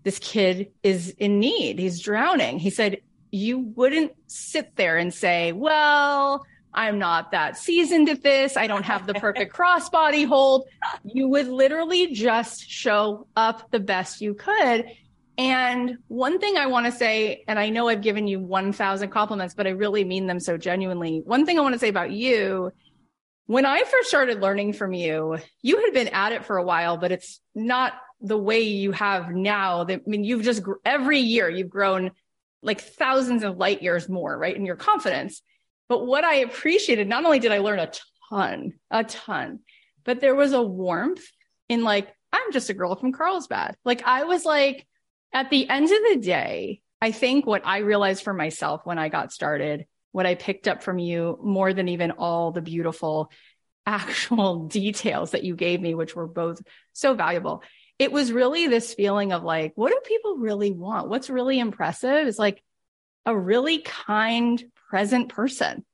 this 0.04 0.20
kid 0.20 0.74
is 0.84 1.12
in 1.12 1.40
need. 1.40 1.80
He's 1.80 2.02
drowning. 2.02 2.60
He 2.60 2.70
said, 2.70 2.98
you 3.32 3.60
wouldn't 3.60 4.12
sit 4.28 4.76
there 4.76 4.98
and 4.98 5.14
say, 5.14 5.52
well, 5.52 6.46
I'm 6.74 7.00
not 7.00 7.32
that 7.32 7.58
seasoned 7.58 8.10
at 8.10 8.24
this. 8.24 8.56
I 8.56 8.68
don't 8.68 8.84
have 8.84 9.08
the 9.08 9.14
perfect 9.14 9.54
crossbody 9.58 10.26
hold. 10.26 10.68
You 11.04 11.28
would 11.30 11.48
literally 11.48 12.14
just 12.14 12.70
show 12.70 13.28
up 13.36 13.72
the 13.72 13.80
best 13.80 14.22
you 14.22 14.34
could. 14.34 14.86
And 15.38 15.98
one 16.08 16.40
thing 16.40 16.58
I 16.58 16.68
want 16.68 16.86
to 16.86 16.92
say, 16.92 17.44
and 17.48 17.58
I 17.58 17.70
know 17.70 17.88
I've 17.88 18.02
given 18.02 18.28
you 18.28 18.40
1000 18.40 19.10
compliments, 19.10 19.54
but 19.56 19.66
I 19.66 19.72
really 19.72 20.04
mean 20.04 20.28
them 20.28 20.40
so 20.40 20.58
genuinely. 20.58 21.22
One 21.26 21.46
thing 21.46 21.58
I 21.58 21.62
want 21.62 21.74
to 21.74 21.80
say 21.80 21.90
about 21.90 22.12
you, 22.12 22.72
when 23.48 23.66
I 23.66 23.84
first 23.84 24.10
started 24.10 24.40
learning 24.40 24.74
from 24.74 24.94
you, 24.94 25.38
you 25.62 25.84
had 25.84 25.94
been 25.94 26.10
at 26.10 26.32
it 26.32 26.46
for 26.46 26.58
a 26.58 26.64
while, 26.64 26.98
but 26.98 27.12
it's 27.12 27.42
not 27.56 27.94
the 28.22 28.38
way 28.38 28.62
you 28.62 28.92
have 28.92 29.32
now. 29.32 29.86
I 29.88 30.00
mean, 30.06 30.24
you've 30.24 30.44
just 30.44 30.62
every 30.86 31.20
year 31.20 31.50
you've 31.50 31.70
grown 31.70 32.12
like 32.62 32.82
thousands 32.82 33.44
of 33.44 33.58
light 33.58 33.82
years 33.82 34.10
more, 34.10 34.38
right? 34.38 34.56
In 34.56 34.66
your 34.66 34.76
confidence. 34.76 35.42
But 35.90 36.06
what 36.06 36.24
I 36.24 36.36
appreciated, 36.36 37.08
not 37.08 37.26
only 37.26 37.40
did 37.40 37.52
I 37.52 37.60
learn 37.60 37.80
a 37.80 37.92
ton, 38.30 38.74
a 38.90 39.04
ton, 39.04 39.60
but 40.04 40.20
there 40.20 40.36
was 40.36 40.54
a 40.54 40.62
warmth 40.62 41.24
in 41.70 41.84
like, 41.84 42.08
I'm 42.32 42.52
just 42.52 42.70
a 42.70 42.74
girl 42.74 42.96
from 42.96 43.12
Carlsbad. 43.12 43.76
Like 43.84 44.04
I 44.06 44.24
was 44.24 44.46
like, 44.46 44.88
at 45.34 45.50
the 45.50 45.68
end 45.70 45.86
of 45.86 46.00
the 46.10 46.20
day, 46.22 46.82
I 47.02 47.12
think 47.12 47.46
what 47.46 47.66
I 47.66 47.80
realized 47.80 48.24
for 48.24 48.34
myself 48.34 48.82
when 48.86 49.00
I 49.00 49.10
got 49.10 49.32
started, 49.32 49.86
what 50.12 50.26
I 50.26 50.36
picked 50.36 50.68
up 50.68 50.84
from 50.84 51.00
you 51.00 51.40
more 51.42 51.74
than 51.74 51.90
even 51.90 52.12
all 52.12 52.52
the 52.52 52.62
beautiful 52.62 53.32
actual 53.86 54.68
details 54.68 55.32
that 55.32 55.44
you 55.44 55.56
gave 55.56 55.82
me, 55.82 55.96
which 55.96 56.16
were 56.16 56.28
both 56.28 56.62
so 56.94 57.16
valuable, 57.16 57.64
it 58.02 58.12
was 58.12 58.32
really 58.32 58.66
this 58.66 58.96
feeling 58.96 59.32
of 59.32 59.44
like, 59.44 59.74
what 59.76 59.92
do 59.92 60.00
people 60.04 60.38
really 60.38 60.72
want? 60.72 61.08
What's 61.08 61.30
really 61.30 61.60
impressive 61.60 62.26
is 62.26 62.40
like 62.40 62.64
a 63.28 63.38
really 63.38 63.78
kind, 63.78 64.60
present 64.90 65.30
person. 65.30 65.86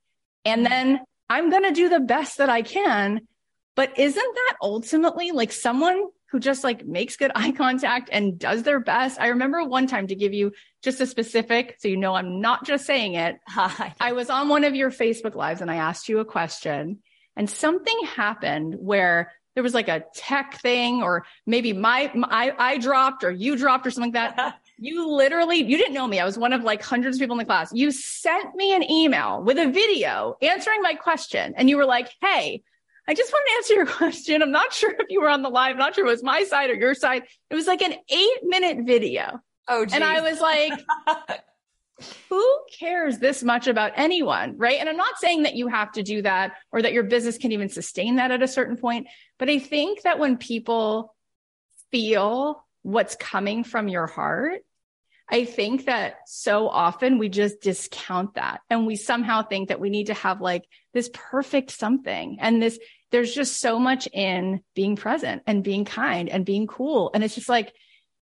And 0.42 0.64
mm-hmm. 0.64 0.72
then 0.72 1.00
I'm 1.28 1.50
going 1.50 1.64
to 1.64 1.72
do 1.72 1.90
the 1.90 2.00
best 2.00 2.38
that 2.38 2.48
I 2.48 2.62
can. 2.62 3.28
But 3.76 3.98
isn't 3.98 4.34
that 4.34 4.54
ultimately 4.62 5.32
like 5.32 5.52
someone 5.52 6.02
who 6.30 6.40
just 6.40 6.64
like 6.64 6.86
makes 6.86 7.16
good 7.16 7.30
eye 7.34 7.52
contact 7.52 8.08
and 8.10 8.38
does 8.38 8.62
their 8.62 8.80
best. 8.80 9.20
I 9.20 9.28
remember 9.28 9.62
one 9.64 9.86
time 9.86 10.06
to 10.06 10.14
give 10.14 10.32
you 10.32 10.52
just 10.82 11.02
a 11.02 11.06
specific, 11.06 11.76
so 11.78 11.88
you 11.88 11.98
know 11.98 12.14
I'm 12.14 12.40
not 12.40 12.64
just 12.64 12.86
saying 12.86 13.14
it. 13.16 13.36
I 13.48 14.12
was 14.14 14.30
on 14.30 14.48
one 14.48 14.64
of 14.64 14.74
your 14.74 14.90
Facebook 14.90 15.34
lives 15.34 15.60
and 15.60 15.70
I 15.70 15.76
asked 15.76 16.08
you 16.08 16.20
a 16.20 16.24
question 16.24 17.00
and 17.36 17.50
something 17.50 17.98
happened 18.14 18.76
where 18.78 19.32
there 19.58 19.62
was 19.64 19.74
like 19.74 19.88
a 19.88 20.04
tech 20.14 20.60
thing 20.60 21.02
or 21.02 21.26
maybe 21.44 21.72
my, 21.72 22.08
my 22.14 22.28
I, 22.30 22.74
I 22.74 22.78
dropped 22.78 23.24
or 23.24 23.32
you 23.32 23.56
dropped 23.56 23.84
or 23.88 23.90
something 23.90 24.12
like 24.12 24.36
that. 24.36 24.60
you 24.78 25.10
literally, 25.10 25.56
you 25.56 25.76
didn't 25.76 25.94
know 25.94 26.06
me. 26.06 26.20
I 26.20 26.24
was 26.24 26.38
one 26.38 26.52
of 26.52 26.62
like 26.62 26.80
hundreds 26.80 27.16
of 27.16 27.20
people 27.20 27.34
in 27.34 27.38
the 27.38 27.44
class. 27.44 27.72
You 27.72 27.90
sent 27.90 28.54
me 28.54 28.72
an 28.72 28.88
email 28.88 29.42
with 29.42 29.58
a 29.58 29.68
video 29.68 30.36
answering 30.42 30.80
my 30.80 30.94
question 30.94 31.54
and 31.56 31.68
you 31.68 31.76
were 31.76 31.86
like, 31.86 32.08
Hey, 32.20 32.62
I 33.08 33.14
just 33.14 33.32
want 33.32 33.46
to 33.48 33.54
answer 33.56 33.74
your 33.74 33.86
question. 33.98 34.42
I'm 34.42 34.52
not 34.52 34.72
sure 34.72 34.92
if 34.92 35.06
you 35.08 35.20
were 35.20 35.28
on 35.28 35.42
the 35.42 35.48
live. 35.48 35.72
I'm 35.72 35.78
not 35.78 35.96
sure 35.96 36.04
if 36.04 36.08
it 36.08 36.12
was 36.12 36.22
my 36.22 36.44
side 36.44 36.70
or 36.70 36.74
your 36.74 36.94
side. 36.94 37.24
It 37.50 37.56
was 37.56 37.66
like 37.66 37.82
an 37.82 37.94
eight 38.10 38.38
minute 38.44 38.86
video. 38.86 39.40
Oh, 39.66 39.84
geez. 39.84 39.94
and 39.94 40.04
I 40.04 40.20
was 40.20 40.40
like, 40.40 40.72
who 42.28 42.60
cares 42.78 43.18
this 43.18 43.42
much 43.42 43.66
about 43.66 43.92
anyone? 43.96 44.56
Right. 44.56 44.78
And 44.78 44.88
I'm 44.88 44.96
not 44.96 45.18
saying 45.18 45.42
that 45.42 45.56
you 45.56 45.68
have 45.68 45.92
to 45.92 46.02
do 46.02 46.22
that 46.22 46.54
or 46.72 46.82
that 46.82 46.92
your 46.92 47.04
business 47.04 47.38
can 47.38 47.52
even 47.52 47.68
sustain 47.68 48.16
that 48.16 48.30
at 48.30 48.42
a 48.42 48.48
certain 48.48 48.76
point. 48.76 49.06
But 49.38 49.48
I 49.48 49.58
think 49.58 50.02
that 50.02 50.18
when 50.18 50.36
people 50.36 51.14
feel 51.90 52.64
what's 52.82 53.16
coming 53.16 53.64
from 53.64 53.88
your 53.88 54.06
heart, 54.06 54.62
I 55.30 55.44
think 55.44 55.86
that 55.86 56.20
so 56.26 56.68
often 56.68 57.18
we 57.18 57.28
just 57.28 57.60
discount 57.60 58.34
that 58.34 58.60
and 58.70 58.86
we 58.86 58.96
somehow 58.96 59.42
think 59.42 59.68
that 59.68 59.80
we 59.80 59.90
need 59.90 60.06
to 60.06 60.14
have 60.14 60.40
like 60.40 60.64
this 60.94 61.10
perfect 61.12 61.70
something 61.70 62.38
and 62.40 62.62
this 62.62 62.78
there's 63.10 63.34
just 63.34 63.60
so 63.60 63.78
much 63.78 64.06
in 64.12 64.62
being 64.74 64.96
present 64.96 65.42
and 65.46 65.64
being 65.64 65.84
kind 65.84 66.28
and 66.28 66.44
being 66.44 66.66
cool. 66.66 67.10
And 67.14 67.24
it's 67.24 67.34
just 67.34 67.48
like, 67.48 67.72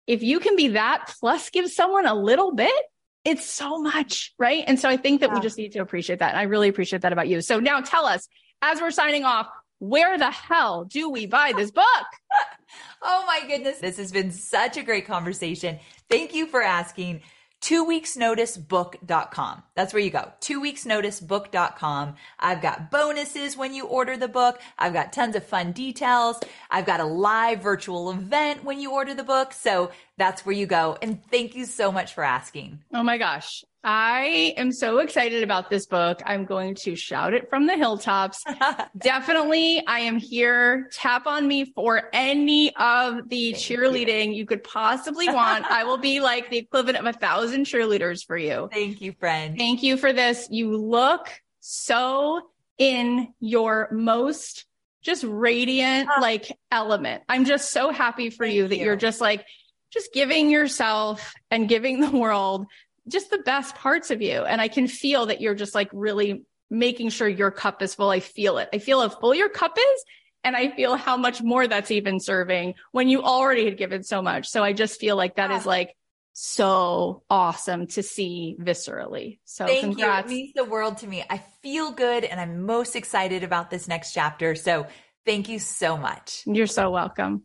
if 0.05 0.21
you 0.23 0.39
can 0.39 0.55
be 0.55 0.69
that 0.69 1.13
plus 1.19 1.49
give 1.49 1.69
someone 1.71 2.05
a 2.05 2.13
little 2.13 2.53
bit, 2.53 2.85
it's 3.25 3.45
so 3.45 3.79
much. 3.79 4.33
Right. 4.37 4.63
And 4.65 4.79
so 4.79 4.89
I 4.89 4.97
think 4.97 5.21
that 5.21 5.29
yeah. 5.29 5.35
we 5.35 5.41
just 5.41 5.57
need 5.57 5.73
to 5.73 5.79
appreciate 5.79 6.19
that. 6.19 6.29
And 6.31 6.39
I 6.39 6.43
really 6.43 6.69
appreciate 6.69 7.01
that 7.01 7.13
about 7.13 7.27
you. 7.27 7.41
So 7.41 7.59
now 7.59 7.81
tell 7.81 8.05
us, 8.05 8.27
as 8.61 8.81
we're 8.81 8.91
signing 8.91 9.23
off, 9.23 9.47
where 9.79 10.17
the 10.17 10.31
hell 10.31 10.85
do 10.85 11.09
we 11.09 11.25
buy 11.25 11.53
this 11.55 11.71
book? 11.71 11.85
oh 13.01 13.23
my 13.25 13.47
goodness. 13.47 13.79
This 13.79 13.97
has 13.97 14.11
been 14.11 14.31
such 14.31 14.77
a 14.77 14.83
great 14.83 15.05
conversation. 15.05 15.79
Thank 16.09 16.33
you 16.33 16.47
for 16.47 16.61
asking 16.61 17.21
two 17.61 17.83
weeks 17.83 18.15
notice 18.17 18.57
book.com. 18.57 19.63
That's 19.75 19.93
where 19.93 20.01
you 20.01 20.09
go. 20.09 20.31
Two 20.39 20.61
weeks 20.61 20.85
notice 20.85 21.19
book.com. 21.19 22.15
I've 22.39 22.61
got 22.61 22.91
bonuses 22.91 23.57
when 23.57 23.73
you 23.73 23.85
order 23.85 24.17
the 24.17 24.27
book. 24.27 24.59
I've 24.77 24.93
got 24.93 25.13
tons 25.13 25.35
of 25.35 25.45
fun 25.45 25.71
details. 25.71 26.39
I've 26.69 26.85
got 26.85 26.99
a 26.99 27.05
live 27.05 27.61
virtual 27.61 28.11
event 28.11 28.63
when 28.63 28.79
you 28.79 28.91
order 28.91 29.13
the 29.13 29.23
book. 29.23 29.53
So 29.53 29.91
that's 30.17 30.45
where 30.45 30.55
you 30.55 30.65
go. 30.65 30.97
And 31.01 31.23
thank 31.29 31.55
you 31.55 31.65
so 31.65 31.91
much 31.91 32.13
for 32.13 32.23
asking. 32.23 32.79
Oh 32.93 33.03
my 33.03 33.17
gosh. 33.17 33.63
I 33.83 34.53
am 34.57 34.71
so 34.73 34.99
excited 34.99 35.41
about 35.41 35.69
this 35.69 35.85
book. 35.85 36.21
I'm 36.25 36.43
going 36.43 36.75
to 36.75 36.95
shout 36.95 37.33
it 37.33 37.49
from 37.49 37.65
the 37.65 37.77
hilltops. 37.77 38.43
Definitely, 38.97 39.85
I 39.87 39.99
am 39.99 40.17
here. 40.17 40.89
Tap 40.91 41.27
on 41.27 41.47
me 41.47 41.65
for 41.73 42.09
any 42.11 42.75
of 42.75 43.29
the 43.29 43.53
Thank 43.53 43.63
cheerleading 43.63 44.27
you. 44.27 44.33
you 44.33 44.45
could 44.45 44.63
possibly 44.65 45.29
want. 45.29 45.65
I 45.65 45.85
will 45.85 45.97
be 45.97 46.19
like 46.19 46.49
the 46.49 46.57
equivalent 46.57 46.97
of 46.97 47.05
a 47.05 47.17
thousand 47.17 47.65
cheerleaders 47.65 48.25
for 48.25 48.37
you. 48.37 48.69
Thank 48.71 48.99
you, 48.99 49.13
friend. 49.13 49.57
Thank 49.57 49.81
you 49.81 49.95
for 49.95 50.11
this. 50.11 50.47
You 50.51 50.75
look 50.75 51.29
so 51.61 52.41
in 52.77 53.33
your 53.39 53.87
most 53.91 54.65
just 55.01 55.23
radiant, 55.23 56.09
ah. 56.11 56.19
like 56.19 56.57
element. 56.71 57.23
I'm 57.29 57.45
just 57.45 57.71
so 57.71 57.91
happy 57.91 58.29
for 58.29 58.45
you 58.45 58.67
that 58.67 58.77
you. 58.77 58.85
you're 58.85 58.97
just 58.97 59.21
like, 59.21 59.45
just 59.91 60.13
giving 60.13 60.49
yourself 60.49 61.33
and 61.49 61.69
giving 61.69 62.01
the 62.01 62.11
world 62.11 62.67
just 63.09 63.29
the 63.29 63.39
best 63.39 63.75
parts 63.75 64.11
of 64.11 64.21
you. 64.21 64.43
And 64.43 64.61
I 64.61 64.67
can 64.67 64.87
feel 64.87 65.27
that 65.27 65.41
you're 65.41 65.55
just 65.55 65.75
like 65.75 65.89
really 65.91 66.43
making 66.69 67.09
sure 67.09 67.27
your 67.27 67.51
cup 67.51 67.81
is 67.81 67.95
full. 67.95 68.09
I 68.09 68.19
feel 68.19 68.57
it. 68.57 68.69
I 68.73 68.77
feel 68.77 69.01
how 69.01 69.09
full 69.09 69.33
your 69.33 69.49
cup 69.49 69.77
is. 69.77 70.03
And 70.43 70.55
I 70.55 70.69
feel 70.69 70.95
how 70.95 71.17
much 71.17 71.41
more 71.41 71.67
that's 71.67 71.91
even 71.91 72.19
serving 72.19 72.75
when 72.91 73.09
you 73.09 73.23
already 73.23 73.65
had 73.65 73.77
given 73.77 74.03
so 74.03 74.21
much. 74.21 74.47
So 74.47 74.63
I 74.63 74.71
just 74.71 74.99
feel 74.99 75.17
like 75.17 75.35
that 75.35 75.49
yeah. 75.49 75.57
is 75.57 75.65
like 75.65 75.95
so 76.31 77.23
awesome 77.29 77.87
to 77.87 78.01
see 78.01 78.55
viscerally. 78.57 79.39
So 79.43 79.65
Thank 79.65 79.81
congrats. 79.81 80.31
you. 80.31 80.37
It 80.37 80.41
means 80.41 80.53
the 80.55 80.63
world 80.63 80.99
to 80.99 81.07
me. 81.07 81.25
I 81.29 81.43
feel 81.61 81.91
good 81.91 82.23
and 82.23 82.39
I'm 82.39 82.65
most 82.65 82.95
excited 82.95 83.43
about 83.43 83.69
this 83.69 83.89
next 83.89 84.13
chapter. 84.13 84.55
So 84.55 84.87
thank 85.25 85.49
you 85.49 85.59
so 85.59 85.97
much. 85.97 86.43
You're 86.45 86.67
so 86.67 86.89
welcome. 86.89 87.43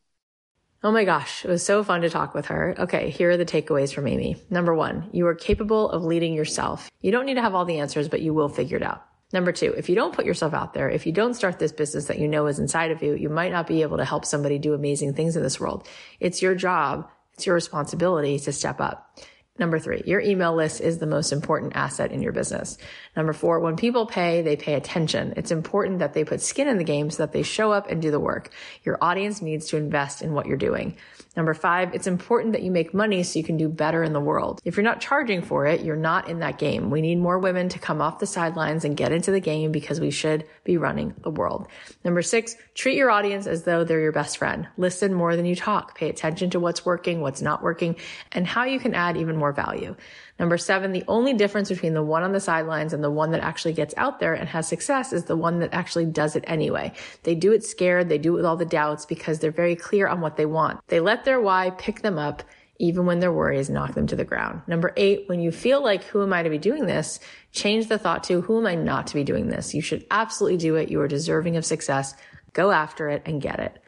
Oh 0.85 0.93
my 0.93 1.05
gosh, 1.05 1.47
it 1.47 1.49
was 1.49 1.65
so 1.65 1.83
fun 1.83 2.03
to 2.03 2.11
talk 2.11 2.35
with 2.35 2.45
her. 2.47 2.75
Okay, 2.79 3.09
here 3.09 3.31
are 3.31 3.39
the 3.39 3.47
takeaways 3.47 3.95
from 3.95 4.07
Amy. 4.07 4.37
Number 4.51 4.75
one, 4.75 5.09
you 5.13 5.27
are 5.27 5.35
capable 5.35 5.89
of 5.89 6.05
leading 6.05 6.35
yourself. 6.35 6.91
You 7.01 7.11
don't 7.11 7.25
need 7.25 7.37
to 7.37 7.41
have 7.41 7.55
all 7.55 7.65
the 7.65 7.79
answers, 7.79 8.11
but 8.11 8.21
you 8.21 8.35
will 8.35 8.51
figure 8.51 8.77
it 8.77 8.83
out. 8.83 9.03
Number 9.33 9.51
two, 9.51 9.73
if 9.79 9.89
you 9.89 9.95
don't 9.95 10.15
put 10.15 10.27
yourself 10.27 10.53
out 10.53 10.75
there, 10.75 10.91
if 10.91 11.07
you 11.07 11.13
don't 11.13 11.33
start 11.33 11.59
this 11.59 11.73
business 11.73 12.05
that 12.09 12.19
you 12.19 12.29
know 12.29 12.49
is 12.49 12.59
inside 12.59 12.91
of 12.91 13.03
you, 13.03 13.15
you 13.15 13.31
might 13.31 13.51
not 13.51 13.67
be 13.67 13.81
able 13.81 13.97
to 13.97 14.05
help 14.05 14.27
somebody 14.27 14.59
do 14.59 14.75
amazing 14.75 15.15
things 15.15 15.37
in 15.37 15.43
this 15.43 15.59
world. 15.59 15.89
It's 16.21 16.43
your 16.43 16.55
job, 16.55 17.09
it's 17.33 17.47
your 17.47 17.55
responsibility 17.55 18.39
to 18.41 18.53
step 18.53 18.79
up. 18.79 19.19
Number 19.57 19.79
three, 19.79 20.03
your 20.05 20.21
email 20.21 20.53
list 20.53 20.81
is 20.81 20.99
the 20.99 21.07
most 21.07 21.31
important 21.31 21.77
asset 21.77 22.11
in 22.11 22.21
your 22.21 22.33
business. 22.33 22.77
Number 23.17 23.33
four, 23.33 23.61
when 23.61 23.77
people 23.77 24.05
pay, 24.05 24.43
they 24.43 24.57
pay 24.57 24.75
attention. 24.75 25.35
It's 25.37 25.53
important 25.53 26.01
that 26.01 26.13
they 26.13 26.25
put 26.25 26.41
skin 26.41 26.67
in 26.67 26.77
the 26.77 26.83
game 26.83 27.09
so 27.09 27.19
that 27.19 27.31
they 27.31 27.45
show 27.45 27.71
up 27.71 27.89
and 27.89 28.03
do 28.03 28.11
the 28.11 28.19
work. 28.19 28.51
Your 28.83 28.99
audience 29.01 29.41
needs 29.41 29.69
to 29.69 29.77
invest 29.77 30.23
in 30.23 30.33
what 30.33 30.47
you're 30.47 30.57
doing. 30.57 30.97
Number 31.37 31.55
five, 31.55 31.95
it's 31.95 32.07
important 32.07 32.53
that 32.53 32.63
you 32.63 32.71
make 32.71 32.95
money 32.95 33.23
so 33.23 33.39
you 33.39 33.45
can 33.45 33.57
do 33.57 33.69
better 33.69 34.03
in 34.03 34.13
the 34.13 34.21
world. 34.21 34.61
If 34.65 34.77
you're 34.77 34.85
not 34.85 35.01
charging 35.01 35.43
for 35.43 35.67
it, 35.67 35.83
you're 35.83 35.97
not 35.97 36.29
in 36.29 36.39
that 36.41 36.59
game. 36.59 36.91
We 36.91 37.01
need 37.01 37.19
more 37.19 37.39
women 37.39 37.69
to 37.71 37.79
come 37.79 38.01
off 38.01 38.21
the 38.21 38.27
sidelines 38.27 38.85
and 38.85 38.97
get 38.97 39.13
into 39.13 39.31
the 39.31 39.41
game 39.41 39.73
because 39.73 40.01
we 40.01 40.11
should 40.11 40.47
be 40.63 40.77
running 40.77 41.15
the 41.23 41.31
world. 41.31 41.69
Number 42.05 42.23
six, 42.23 42.57
treat 42.75 42.97
your 42.97 43.11
audience 43.11 43.47
as 43.47 43.65
though 43.65 43.85
they're 43.85 44.01
your 44.01 44.13
best 44.13 44.39
friend. 44.39 44.69
Listen 44.77 45.13
more 45.13 45.35
than 45.37 45.47
you 45.47 45.57
talk. 45.57 45.97
Pay 45.97 46.09
attention 46.09 46.51
to 46.51 46.61
what's 46.61 46.87
working, 46.87 47.21
what's 47.21 47.43
not 47.43 47.63
working, 47.63 47.97
and 48.33 48.47
how 48.47 48.65
you 48.65 48.79
can 48.79 48.95
add 48.95 49.17
even 49.17 49.37
more 49.37 49.53
value. 49.53 49.97
Number 50.39 50.59
seven, 50.59 50.93
the 50.93 51.05
only 51.07 51.33
difference 51.33 51.69
between 51.69 51.95
the 51.95 52.03
one 52.03 52.25
on 52.25 52.33
the 52.33 52.41
sidelines 52.41 52.93
and 52.93 53.05
the 53.05 53.11
one 53.11 53.31
that 53.31 53.43
actually 53.43 53.75
gets 53.75 53.95
out 53.97 54.19
there 54.19 54.35
and 54.35 54.49
has 54.49 54.67
success 54.67 55.13
is 55.13 55.25
the 55.25 55.37
one 55.37 55.61
that 55.61 55.73
actually 55.73 56.07
does 56.07 56.35
it 56.35 56.45
anyway. 56.47 56.93
They 57.23 57.35
do 57.35 57.53
it 57.53 57.65
scared. 57.65 58.09
They 58.09 58.19
do 58.19 58.33
it 58.33 58.37
with 58.37 58.45
all 58.45 58.57
the 58.57 58.65
doubts 58.65 59.07
because 59.07 59.39
they're 59.39 59.53
very 59.53 59.77
clear 59.77 60.09
on 60.09 60.21
what 60.21 60.37
they 60.37 60.47
want. 60.47 60.81
They 60.89 60.99
let 60.99 61.25
their 61.25 61.41
why 61.41 61.71
pick 61.71 62.03
them 62.03 62.19
up 62.19 62.43
even 62.79 63.07
when 63.07 63.21
their 63.21 63.33
worries 63.33 63.71
knock 63.71 63.95
them 63.95 64.09
to 64.09 64.17
the 64.17 64.25
ground. 64.25 64.63
Number 64.67 64.93
eight, 64.97 65.29
when 65.29 65.39
you 65.39 65.53
feel 65.53 65.81
like, 65.83 66.03
who 66.03 66.25
am 66.25 66.33
I 66.33 66.43
to 66.43 66.51
be 66.51 66.59
doing 66.59 66.87
this? 66.87 67.21
Change 67.53 67.87
the 67.87 67.99
thought 67.99 68.25
to, 68.25 68.41
who 68.41 68.59
am 68.59 68.67
I 68.67 68.75
not 68.75 69.07
to 69.09 69.15
be 69.15 69.23
doing 69.23 69.49
this? 69.49 69.75
You 69.75 69.81
should 69.81 70.05
absolutely 70.11 70.59
do 70.59 70.75
it. 70.75 70.91
You 70.91 71.01
are 71.01 71.09
deserving 71.09 71.57
of 71.57 71.65
success. 71.65 72.15
Go 72.53 72.73
after 72.73 73.09
it 73.09 73.23
and 73.27 73.41
get 73.41 73.61
it. 73.61 73.81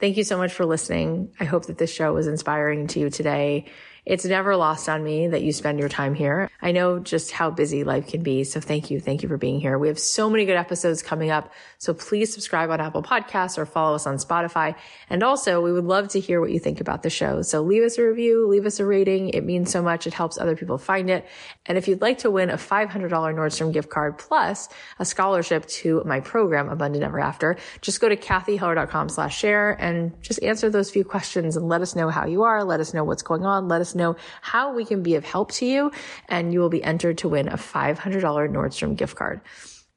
Thank 0.00 0.16
you 0.16 0.24
so 0.24 0.38
much 0.38 0.52
for 0.52 0.64
listening. 0.64 1.32
I 1.40 1.44
hope 1.44 1.66
that 1.66 1.78
this 1.78 1.92
show 1.92 2.12
was 2.12 2.26
inspiring 2.26 2.86
to 2.88 3.00
you 3.00 3.10
today. 3.10 3.66
It's 4.06 4.24
never 4.24 4.54
lost 4.54 4.88
on 4.88 5.02
me 5.02 5.26
that 5.26 5.42
you 5.42 5.52
spend 5.52 5.80
your 5.80 5.88
time 5.88 6.14
here. 6.14 6.48
I 6.62 6.70
know 6.70 7.00
just 7.00 7.32
how 7.32 7.50
busy 7.50 7.82
life 7.82 8.06
can 8.06 8.22
be. 8.22 8.44
So 8.44 8.60
thank 8.60 8.88
you. 8.88 9.00
Thank 9.00 9.24
you 9.24 9.28
for 9.28 9.36
being 9.36 9.58
here. 9.58 9.78
We 9.78 9.88
have 9.88 9.98
so 9.98 10.30
many 10.30 10.44
good 10.44 10.56
episodes 10.56 11.02
coming 11.02 11.30
up. 11.30 11.52
So 11.78 11.92
please 11.92 12.32
subscribe 12.32 12.70
on 12.70 12.80
Apple 12.80 13.02
Podcasts 13.02 13.58
or 13.58 13.66
follow 13.66 13.96
us 13.96 14.06
on 14.06 14.18
Spotify. 14.18 14.76
And 15.10 15.24
also 15.24 15.60
we 15.60 15.72
would 15.72 15.86
love 15.86 16.06
to 16.10 16.20
hear 16.20 16.40
what 16.40 16.52
you 16.52 16.60
think 16.60 16.80
about 16.80 17.02
the 17.02 17.10
show. 17.10 17.42
So 17.42 17.62
leave 17.62 17.82
us 17.82 17.98
a 17.98 18.04
review, 18.04 18.46
leave 18.46 18.64
us 18.64 18.78
a 18.78 18.86
rating. 18.86 19.30
It 19.30 19.42
means 19.42 19.72
so 19.72 19.82
much. 19.82 20.06
It 20.06 20.14
helps 20.14 20.38
other 20.38 20.54
people 20.54 20.78
find 20.78 21.10
it. 21.10 21.26
And 21.66 21.76
if 21.76 21.88
you'd 21.88 22.00
like 22.00 22.18
to 22.18 22.30
win 22.30 22.50
a 22.50 22.56
$500 22.56 22.90
Nordstrom 23.10 23.72
gift 23.72 23.90
card 23.90 24.18
plus 24.18 24.68
a 24.98 25.04
scholarship 25.04 25.66
to 25.66 26.02
my 26.04 26.20
program, 26.20 26.68
Abundant 26.68 27.04
Ever 27.04 27.20
After, 27.20 27.56
just 27.80 28.00
go 28.00 28.08
to 28.08 28.16
cathyheller.com 28.16 29.08
slash 29.08 29.38
share 29.38 29.72
and 29.80 30.12
just 30.22 30.42
answer 30.42 30.70
those 30.70 30.90
few 30.90 31.04
questions 31.04 31.56
and 31.56 31.68
let 31.68 31.80
us 31.80 31.96
know 31.96 32.08
how 32.08 32.26
you 32.26 32.42
are. 32.42 32.64
Let 32.64 32.80
us 32.80 32.94
know 32.94 33.04
what's 33.04 33.22
going 33.22 33.44
on. 33.44 33.68
Let 33.68 33.80
us 33.80 33.94
know 33.94 34.16
how 34.40 34.74
we 34.74 34.84
can 34.84 35.02
be 35.02 35.14
of 35.14 35.24
help 35.24 35.52
to 35.52 35.66
you, 35.66 35.90
and 36.28 36.52
you 36.52 36.60
will 36.60 36.68
be 36.68 36.82
entered 36.82 37.18
to 37.18 37.28
win 37.28 37.48
a 37.48 37.56
$500 37.56 37.98
Nordstrom 37.98 38.96
gift 38.96 39.16
card. 39.16 39.40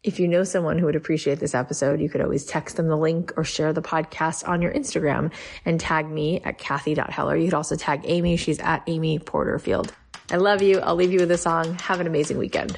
If 0.02 0.18
you 0.18 0.30
know 0.30 0.46
someone 0.46 0.80
who 0.80 0.86
would 0.86 0.96
appreciate 0.96 1.42
this 1.42 1.54
episode, 1.54 2.00
you 2.00 2.08
could 2.08 2.22
always 2.22 2.46
text 2.46 2.78
them 2.78 2.88
the 2.88 2.96
link 2.96 3.34
or 3.36 3.44
share 3.44 3.74
the 3.74 3.82
podcast 3.82 4.48
on 4.48 4.62
your 4.62 4.72
Instagram 4.72 5.34
and 5.66 5.78
tag 5.78 6.10
me 6.10 6.40
at 6.46 6.58
Cathy.Heller. 6.58 7.36
You 7.36 7.48
could 7.48 7.54
also 7.54 7.76
tag 7.76 8.02
Amy. 8.06 8.38
She's 8.38 8.60
at 8.60 8.82
Amy 8.88 9.20
Porterfield. 9.20 9.94
I 10.32 10.38
love 10.38 10.62
you. 10.62 10.80
I'll 10.80 10.96
leave 10.96 11.12
you 11.12 11.20
with 11.20 11.32
a 11.32 11.38
song. 11.38 11.76
Have 11.80 12.00
an 12.00 12.08
amazing 12.08 12.38
weekend. 12.38 12.78